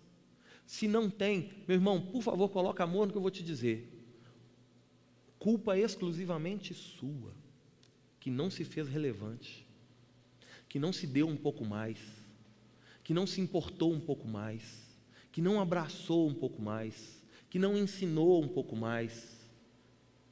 Se 0.67 0.89
não 0.89 1.11
tem, 1.11 1.53
meu 1.69 1.77
irmão, 1.77 2.01
por 2.01 2.23
favor, 2.23 2.49
coloque 2.49 2.83
amor 2.83 3.07
no 3.07 3.13
que 3.13 3.19
eu 3.19 3.23
vou 3.23 3.31
te 3.31 3.43
dizer. 3.43 3.93
Culpa 5.39 5.79
exclusivamente 5.79 6.75
sua, 6.75 7.35
que 8.19 8.31
não 8.31 8.51
se 8.51 8.65
fez 8.65 8.89
relevante, 8.89 9.67
que 10.69 10.79
não 10.79 10.93
se 10.93 11.07
deu 11.07 11.29
um 11.29 11.37
pouco 11.37 11.65
mais, 11.65 11.99
que 13.05 13.15
não 13.15 13.27
se 13.27 13.41
importou 13.41 13.93
um 13.93 14.01
pouco 14.01 14.27
mais 14.27 14.86
que 15.37 15.43
não 15.43 15.61
abraçou 15.61 16.27
um 16.27 16.33
pouco 16.33 16.63
mais, 16.63 17.23
que 17.51 17.59
não 17.59 17.77
ensinou 17.77 18.43
um 18.43 18.49
pouco 18.49 18.75
mais, 18.75 19.37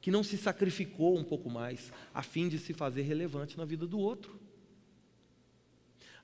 que 0.01 0.09
não 0.09 0.23
se 0.23 0.35
sacrificou 0.35 1.15
um 1.15 1.23
pouco 1.23 1.47
mais, 1.47 1.93
a 2.11 2.23
fim 2.23 2.49
de 2.49 2.57
se 2.57 2.73
fazer 2.73 3.03
relevante 3.03 3.55
na 3.55 3.65
vida 3.65 3.85
do 3.85 3.99
outro. 3.99 4.41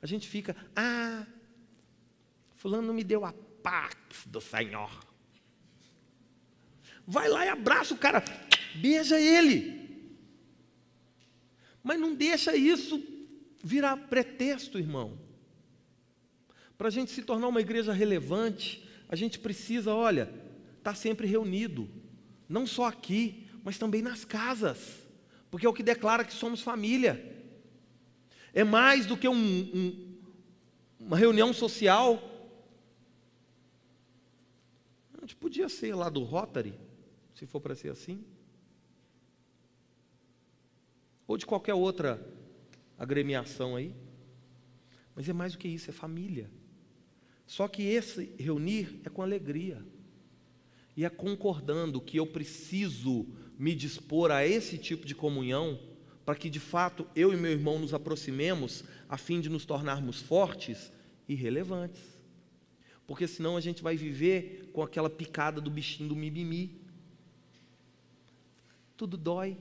A 0.01 0.07
gente 0.07 0.27
fica, 0.27 0.55
ah, 0.75 1.27
Fulano 2.55 2.91
me 2.91 3.03
deu 3.03 3.23
a 3.23 3.31
paz 3.61 4.25
do 4.25 4.41
Senhor. 4.41 4.89
Vai 7.05 7.29
lá 7.29 7.45
e 7.45 7.49
abraça 7.49 7.93
o 7.93 7.99
cara, 7.99 8.23
beija 8.77 9.21
ele. 9.21 10.09
Mas 11.83 11.99
não 11.99 12.15
deixa 12.15 12.55
isso 12.55 12.99
virar 13.63 13.95
pretexto, 13.95 14.79
irmão. 14.79 15.20
Para 16.81 16.87
a 16.87 16.91
gente 16.91 17.11
se 17.11 17.21
tornar 17.21 17.47
uma 17.47 17.61
igreja 17.61 17.93
relevante, 17.93 18.83
a 19.07 19.15
gente 19.15 19.37
precisa, 19.37 19.93
olha, 19.93 20.23
estar 20.79 20.81
tá 20.81 20.95
sempre 20.95 21.27
reunido, 21.27 21.87
não 22.49 22.65
só 22.65 22.85
aqui, 22.85 23.47
mas 23.63 23.77
também 23.77 24.01
nas 24.01 24.25
casas, 24.25 25.07
porque 25.51 25.67
é 25.67 25.69
o 25.69 25.73
que 25.75 25.83
declara 25.83 26.25
que 26.25 26.33
somos 26.33 26.63
família. 26.63 27.23
É 28.51 28.63
mais 28.63 29.05
do 29.05 29.15
que 29.15 29.27
um, 29.27 29.35
um, 29.35 30.17
uma 30.99 31.15
reunião 31.15 31.53
social. 31.53 32.19
A 35.13 35.21
gente 35.21 35.35
podia 35.35 35.69
ser 35.69 35.93
lá 35.93 36.09
do 36.09 36.23
Rotary, 36.23 36.73
se 37.35 37.45
for 37.45 37.61
para 37.61 37.75
ser 37.75 37.91
assim. 37.91 38.25
Ou 41.27 41.37
de 41.37 41.45
qualquer 41.45 41.75
outra 41.75 42.19
agremiação 42.97 43.75
aí. 43.75 43.93
Mas 45.15 45.29
é 45.29 45.33
mais 45.33 45.51
do 45.51 45.59
que 45.59 45.67
isso, 45.67 45.87
é 45.87 45.93
família. 45.93 46.49
Só 47.51 47.67
que 47.67 47.83
esse 47.83 48.33
reunir 48.39 49.01
é 49.03 49.09
com 49.09 49.21
alegria. 49.21 49.85
E 50.95 51.03
é 51.03 51.09
concordando 51.09 51.99
que 51.99 52.15
eu 52.15 52.25
preciso 52.25 53.27
me 53.59 53.75
dispor 53.75 54.31
a 54.31 54.47
esse 54.47 54.77
tipo 54.77 55.05
de 55.05 55.13
comunhão 55.13 55.77
para 56.25 56.33
que 56.33 56.49
de 56.49 56.61
fato 56.61 57.05
eu 57.13 57.33
e 57.33 57.35
meu 57.35 57.51
irmão 57.51 57.77
nos 57.77 57.93
aproximemos 57.93 58.85
a 59.09 59.17
fim 59.17 59.41
de 59.41 59.49
nos 59.49 59.65
tornarmos 59.65 60.21
fortes 60.21 60.93
e 61.27 61.35
relevantes. 61.35 62.01
Porque 63.05 63.27
senão 63.27 63.57
a 63.57 63.59
gente 63.59 63.83
vai 63.83 63.97
viver 63.97 64.69
com 64.71 64.81
aquela 64.81 65.09
picada 65.09 65.59
do 65.59 65.69
bichinho 65.69 66.07
do 66.07 66.15
mimimi. 66.15 66.79
Tudo 68.95 69.17
dói, 69.17 69.57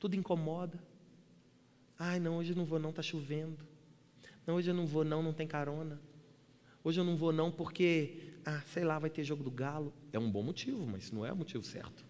tudo 0.00 0.16
incomoda. 0.16 0.82
Ai, 1.96 2.18
não, 2.18 2.38
hoje 2.38 2.50
eu 2.50 2.56
não 2.56 2.64
vou 2.64 2.80
não, 2.80 2.90
está 2.90 3.00
chovendo. 3.00 3.64
Não, 4.44 4.56
hoje 4.56 4.68
eu 4.68 4.74
não 4.74 4.86
vou 4.88 5.04
não, 5.04 5.22
não 5.22 5.32
tem 5.32 5.46
carona. 5.46 6.09
Hoje 6.82 6.98
eu 6.98 7.04
não 7.04 7.16
vou 7.16 7.32
não 7.32 7.50
porque, 7.50 8.32
ah, 8.44 8.62
sei 8.72 8.84
lá, 8.84 8.98
vai 8.98 9.10
ter 9.10 9.22
jogo 9.22 9.44
do 9.44 9.50
Galo. 9.50 9.92
É 10.12 10.18
um 10.18 10.30
bom 10.30 10.42
motivo, 10.42 10.86
mas 10.86 11.10
não 11.10 11.24
é 11.24 11.32
o 11.32 11.36
motivo 11.36 11.62
certo. 11.62 12.04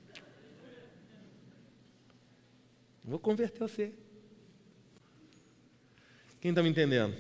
Vou 3.04 3.18
converter 3.18 3.58
você. 3.58 3.92
Quem 6.40 6.50
está 6.50 6.62
me 6.62 6.68
entendendo? 6.68 7.16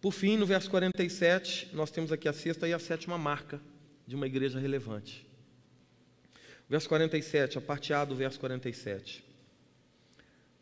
Por 0.00 0.12
fim, 0.12 0.36
no 0.36 0.46
verso 0.46 0.70
47, 0.70 1.70
nós 1.72 1.90
temos 1.90 2.12
aqui 2.12 2.28
a 2.28 2.32
sexta 2.32 2.68
e 2.68 2.72
a 2.72 2.78
sétima 2.78 3.18
marca 3.18 3.60
de 4.06 4.14
uma 4.14 4.26
igreja 4.26 4.58
relevante. 4.58 5.26
Verso 6.68 6.88
47, 6.88 7.58
a 7.58 7.60
parte 7.60 7.92
A 7.92 8.04
do 8.04 8.14
verso 8.14 8.38
47 8.38 9.31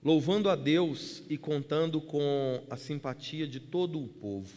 louvando 0.02 0.48
a 0.48 0.56
Deus 0.56 1.22
e 1.28 1.36
contando 1.36 2.00
com 2.00 2.64
a 2.70 2.76
simpatia 2.76 3.46
de 3.46 3.60
todo 3.60 4.02
o 4.02 4.08
povo. 4.08 4.54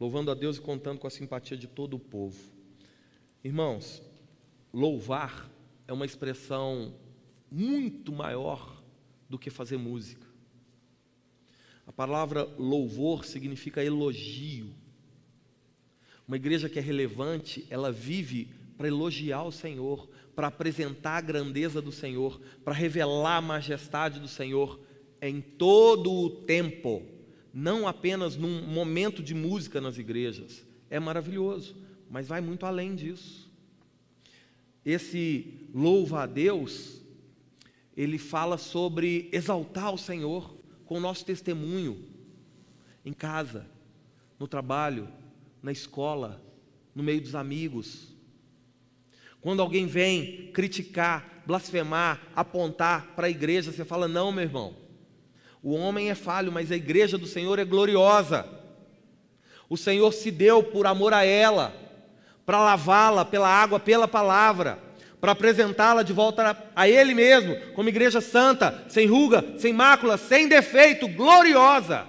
Louvando 0.00 0.30
a 0.30 0.34
Deus 0.34 0.56
e 0.56 0.60
contando 0.60 0.98
com 0.98 1.06
a 1.06 1.10
simpatia 1.10 1.56
de 1.56 1.66
todo 1.66 1.94
o 1.94 2.00
povo. 2.00 2.38
Irmãos, 3.44 4.02
louvar 4.72 5.50
é 5.86 5.92
uma 5.92 6.06
expressão 6.06 6.94
muito 7.50 8.12
maior 8.12 8.82
do 9.28 9.38
que 9.38 9.50
fazer 9.50 9.76
música. 9.76 10.26
A 11.86 11.92
palavra 11.92 12.44
louvor 12.58 13.24
significa 13.24 13.84
elogio. 13.84 14.74
Uma 16.26 16.36
igreja 16.36 16.68
que 16.68 16.78
é 16.78 16.82
relevante, 16.82 17.66
ela 17.70 17.92
vive 17.92 18.50
para 18.76 18.88
elogiar 18.88 19.44
o 19.44 19.52
Senhor, 19.52 20.08
para 20.36 20.48
apresentar 20.48 21.16
a 21.16 21.20
grandeza 21.22 21.80
do 21.80 21.90
Senhor, 21.90 22.38
para 22.62 22.74
revelar 22.74 23.38
a 23.38 23.40
majestade 23.40 24.20
do 24.20 24.28
Senhor 24.28 24.78
em 25.20 25.40
todo 25.40 26.12
o 26.12 26.28
tempo, 26.28 27.02
não 27.54 27.88
apenas 27.88 28.36
num 28.36 28.62
momento 28.66 29.22
de 29.22 29.34
música 29.34 29.80
nas 29.80 29.96
igrejas. 29.96 30.66
É 30.90 31.00
maravilhoso, 31.00 31.74
mas 32.10 32.28
vai 32.28 32.42
muito 32.42 32.66
além 32.66 32.94
disso. 32.94 33.50
Esse 34.84 35.68
louva 35.74 36.24
a 36.24 36.26
Deus, 36.26 37.00
ele 37.96 38.18
fala 38.18 38.58
sobre 38.58 39.30
exaltar 39.32 39.92
o 39.92 39.98
Senhor 39.98 40.54
com 40.84 40.98
o 40.98 41.00
nosso 41.00 41.24
testemunho 41.24 42.04
em 43.06 43.12
casa, 43.14 43.66
no 44.38 44.46
trabalho, 44.46 45.08
na 45.62 45.72
escola, 45.72 46.44
no 46.94 47.02
meio 47.02 47.22
dos 47.22 47.34
amigos, 47.34 48.14
quando 49.46 49.62
alguém 49.62 49.86
vem 49.86 50.50
criticar, 50.52 51.44
blasfemar, 51.46 52.20
apontar 52.34 53.12
para 53.14 53.28
a 53.28 53.30
igreja, 53.30 53.70
você 53.70 53.84
fala: 53.84 54.08
não, 54.08 54.32
meu 54.32 54.42
irmão, 54.42 54.74
o 55.62 55.72
homem 55.72 56.10
é 56.10 56.16
falho, 56.16 56.50
mas 56.50 56.72
a 56.72 56.74
igreja 56.74 57.16
do 57.16 57.28
Senhor 57.28 57.56
é 57.60 57.64
gloriosa. 57.64 58.44
O 59.68 59.76
Senhor 59.76 60.12
se 60.12 60.32
deu 60.32 60.64
por 60.64 60.84
amor 60.84 61.14
a 61.14 61.24
ela, 61.24 61.72
para 62.44 62.58
lavá-la 62.58 63.24
pela 63.24 63.48
água, 63.48 63.78
pela 63.78 64.08
palavra, 64.08 64.80
para 65.20 65.30
apresentá-la 65.30 66.02
de 66.02 66.12
volta 66.12 66.60
a 66.74 66.88
Ele 66.88 67.14
mesmo, 67.14 67.54
como 67.72 67.88
igreja 67.88 68.20
santa, 68.20 68.84
sem 68.88 69.06
ruga, 69.06 69.44
sem 69.58 69.72
mácula, 69.72 70.16
sem 70.16 70.48
defeito, 70.48 71.06
gloriosa. 71.06 72.04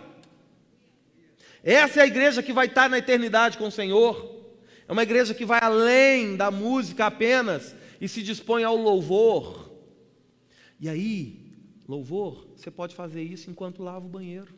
Essa 1.63 1.99
é 1.99 2.03
a 2.03 2.07
igreja 2.07 2.41
que 2.41 2.51
vai 2.51 2.65
estar 2.65 2.89
na 2.89 2.97
eternidade 2.97 3.59
com 3.59 3.67
o 3.67 3.71
Senhor. 3.71 4.36
É 4.87 4.91
uma 4.91 5.03
igreja 5.03 5.33
que 5.33 5.45
vai 5.45 5.59
além 5.61 6.37
da 6.37 6.49
música 6.49 7.07
apenas 7.07 7.75
e 7.99 8.07
se 8.07 8.23
dispõe 8.23 8.63
ao 8.63 8.75
louvor. 8.75 9.69
E 10.79 10.87
aí, 10.87 11.51
louvor, 11.87 12.47
você 12.55 12.71
pode 12.71 12.95
fazer 12.95 13.21
isso 13.21 13.49
enquanto 13.49 13.83
lava 13.83 14.05
o 14.05 14.09
banheiro. 14.09 14.53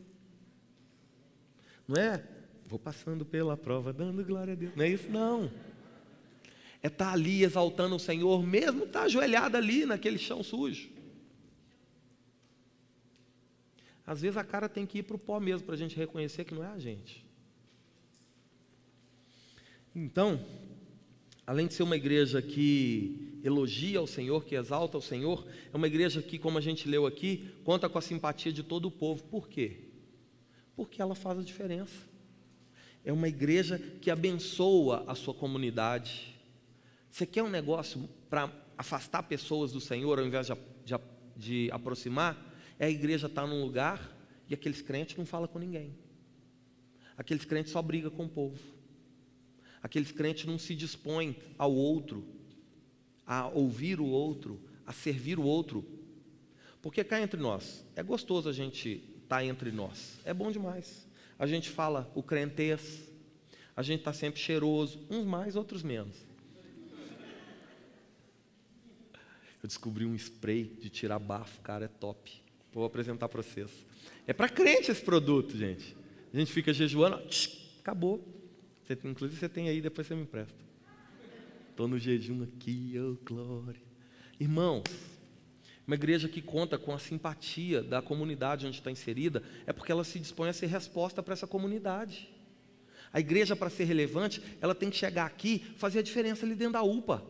Não 1.88 2.00
é? 2.00 2.22
Vou 2.66 2.78
passando 2.78 3.24
pela 3.24 3.56
prova, 3.56 3.92
dando 3.92 4.24
glória 4.24 4.52
a 4.52 4.56
Deus. 4.56 4.76
Não 4.76 4.84
é 4.84 4.88
isso, 4.88 5.10
não. 5.10 5.50
É 6.80 6.86
estar 6.86 7.06
tá 7.06 7.12
ali 7.12 7.42
exaltando 7.42 7.96
o 7.96 8.00
Senhor, 8.00 8.46
mesmo 8.46 8.84
estar 8.84 9.00
tá 9.00 9.04
ajoelhado 9.06 9.56
ali 9.56 9.84
naquele 9.84 10.16
chão 10.18 10.42
sujo. 10.42 10.88
Às 14.06 14.20
vezes 14.20 14.36
a 14.36 14.44
cara 14.44 14.68
tem 14.68 14.86
que 14.86 14.98
ir 14.98 15.02
para 15.02 15.16
o 15.16 15.18
pó 15.18 15.40
mesmo 15.40 15.66
para 15.66 15.74
a 15.74 15.78
gente 15.78 15.96
reconhecer 15.96 16.44
que 16.44 16.54
não 16.54 16.64
é 16.64 16.68
a 16.68 16.78
gente. 16.78 17.28
Então, 19.94 20.44
além 21.46 21.66
de 21.66 21.74
ser 21.74 21.82
uma 21.82 21.96
igreja 21.96 22.40
que 22.40 23.40
elogia 23.42 24.00
o 24.00 24.06
Senhor, 24.06 24.44
que 24.44 24.54
exalta 24.54 24.98
o 24.98 25.02
Senhor, 25.02 25.46
é 25.72 25.76
uma 25.76 25.86
igreja 25.86 26.22
que, 26.22 26.38
como 26.38 26.58
a 26.58 26.60
gente 26.60 26.88
leu 26.88 27.06
aqui, 27.06 27.52
conta 27.64 27.88
com 27.88 27.98
a 27.98 28.02
simpatia 28.02 28.52
de 28.52 28.62
todo 28.62 28.86
o 28.86 28.90
povo. 28.90 29.22
Por 29.24 29.48
quê? 29.48 29.88
Porque 30.76 31.02
ela 31.02 31.14
faz 31.14 31.38
a 31.38 31.42
diferença. 31.42 32.08
É 33.04 33.12
uma 33.12 33.28
igreja 33.28 33.78
que 33.78 34.10
abençoa 34.10 35.04
a 35.06 35.14
sua 35.14 35.34
comunidade. 35.34 36.38
Você 37.10 37.26
quer 37.26 37.42
um 37.42 37.50
negócio 37.50 38.08
para 38.28 38.52
afastar 38.76 39.22
pessoas 39.24 39.72
do 39.72 39.80
Senhor 39.80 40.18
ao 40.18 40.26
invés 40.26 40.46
de, 40.46 40.54
de, 40.84 40.94
de 41.36 41.70
aproximar? 41.72 42.36
É 42.78 42.86
a 42.86 42.90
igreja 42.90 43.26
estar 43.26 43.42
tá 43.42 43.48
num 43.48 43.62
lugar 43.62 44.16
e 44.48 44.54
aqueles 44.54 44.82
crentes 44.82 45.16
não 45.16 45.26
falam 45.26 45.48
com 45.48 45.58
ninguém. 45.58 45.96
Aqueles 47.16 47.44
crentes 47.44 47.72
só 47.72 47.82
brigam 47.82 48.10
com 48.10 48.24
o 48.26 48.28
povo. 48.28 48.58
Aqueles 49.82 50.12
crentes 50.12 50.44
não 50.44 50.58
se 50.58 50.74
dispõem 50.74 51.36
ao 51.56 51.72
outro, 51.72 52.24
a 53.26 53.48
ouvir 53.48 54.00
o 54.00 54.06
outro, 54.06 54.60
a 54.86 54.92
servir 54.92 55.38
o 55.38 55.42
outro. 55.42 55.84
Porque 56.82 57.04
cá 57.04 57.20
entre 57.20 57.40
nós, 57.40 57.84
é 57.94 58.02
gostoso 58.02 58.48
a 58.48 58.52
gente 58.52 59.02
estar 59.22 59.36
tá 59.36 59.44
entre 59.44 59.70
nós, 59.70 60.18
é 60.24 60.34
bom 60.34 60.50
demais. 60.50 61.06
A 61.38 61.46
gente 61.46 61.70
fala 61.70 62.10
o 62.14 62.22
crentez, 62.22 63.08
a 63.76 63.82
gente 63.82 64.00
está 64.00 64.12
sempre 64.12 64.40
cheiroso, 64.40 65.00
uns 65.10 65.24
mais, 65.24 65.56
outros 65.56 65.82
menos. 65.82 66.16
Eu 69.62 69.66
descobri 69.66 70.06
um 70.06 70.14
spray 70.14 70.64
de 70.64 70.88
tirar 70.88 71.18
bafo, 71.18 71.60
cara, 71.60 71.84
é 71.84 71.88
top. 71.88 72.42
Vou 72.72 72.84
apresentar 72.84 73.28
para 73.28 73.42
vocês. 73.42 73.70
É 74.26 74.32
para 74.32 74.48
crente 74.48 74.90
esse 74.90 75.02
produto, 75.02 75.56
gente. 75.56 75.96
A 76.32 76.36
gente 76.36 76.52
fica 76.52 76.72
jejuando, 76.72 77.18
tch, 77.28 77.78
acabou. 77.80 78.39
Você, 78.90 79.08
inclusive 79.08 79.38
você 79.38 79.48
tem 79.48 79.68
aí, 79.68 79.80
depois 79.80 80.04
você 80.04 80.16
me 80.16 80.22
empresta. 80.22 80.58
Estou 81.70 81.86
no 81.86 81.96
jejum 81.96 82.42
aqui, 82.42 82.94
oh 82.98 83.16
glória. 83.24 83.80
Irmãos, 84.38 84.82
uma 85.86 85.94
igreja 85.94 86.28
que 86.28 86.42
conta 86.42 86.76
com 86.76 86.92
a 86.92 86.98
simpatia 86.98 87.84
da 87.84 88.02
comunidade 88.02 88.66
onde 88.66 88.78
está 88.78 88.90
inserida, 88.90 89.44
é 89.64 89.72
porque 89.72 89.92
ela 89.92 90.02
se 90.02 90.18
dispõe 90.18 90.48
a 90.48 90.52
ser 90.52 90.66
resposta 90.66 91.22
para 91.22 91.34
essa 91.34 91.46
comunidade. 91.46 92.28
A 93.12 93.20
igreja, 93.20 93.54
para 93.54 93.70
ser 93.70 93.84
relevante, 93.84 94.42
ela 94.60 94.74
tem 94.74 94.90
que 94.90 94.96
chegar 94.96 95.24
aqui, 95.24 95.64
fazer 95.76 96.00
a 96.00 96.02
diferença 96.02 96.44
ali 96.44 96.56
dentro 96.56 96.72
da 96.72 96.82
UPA. 96.82 97.24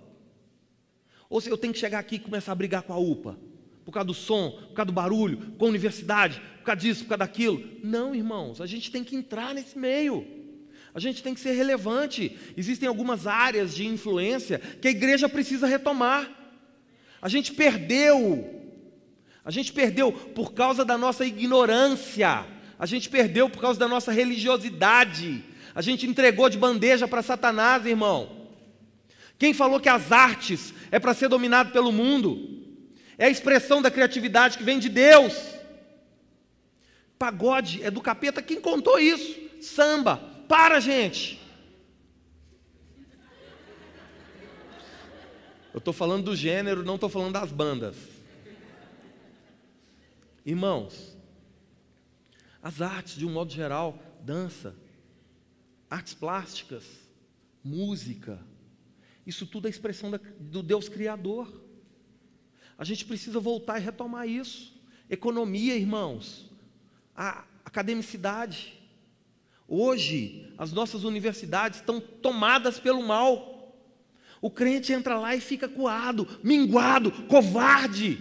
Ou 1.29 1.43
se 1.43 1.51
eu 1.51 1.59
tenho 1.59 1.75
que 1.75 1.79
chegar 1.79 1.99
aqui 1.99 2.17
e 2.17 2.21
começar 2.21 2.53
a 2.53 2.55
brigar 2.55 2.85
com 2.85 2.95
a 2.95 2.99
UPA, 2.99 3.39
por 3.85 3.93
causa 3.93 4.07
do 4.07 4.15
som, 4.15 4.51
por 4.51 4.73
causa 4.73 4.87
do 4.87 4.93
barulho, 4.93 5.53
com 5.59 5.67
a 5.67 5.69
universidade, 5.69 6.41
por 6.59 6.65
causa 6.65 6.81
disso, 6.81 7.03
por 7.03 7.11
causa 7.11 7.19
daquilo. 7.19 7.63
Não, 7.85 8.15
irmãos, 8.15 8.63
a 8.63 8.67
gente 8.67 8.91
tem 8.91 9.05
que 9.05 9.15
entrar 9.15 9.55
nesse 9.55 9.79
meio. 9.79 10.40
A 10.95 11.01
gente 11.01 11.23
tem 11.23 11.35
que 11.35 11.41
ser 11.41 11.53
relevante. 11.53 12.37
Existem 12.57 12.89
algumas 12.89 13.27
áreas 13.27 13.75
de 13.75 13.87
influência 13.87 14.59
que 14.59 14.89
a 14.89 14.91
igreja 14.91 15.29
precisa 15.29 15.67
retomar. 15.67 16.29
A 17.23 17.29
gente 17.29 17.53
perdeu. 17.53 18.61
A 19.45 19.51
gente 19.51 19.73
perdeu 19.73 20.13
por 20.13 20.53
causa 20.53 20.85
da 20.85 20.99
nossa 20.99 21.25
ignorância. 21.25 22.45
A 22.79 22.87
gente 22.87 23.09
perdeu 23.09 23.49
por 23.49 23.61
causa 23.61 23.79
da 23.79 23.87
nossa 23.87 24.11
religiosidade. 24.11 25.45
A 25.75 25.83
gente 25.83 26.07
entregou 26.07 26.49
de 26.49 26.59
bandeja 26.59 27.07
para 27.07 27.23
Satanás, 27.23 27.87
irmão. 27.87 28.49
Quem 29.39 29.55
falou 29.55 29.81
que 29.81 29.89
as 29.89 30.13
artes 30.13 30.75
é 30.91 30.99
para 30.99 31.15
ser 31.15 31.29
dominado 31.29 31.73
pelo 31.73 31.93
mundo? 31.93 32.61
É 33.17 33.27
a 33.27 33.31
expressão 33.31 33.81
da 33.81 33.91
criatividade 33.91 34.59
que 34.59 34.65
vem 34.65 34.79
de 34.79 34.89
Deus. 34.89 35.35
Pagode 37.19 37.83
é 37.83 37.91
do 37.91 38.01
capeta. 38.01 38.43
Quem 38.43 38.61
contou 38.61 38.99
isso? 38.99 39.39
Samba, 39.61 40.23
para, 40.51 40.81
gente. 40.81 41.41
Eu 45.73 45.79
estou 45.79 45.95
falando 45.95 46.25
do 46.25 46.35
gênero, 46.35 46.83
não 46.83 46.97
estou 46.97 47.09
falando 47.09 47.35
das 47.35 47.53
bandas. 47.53 47.97
Irmãos, 50.45 51.17
as 52.61 52.83
artes, 52.83 53.15
de 53.15 53.25
um 53.25 53.31
modo 53.31 53.53
geral, 53.53 53.97
dança, 54.23 54.75
artes 55.89 56.15
plásticas, 56.15 56.85
música, 57.63 58.45
isso 59.25 59.47
tudo 59.47 59.69
é 59.69 59.71
expressão 59.71 60.11
do 60.41 60.65
Deus 60.65 60.89
Criador. 60.89 61.63
A 62.77 62.83
gente 62.83 63.05
precisa 63.05 63.39
voltar 63.39 63.79
e 63.79 63.85
retomar 63.85 64.27
isso. 64.27 64.77
Economia, 65.09 65.77
irmãos, 65.77 66.51
a 67.15 67.45
academicidade, 67.65 68.80
Hoje, 69.73 70.53
as 70.59 70.73
nossas 70.73 71.05
universidades 71.05 71.79
estão 71.79 72.01
tomadas 72.01 72.81
pelo 72.81 73.07
mal. 73.07 73.73
O 74.43 74.51
crente 74.51 74.93
entra 74.93 75.17
lá 75.17 75.37
e 75.37 75.41
fica 75.41 75.69
coado, 75.69 76.27
minguado, 76.43 77.13
covarde. 77.29 78.19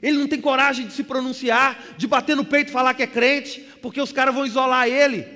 Ele 0.00 0.16
não 0.16 0.28
tem 0.28 0.40
coragem 0.40 0.86
de 0.86 0.92
se 0.92 1.02
pronunciar, 1.02 1.96
de 1.98 2.06
bater 2.06 2.36
no 2.36 2.44
peito 2.44 2.68
e 2.68 2.72
falar 2.72 2.94
que 2.94 3.02
é 3.02 3.06
crente, 3.08 3.60
porque 3.82 4.00
os 4.00 4.12
caras 4.12 4.32
vão 4.32 4.46
isolar 4.46 4.86
ele. 4.86 5.26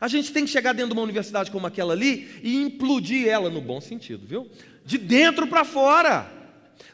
A 0.00 0.08
gente 0.08 0.32
tem 0.32 0.46
que 0.46 0.50
chegar 0.50 0.72
dentro 0.72 0.94
de 0.94 0.94
uma 0.94 1.04
universidade 1.04 1.50
como 1.50 1.66
aquela 1.66 1.92
ali 1.92 2.40
e 2.42 2.56
implodir 2.56 3.28
ela 3.28 3.50
no 3.50 3.60
bom 3.60 3.78
sentido, 3.78 4.26
viu? 4.26 4.48
De 4.86 4.96
dentro 4.96 5.46
para 5.46 5.66
fora. 5.66 6.32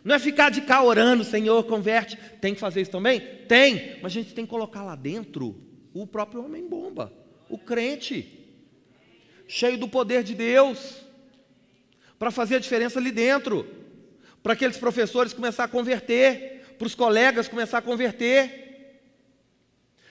Não 0.03 0.17
é 0.17 0.19
ficar 0.19 0.51
de 0.51 0.63
cá 0.63 0.83
orando, 0.83 1.23
Senhor, 1.23 1.63
converte. 1.63 2.19
Tem 2.41 2.55
que 2.55 2.61
fazer 2.61 2.81
isso 2.81 2.91
também? 2.91 3.21
Tem, 3.47 4.01
mas 4.03 4.11
a 4.11 4.15
gente 4.15 4.35
tem 4.35 4.45
que 4.45 4.51
colocar 4.51 4.83
lá 4.83 4.97
dentro 4.97 5.55
o 5.95 6.09
próprio 6.09 6.45
homem 6.45 6.69
bomba 6.69 7.25
o 7.49 7.59
crente, 7.59 8.47
cheio 9.47 9.79
do 9.79 9.89
poder 9.89 10.23
de 10.23 10.35
Deus, 10.35 11.03
para 12.19 12.31
fazer 12.31 12.57
a 12.57 12.61
diferença 12.61 12.99
ali 12.99 13.11
dentro, 13.11 13.67
para 14.43 14.53
aqueles 14.53 14.77
professores 14.77 15.33
começar 15.33 15.65
a 15.65 15.69
converter, 15.69 16.75
para 16.79 16.87
os 16.87 16.95
colegas 16.95 17.49
começar 17.49 17.79
a 17.79 17.83
converter. 17.83 19.03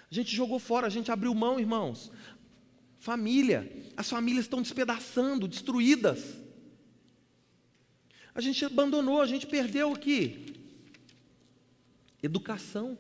A 0.10 0.14
gente 0.14 0.36
jogou 0.36 0.60
fora, 0.60 0.88
a 0.88 0.90
gente 0.90 1.12
abriu 1.12 1.34
mão, 1.34 1.60
irmãos. 1.60 2.12
Família, 3.00 3.72
as 3.96 4.10
famílias 4.10 4.46
estão 4.46 4.62
despedaçando, 4.62 5.48
destruídas. 5.48 6.24
A 8.34 8.42
gente 8.42 8.66
abandonou, 8.66 9.22
a 9.22 9.26
gente 9.26 9.48
perdeu 9.48 9.92
o 9.92 9.98
que? 9.98 10.54
Educação. 12.22 12.98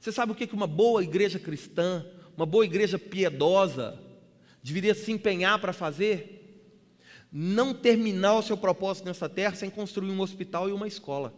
Você 0.00 0.10
sabe 0.10 0.32
o 0.32 0.34
que 0.34 0.48
uma 0.54 0.66
boa 0.66 1.02
igreja 1.02 1.38
cristã, 1.38 2.04
uma 2.38 2.46
boa 2.46 2.64
igreja 2.64 3.00
piedosa, 3.00 4.00
deveria 4.62 4.94
se 4.94 5.10
empenhar 5.10 5.58
para 5.60 5.72
fazer? 5.72 6.70
Não 7.32 7.74
terminar 7.74 8.34
o 8.34 8.42
seu 8.42 8.56
propósito 8.56 9.06
nessa 9.06 9.28
terra 9.28 9.56
sem 9.56 9.68
construir 9.68 10.12
um 10.12 10.20
hospital 10.20 10.68
e 10.68 10.72
uma 10.72 10.86
escola. 10.86 11.34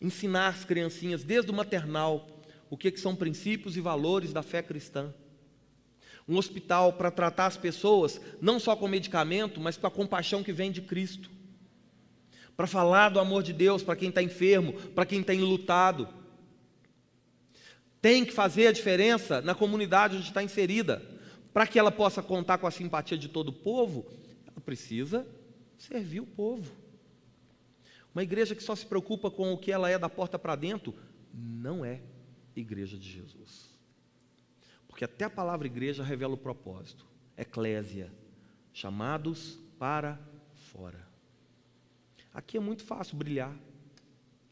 Ensinar 0.00 0.48
as 0.48 0.64
criancinhas 0.64 1.22
desde 1.22 1.50
o 1.50 1.54
maternal 1.54 2.26
o 2.70 2.78
que, 2.78 2.90
que 2.90 2.98
são 2.98 3.14
princípios 3.14 3.76
e 3.76 3.80
valores 3.82 4.32
da 4.32 4.42
fé 4.42 4.62
cristã. 4.62 5.12
Um 6.26 6.38
hospital 6.38 6.94
para 6.94 7.10
tratar 7.10 7.44
as 7.44 7.58
pessoas 7.58 8.18
não 8.40 8.58
só 8.58 8.74
com 8.74 8.88
medicamento, 8.88 9.60
mas 9.60 9.76
com 9.76 9.86
a 9.86 9.90
compaixão 9.90 10.42
que 10.42 10.52
vem 10.52 10.72
de 10.72 10.80
Cristo. 10.80 11.30
Para 12.56 12.66
falar 12.66 13.10
do 13.10 13.20
amor 13.20 13.42
de 13.42 13.52
Deus 13.52 13.82
para 13.82 13.96
quem 13.96 14.08
está 14.08 14.22
enfermo, 14.22 14.72
para 14.72 15.04
quem 15.04 15.20
está 15.20 15.34
enlutado. 15.34 16.08
Tem 18.00 18.24
que 18.24 18.32
fazer 18.32 18.68
a 18.68 18.72
diferença 18.72 19.40
na 19.40 19.54
comunidade 19.54 20.16
onde 20.16 20.26
está 20.26 20.42
inserida. 20.42 21.02
Para 21.52 21.66
que 21.66 21.78
ela 21.78 21.90
possa 21.90 22.22
contar 22.22 22.58
com 22.58 22.66
a 22.66 22.70
simpatia 22.70 23.18
de 23.18 23.28
todo 23.28 23.48
o 23.48 23.52
povo, 23.52 24.06
ela 24.46 24.60
precisa 24.60 25.26
servir 25.76 26.20
o 26.20 26.26
povo. 26.26 26.70
Uma 28.14 28.22
igreja 28.22 28.54
que 28.54 28.62
só 28.62 28.74
se 28.74 28.86
preocupa 28.86 29.30
com 29.30 29.52
o 29.52 29.58
que 29.58 29.72
ela 29.72 29.90
é 29.90 29.98
da 29.98 30.08
porta 30.08 30.38
para 30.38 30.56
dentro, 30.56 30.94
não 31.32 31.84
é 31.84 32.00
igreja 32.54 32.96
de 32.96 33.08
Jesus. 33.08 33.68
Porque 34.86 35.04
até 35.04 35.24
a 35.24 35.30
palavra 35.30 35.66
igreja 35.66 36.02
revela 36.02 36.34
o 36.34 36.38
propósito. 36.38 37.06
Eclésia, 37.36 38.12
chamados 38.72 39.58
para 39.78 40.18
fora. 40.72 41.06
Aqui 42.34 42.56
é 42.56 42.60
muito 42.60 42.82
fácil 42.84 43.16
brilhar. 43.16 43.56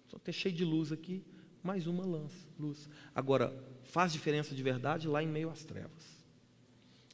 Só 0.09 0.19
ter 0.19 0.33
cheio 0.33 0.55
de 0.55 0.65
luz 0.65 0.93
aqui, 0.93 1.25
mais 1.67 1.89
uma 1.89 2.05
luz. 2.05 2.89
Agora, 3.13 3.53
faz 3.83 4.13
diferença 4.13 4.55
de 4.55 4.63
verdade 4.63 5.09
lá 5.09 5.21
em 5.21 5.27
meio 5.27 5.51
às 5.51 5.65
trevas. 5.65 6.25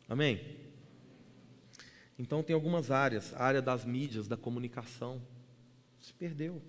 Amém? 0.06 0.58
Então 2.18 2.42
tem 2.42 2.52
algumas 2.54 2.90
áreas, 2.90 3.32
a 3.34 3.42
área 3.42 3.62
das 3.62 3.84
mídias, 3.86 4.28
da 4.28 4.36
comunicação, 4.36 5.22
se 5.98 6.12
perdeu. 6.12 6.62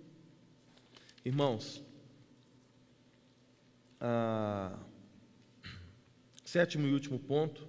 Irmãos, 1.25 1.83
sétimo 6.45 6.87
e 6.87 6.93
último 6.93 7.19
ponto, 7.19 7.67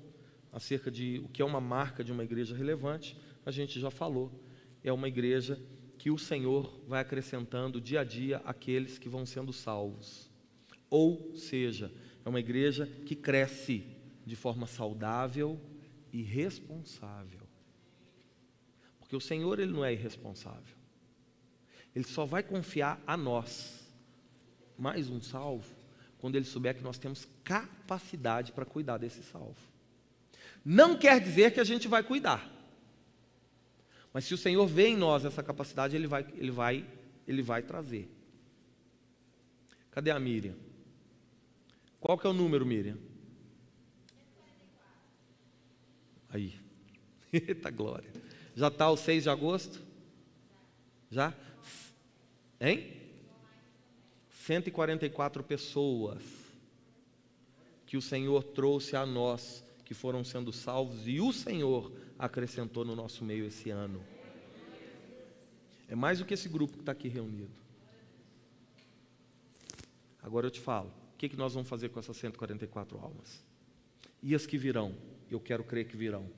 acerca 0.52 0.90
de 0.92 1.20
o 1.24 1.28
que 1.28 1.42
é 1.42 1.44
uma 1.44 1.60
marca 1.60 2.04
de 2.04 2.12
uma 2.12 2.22
igreja 2.22 2.54
relevante, 2.56 3.18
a 3.44 3.50
gente 3.50 3.80
já 3.80 3.90
falou. 3.90 4.40
É 4.84 4.92
uma 4.92 5.08
igreja 5.08 5.60
que 6.04 6.10
o 6.10 6.18
Senhor 6.18 6.84
vai 6.86 7.00
acrescentando 7.00 7.80
dia 7.80 8.00
a 8.00 8.04
dia 8.04 8.42
aqueles 8.44 8.98
que 8.98 9.08
vão 9.08 9.24
sendo 9.24 9.54
salvos. 9.54 10.30
Ou 10.90 11.34
seja, 11.34 11.90
é 12.22 12.28
uma 12.28 12.40
igreja 12.40 12.86
que 13.06 13.16
cresce 13.16 13.86
de 14.26 14.36
forma 14.36 14.66
saudável 14.66 15.58
e 16.12 16.20
responsável. 16.20 17.40
Porque 18.98 19.16
o 19.16 19.20
Senhor 19.20 19.58
ele 19.58 19.72
não 19.72 19.82
é 19.82 19.94
irresponsável. 19.94 20.76
Ele 21.96 22.04
só 22.04 22.26
vai 22.26 22.42
confiar 22.42 23.02
a 23.06 23.16
nós 23.16 23.90
mais 24.76 25.08
um 25.08 25.22
salvo 25.22 25.74
quando 26.18 26.36
ele 26.36 26.44
souber 26.44 26.76
que 26.76 26.84
nós 26.84 26.98
temos 26.98 27.26
capacidade 27.42 28.52
para 28.52 28.66
cuidar 28.66 28.98
desse 28.98 29.22
salvo. 29.22 29.56
Não 30.62 30.98
quer 30.98 31.18
dizer 31.18 31.54
que 31.54 31.60
a 31.60 31.64
gente 31.64 31.88
vai 31.88 32.02
cuidar. 32.02 32.46
Mas 34.14 34.26
se 34.26 34.32
o 34.32 34.38
Senhor 34.38 34.64
vê 34.68 34.86
em 34.86 34.96
nós 34.96 35.24
essa 35.24 35.42
capacidade, 35.42 35.96
ele 35.96 36.06
vai, 36.06 36.24
ele 36.36 36.52
vai, 36.52 36.86
ele 37.26 37.42
vai 37.42 37.62
trazer. 37.64 38.08
Cadê 39.90 40.12
a 40.12 40.20
Miriam? 40.20 40.54
Qual 41.98 42.16
que 42.16 42.24
é 42.24 42.30
o 42.30 42.32
número, 42.32 42.64
Miriam? 42.64 42.96
Aí. 46.28 46.54
Eita 47.32 47.70
glória. 47.70 48.08
Já 48.54 48.68
está 48.68 48.88
o 48.88 48.96
6 48.96 49.24
de 49.24 49.30
agosto? 49.30 49.82
Já? 51.10 51.34
Hein? 52.60 52.92
144 54.30 55.42
pessoas 55.42 56.22
que 57.84 57.96
o 57.96 58.02
Senhor 58.02 58.44
trouxe 58.44 58.94
a 58.94 59.04
nós, 59.04 59.64
que 59.84 59.92
foram 59.92 60.22
sendo 60.22 60.52
salvos, 60.52 61.08
e 61.08 61.20
o 61.20 61.32
Senhor 61.32 61.90
acrescentou 62.18 62.84
no 62.84 62.94
nosso 62.94 63.24
meio 63.24 63.46
esse 63.46 63.70
ano. 63.70 64.04
É 65.88 65.94
mais 65.94 66.18
do 66.18 66.24
que 66.24 66.34
esse 66.34 66.48
grupo 66.48 66.74
que 66.74 66.80
está 66.80 66.92
aqui 66.92 67.08
reunido. 67.08 67.52
Agora 70.22 70.46
eu 70.46 70.50
te 70.50 70.60
falo, 70.60 70.88
o 70.88 71.16
que, 71.18 71.28
que 71.28 71.36
nós 71.36 71.52
vamos 71.52 71.68
fazer 71.68 71.90
com 71.90 72.00
essas 72.00 72.16
144 72.16 72.98
almas? 72.98 73.44
E 74.22 74.34
as 74.34 74.46
que 74.46 74.56
virão? 74.56 74.96
Eu 75.30 75.38
quero 75.38 75.62
crer 75.62 75.86
que 75.86 75.96
virão. 75.96 76.30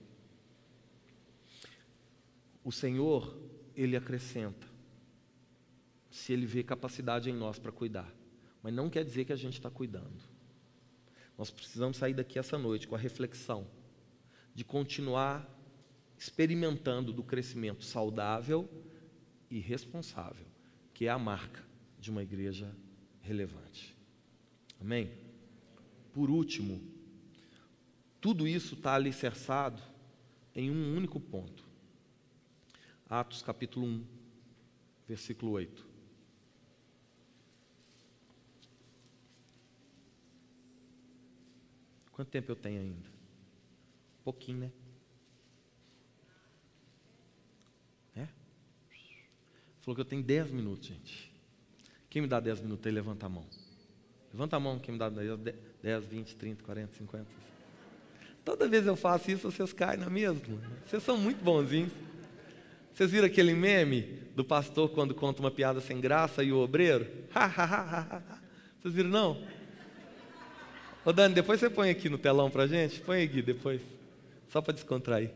O 2.64 2.72
Senhor, 2.72 3.39
Ele 3.77 3.97
acrescenta 3.97 4.66
se 6.11 6.33
Ele 6.33 6.47
vê 6.47 6.64
capacidade 6.64 7.31
em 7.31 7.35
nós 7.35 7.59
para 7.59 7.70
cuidar. 7.70 8.12
Mas 8.62 8.74
não 8.74 8.91
quer 8.91 9.05
dizer 9.05 9.24
que 9.24 9.33
a 9.33 9.37
gente 9.37 9.55
está 9.55 9.70
cuidando. 9.70 10.20
Nós 11.39 11.51
precisamos 11.51 11.97
sair 11.97 12.14
daqui 12.14 12.39
essa 12.39 12.59
noite 12.59 12.89
com 12.89 12.97
a 12.97 12.99
reflexão 12.99 13.66
de 14.53 14.64
continuar 14.64 15.47
experimentando 16.19 17.12
do 17.12 17.23
crescimento 17.23 17.85
saudável 17.85 18.69
e 19.51 19.59
responsável, 19.59 20.47
que 20.95 21.07
é 21.07 21.11
a 21.11 21.19
marca 21.19 21.62
de 21.99 22.11
uma 22.11 22.23
igreja 22.23 22.75
relevante. 23.21 23.97
Amém? 24.81 25.11
Por 26.12 26.31
último, 26.31 26.81
tudo 28.21 28.49
isso 28.49 28.75
está 28.75 28.95
alicerçado 28.95 29.83
em 30.55 30.71
um 30.71 30.97
único 30.97 31.21
ponto. 31.21 31.64
Atos 33.09 33.43
capítulo 33.43 33.87
1, 33.87 34.05
versículo 35.07 35.53
8. 35.53 35.87
Quanto 42.11 42.31
tempo 42.31 42.51
eu 42.51 42.57
tenho 42.57 42.81
ainda? 42.81 43.11
Pouquinho, 44.25 44.61
né? 44.61 44.73
Falou 49.87 49.95
que 49.95 50.01
eu 50.01 50.05
tenho 50.05 50.20
10 50.20 50.51
minutos, 50.51 50.89
gente. 50.89 51.32
Quem 52.11 52.20
me 52.20 52.26
dá 52.26 52.41
10 52.41 52.61
minutos 52.61 52.84
aí, 52.84 52.93
levanta 52.93 53.26
a 53.26 53.28
mão. 53.28 53.47
Levanta 54.32 54.57
a 54.57 54.59
mão, 54.59 54.80
quem 54.80 54.95
me 54.95 54.99
dá 54.99 55.09
10, 55.09 56.07
20, 56.07 56.34
30, 56.34 56.64
40, 56.64 56.93
50. 56.97 57.24
Toda 58.45 58.66
vez 58.66 58.84
eu 58.84 58.97
faço 58.97 59.30
isso, 59.30 59.49
vocês 59.49 59.72
caem 59.72 60.01
na 60.01 60.11
mesma. 60.11 60.59
Vocês 60.84 61.05
são 61.05 61.16
muito 61.16 61.41
bonzinhos. 61.41 61.93
Vocês 62.93 63.12
viram 63.12 63.28
aquele 63.28 63.55
meme 63.55 64.03
do 64.34 64.45
pastor 64.45 64.89
quando 64.89 65.14
conta 65.14 65.39
uma 65.39 65.53
piada 65.53 65.80
sem 65.80 66.01
graça 66.01 66.43
e 66.43 66.53
o 66.53 66.59
obreiro? 66.59 67.07
Vocês 68.82 68.93
viram 68.93 69.11
não? 69.11 69.41
Ô 71.05 71.12
Dani, 71.12 71.32
depois 71.32 71.61
você 71.61 71.70
põe 71.70 71.91
aqui 71.91 72.09
no 72.09 72.18
telão 72.18 72.51
pra 72.51 72.66
gente? 72.66 73.01
Põe 73.03 73.22
aqui 73.22 73.41
depois. 73.41 73.80
Só 74.49 74.61
para 74.61 74.74
descontrair. 74.74 75.30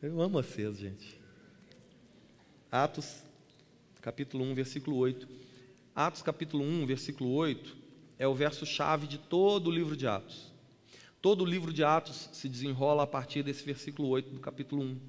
Eu 0.00 0.22
amo 0.22 0.42
vocês, 0.42 0.78
gente. 0.78 1.22
Atos, 2.74 3.22
capítulo 4.02 4.42
1, 4.46 4.52
versículo 4.52 4.96
8. 4.96 5.28
Atos, 5.94 6.22
capítulo 6.22 6.64
1, 6.64 6.86
versículo 6.86 7.30
8, 7.30 7.76
é 8.18 8.26
o 8.26 8.34
verso-chave 8.34 9.06
de 9.06 9.16
todo 9.16 9.68
o 9.68 9.70
livro 9.70 9.96
de 9.96 10.08
Atos. 10.08 10.52
Todo 11.22 11.42
o 11.42 11.46
livro 11.46 11.72
de 11.72 11.84
Atos 11.84 12.30
se 12.32 12.48
desenrola 12.48 13.04
a 13.04 13.06
partir 13.06 13.44
desse 13.44 13.64
versículo 13.64 14.08
8 14.08 14.28
do 14.28 14.40
capítulo 14.40 14.82
1, 14.82 15.00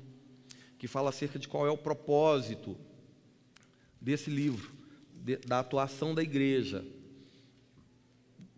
que 0.77 0.87
fala 0.87 1.09
acerca 1.09 1.39
de 1.39 1.47
qual 1.47 1.65
é 1.65 1.71
o 1.71 1.77
propósito 1.77 2.77
desse 3.99 4.29
livro, 4.29 4.71
de, 5.11 5.37
da 5.37 5.59
atuação 5.61 6.13
da 6.13 6.21
igreja, 6.21 6.85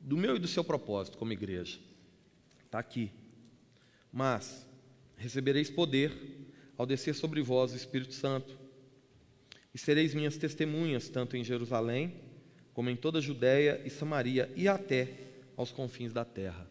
do 0.01 0.18
meu 0.18 0.36
e 0.36 0.39
do 0.39 0.49
seu 0.49 0.66
propósito 0.66 1.18
como 1.18 1.32
igreja. 1.32 1.80
Está 2.66 2.80
aqui. 2.80 3.10
Mas 4.12 4.68
recebereis 5.16 5.70
poder 5.70 6.12
ao 6.78 6.86
descer 6.86 7.16
sobre 7.16 7.41
vós 7.41 7.72
o 7.72 7.78
Espírito 7.78 8.14
Santo, 8.14 8.66
e 9.78 9.80
sereis 9.80 10.15
minhas 10.15 10.36
testemunhas, 10.38 11.07
tanto 11.07 11.38
em 11.38 11.43
Jerusalém, 11.43 12.15
como 12.73 12.89
em 12.89 12.95
toda 12.95 13.19
a 13.19 13.21
Judéia 13.21 13.80
e 13.86 13.91
Samaria, 13.91 14.51
e 14.55 14.67
até 14.67 15.07
aos 15.55 15.71
confins 15.71 16.11
da 16.11 16.25
terra. 16.25 16.67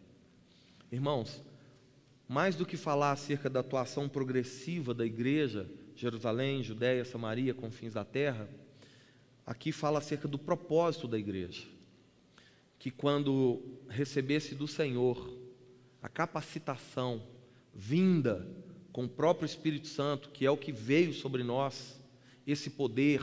Irmãos, 0.91 1.41
mais 2.27 2.57
do 2.57 2.65
que 2.65 2.75
falar 2.75 3.13
acerca 3.13 3.49
da 3.49 3.61
atuação 3.61 4.09
progressiva 4.09 4.93
da 4.93 5.05
igreja, 5.05 5.65
Jerusalém, 5.95 6.61
Judéia, 6.61 7.05
Samaria, 7.05 7.53
confins 7.53 7.93
da 7.93 8.03
terra, 8.03 8.49
aqui 9.45 9.71
fala 9.71 9.99
acerca 9.99 10.27
do 10.27 10.37
propósito 10.37 11.07
da 11.07 11.17
igreja 11.17 11.63
que 12.77 12.91
quando 12.91 13.63
recebesse 13.87 14.53
do 14.53 14.67
Senhor 14.67 15.33
a 16.03 16.09
capacitação 16.09 17.23
vinda 17.73 18.45
com 18.91 19.05
o 19.05 19.09
próprio 19.09 19.45
Espírito 19.45 19.87
Santo, 19.87 20.29
que 20.29 20.45
é 20.45 20.51
o 20.51 20.57
que 20.57 20.73
veio 20.73 21.13
sobre 21.13 21.41
nós, 21.41 21.96
esse 22.47 22.69
poder, 22.69 23.21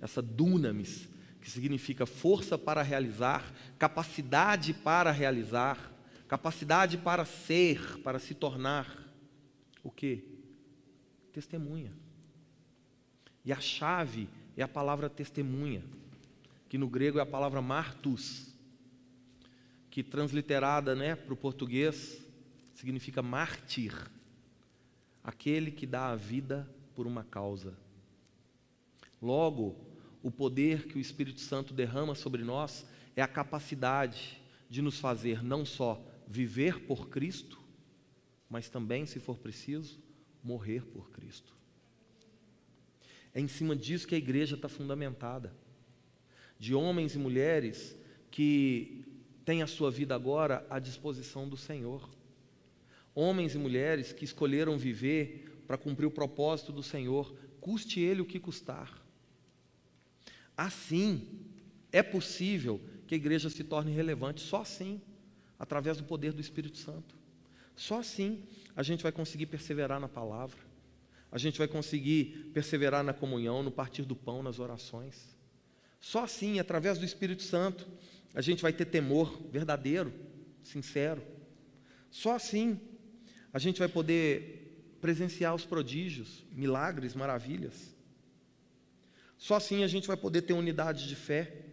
essa 0.00 0.20
dunamis, 0.20 1.08
que 1.40 1.50
significa 1.50 2.04
força 2.04 2.58
para 2.58 2.82
realizar, 2.82 3.54
capacidade 3.78 4.74
para 4.74 5.12
realizar, 5.12 5.92
capacidade 6.26 6.98
para 6.98 7.24
ser, 7.24 7.98
para 8.02 8.18
se 8.18 8.34
tornar 8.34 9.06
o 9.84 9.90
que? 9.90 10.24
Testemunha. 11.32 11.92
E 13.44 13.52
a 13.52 13.60
chave 13.60 14.28
é 14.56 14.62
a 14.64 14.68
palavra 14.68 15.08
testemunha, 15.08 15.84
que 16.68 16.76
no 16.76 16.88
grego 16.88 17.20
é 17.20 17.22
a 17.22 17.26
palavra 17.26 17.62
martus, 17.62 18.52
que 19.88 20.02
transliterada 20.02 20.96
né, 20.96 21.14
para 21.14 21.32
o 21.32 21.36
português 21.36 22.20
significa 22.74 23.22
mártir, 23.22 23.94
aquele 25.22 25.70
que 25.70 25.86
dá 25.86 26.08
a 26.08 26.16
vida 26.16 26.68
por 26.94 27.06
uma 27.06 27.22
causa. 27.22 27.85
Logo, 29.26 29.74
o 30.22 30.30
poder 30.30 30.86
que 30.86 30.96
o 30.96 31.00
Espírito 31.00 31.40
Santo 31.40 31.74
derrama 31.74 32.14
sobre 32.14 32.44
nós 32.44 32.86
é 33.16 33.20
a 33.20 33.26
capacidade 33.26 34.40
de 34.70 34.80
nos 34.80 35.00
fazer 35.00 35.42
não 35.42 35.64
só 35.64 36.00
viver 36.28 36.82
por 36.86 37.08
Cristo, 37.08 37.60
mas 38.48 38.68
também, 38.68 39.04
se 39.04 39.18
for 39.18 39.36
preciso, 39.36 39.98
morrer 40.44 40.84
por 40.86 41.10
Cristo. 41.10 41.52
É 43.34 43.40
em 43.40 43.48
cima 43.48 43.74
disso 43.74 44.06
que 44.06 44.14
a 44.14 44.18
igreja 44.18 44.54
está 44.54 44.68
fundamentada. 44.68 45.52
De 46.56 46.72
homens 46.72 47.16
e 47.16 47.18
mulheres 47.18 47.98
que 48.30 49.04
têm 49.44 49.60
a 49.60 49.66
sua 49.66 49.90
vida 49.90 50.14
agora 50.14 50.64
à 50.70 50.78
disposição 50.78 51.48
do 51.48 51.56
Senhor. 51.56 52.08
Homens 53.12 53.56
e 53.56 53.58
mulheres 53.58 54.12
que 54.12 54.24
escolheram 54.24 54.78
viver 54.78 55.64
para 55.66 55.76
cumprir 55.76 56.06
o 56.06 56.12
propósito 56.12 56.70
do 56.70 56.82
Senhor, 56.82 57.36
custe 57.60 57.98
ele 57.98 58.20
o 58.20 58.24
que 58.24 58.38
custar. 58.38 59.04
Assim, 60.56 61.28
é 61.92 62.02
possível 62.02 62.80
que 63.06 63.14
a 63.14 63.18
igreja 63.18 63.50
se 63.50 63.62
torne 63.62 63.92
relevante, 63.92 64.40
só 64.40 64.62
assim, 64.62 65.00
através 65.58 65.98
do 65.98 66.04
poder 66.04 66.32
do 66.32 66.40
Espírito 66.40 66.78
Santo. 66.78 67.14
Só 67.74 68.00
assim 68.00 68.42
a 68.74 68.82
gente 68.82 69.02
vai 69.02 69.12
conseguir 69.12 69.46
perseverar 69.46 70.00
na 70.00 70.08
palavra, 70.08 70.58
a 71.30 71.38
gente 71.38 71.58
vai 71.58 71.68
conseguir 71.68 72.50
perseverar 72.54 73.04
na 73.04 73.12
comunhão, 73.12 73.62
no 73.62 73.70
partir 73.70 74.02
do 74.02 74.16
pão, 74.16 74.42
nas 74.42 74.58
orações. 74.58 75.36
Só 76.00 76.24
assim, 76.24 76.58
através 76.58 76.98
do 76.98 77.04
Espírito 77.04 77.42
Santo, 77.42 77.86
a 78.34 78.40
gente 78.40 78.62
vai 78.62 78.72
ter 78.72 78.86
temor 78.86 79.42
verdadeiro, 79.50 80.12
sincero. 80.62 81.22
Só 82.10 82.34
assim 82.34 82.80
a 83.52 83.58
gente 83.58 83.78
vai 83.78 83.88
poder 83.88 84.96
presenciar 85.00 85.54
os 85.54 85.64
prodígios, 85.64 86.44
milagres, 86.52 87.14
maravilhas. 87.14 87.95
Só 89.38 89.56
assim 89.56 89.82
a 89.82 89.86
gente 89.86 90.06
vai 90.06 90.16
poder 90.16 90.42
ter 90.42 90.52
unidade 90.52 91.06
de 91.06 91.14
fé. 91.14 91.64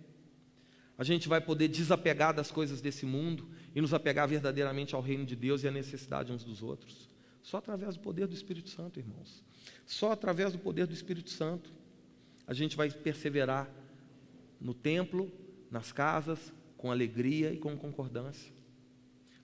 A 0.98 1.04
gente 1.04 1.28
vai 1.28 1.42
poder 1.42 1.68
desapegar 1.68 2.34
das 2.34 2.52
coisas 2.52 2.82
desse 2.82 3.06
mundo 3.06 3.50
e 3.74 3.82
nos 3.82 3.94
apegar 3.94 4.28
verdadeiramente 4.28 4.94
ao 4.94 5.02
reino 5.02 5.26
de 5.26 5.36
Deus 5.36 5.64
e 5.64 5.68
à 5.68 5.72
necessidade 5.72 6.32
uns 6.32 6.44
dos 6.44 6.62
outros. 6.62 7.10
Só 7.42 7.58
através 7.58 7.96
do 7.96 8.02
poder 8.02 8.28
do 8.28 8.34
Espírito 8.34 8.70
Santo, 8.70 9.00
irmãos. 9.00 9.44
Só 9.86 10.12
através 10.12 10.54
do 10.54 10.60
poder 10.60 10.86
do 10.86 10.94
Espírito 10.94 11.30
Santo 11.30 11.74
a 12.46 12.54
gente 12.54 12.76
vai 12.76 12.90
perseverar 12.92 13.70
no 14.60 14.74
templo, 14.74 15.32
nas 15.72 15.92
casas, 15.92 16.54
com 16.78 16.92
alegria 16.92 17.52
e 17.52 17.58
com 17.58 17.76
concordância. 17.78 18.52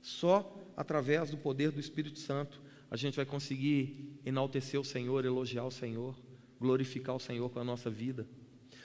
Só 0.02 0.58
através 0.78 1.32
do 1.32 1.38
poder 1.38 1.72
do 1.72 1.80
Espírito 1.80 2.20
Santo 2.20 2.62
a 2.92 2.96
gente 2.96 3.16
vai 3.16 3.26
conseguir 3.26 4.20
enaltecer 4.26 4.80
o 4.80 4.84
Senhor, 4.84 5.26
elogiar 5.26 5.66
o 5.66 5.72
Senhor, 5.72 6.16
glorificar 6.60 7.16
o 7.16 7.20
Senhor 7.20 7.50
com 7.50 7.60
a 7.60 7.64
nossa 7.64 7.90
vida. 7.90 8.28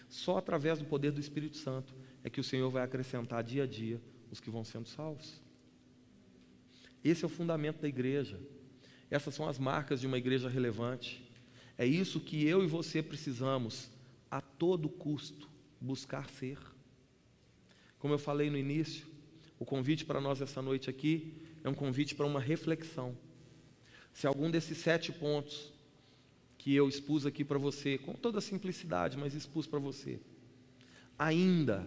Só 0.09 0.39
através 0.39 0.79
do 0.79 0.85
poder 0.85 1.11
do 1.11 1.20
Espírito 1.20 1.57
Santo 1.57 1.95
é 2.22 2.31
que 2.31 2.41
o 2.41 2.45
Senhor 2.45 2.70
vai 2.70 2.83
acrescentar 2.83 3.43
dia 3.43 3.64
a 3.64 3.66
dia 3.66 4.01
os 4.31 4.41
que 4.41 4.51
vão 4.51 4.64
sendo 4.64 4.89
salvos. 4.89 5.43
Esse 7.03 7.25
é 7.25 7.27
o 7.27 7.31
fundamento 7.31 7.83
da 7.83 7.89
igreja. 7.89 8.41
Essas 9.11 9.35
são 9.35 9.49
as 9.49 9.59
marcas 9.59 10.01
de 10.01 10.07
uma 10.07 10.16
igreja 10.16 10.49
relevante. 10.49 11.22
É 11.77 11.85
isso 11.85 12.20
que 12.20 12.47
eu 12.47 12.64
e 12.64 12.66
você 12.66 13.03
precisamos, 13.03 13.91
a 14.31 14.41
todo 14.41 14.89
custo, 14.89 15.49
buscar 15.81 16.31
ser. 16.31 16.59
Como 17.99 18.14
eu 18.14 18.18
falei 18.18 18.49
no 18.49 18.57
início, 18.57 19.07
o 19.59 19.64
convite 19.64 20.05
para 20.05 20.20
nós 20.20 20.41
essa 20.41 20.62
noite 20.62 20.89
aqui 20.89 21.35
é 21.62 21.68
um 21.68 21.75
convite 21.75 22.14
para 22.14 22.27
uma 22.27 22.41
reflexão. 22.41 23.16
Se 24.12 24.27
algum 24.27 24.51
desses 24.51 24.79
sete 24.79 25.12
pontos 25.12 25.74
que 26.65 26.75
eu 26.75 26.89
expus 26.89 27.27
aqui 27.27 27.45
para 27.45 27.59
você, 27.59 27.99
com 27.99 28.15
toda 28.15 28.41
simplicidade, 28.41 29.19
mas 29.19 29.35
expus 29.35 29.67
para 29.67 29.79
você, 29.79 30.19
ainda 31.19 31.87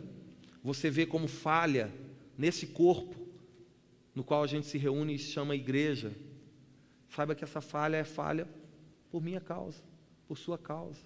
você 0.63 0.87
vê 0.87 1.03
como 1.03 1.27
falha 1.27 1.91
nesse 2.37 2.67
corpo 2.67 3.27
no 4.13 4.23
qual 4.23 4.43
a 4.43 4.45
gente 4.45 4.67
se 4.67 4.77
reúne 4.77 5.15
e 5.15 5.17
chama 5.17 5.55
igreja, 5.55 6.15
saiba 7.09 7.33
que 7.33 7.43
essa 7.43 7.59
falha 7.59 7.97
é 7.97 8.03
falha 8.03 8.47
por 9.09 9.19
minha 9.19 9.41
causa, 9.41 9.81
por 10.27 10.37
sua 10.37 10.59
causa, 10.59 11.01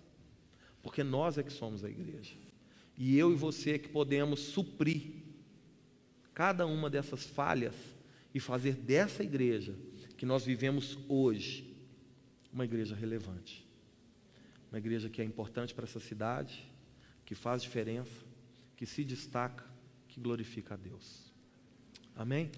porque 0.84 1.01
nós 1.01 1.38
é 1.38 1.43
que 1.43 1.53
somos 1.53 1.86
a 1.86 1.89
igreja. 1.89 2.36
E 2.97 3.17
eu 3.17 3.32
e 3.32 3.36
você 3.36 3.76
é 3.76 3.80
que 3.80 3.88
podemos 3.88 4.41
suprir 4.41 5.13
cada 6.34 6.67
uma 6.67 6.89
dessas 6.89 7.24
falhas 7.24 7.76
e 8.36 8.39
fazer 8.41 8.74
dessa 8.74 9.24
igreja 9.24 9.74
que 10.17 10.26
nós 10.26 10.43
vivemos 10.43 10.99
hoje 11.07 11.72
uma 12.51 12.65
igreja 12.65 12.95
relevante. 12.95 13.61
Uma 14.72 14.80
igreja 14.80 15.09
que 15.09 15.22
é 15.22 15.26
importante 15.26 15.74
para 15.74 15.84
essa 15.84 15.99
cidade, 15.99 16.65
que 17.26 17.36
faz 17.36 17.61
diferença, 17.61 18.26
que 18.78 18.86
se 18.86 19.03
destaca, 19.03 19.65
que 20.07 20.19
glorifica 20.19 20.76
a 20.76 20.78
Deus. 20.78 21.32
Amém? 22.15 22.49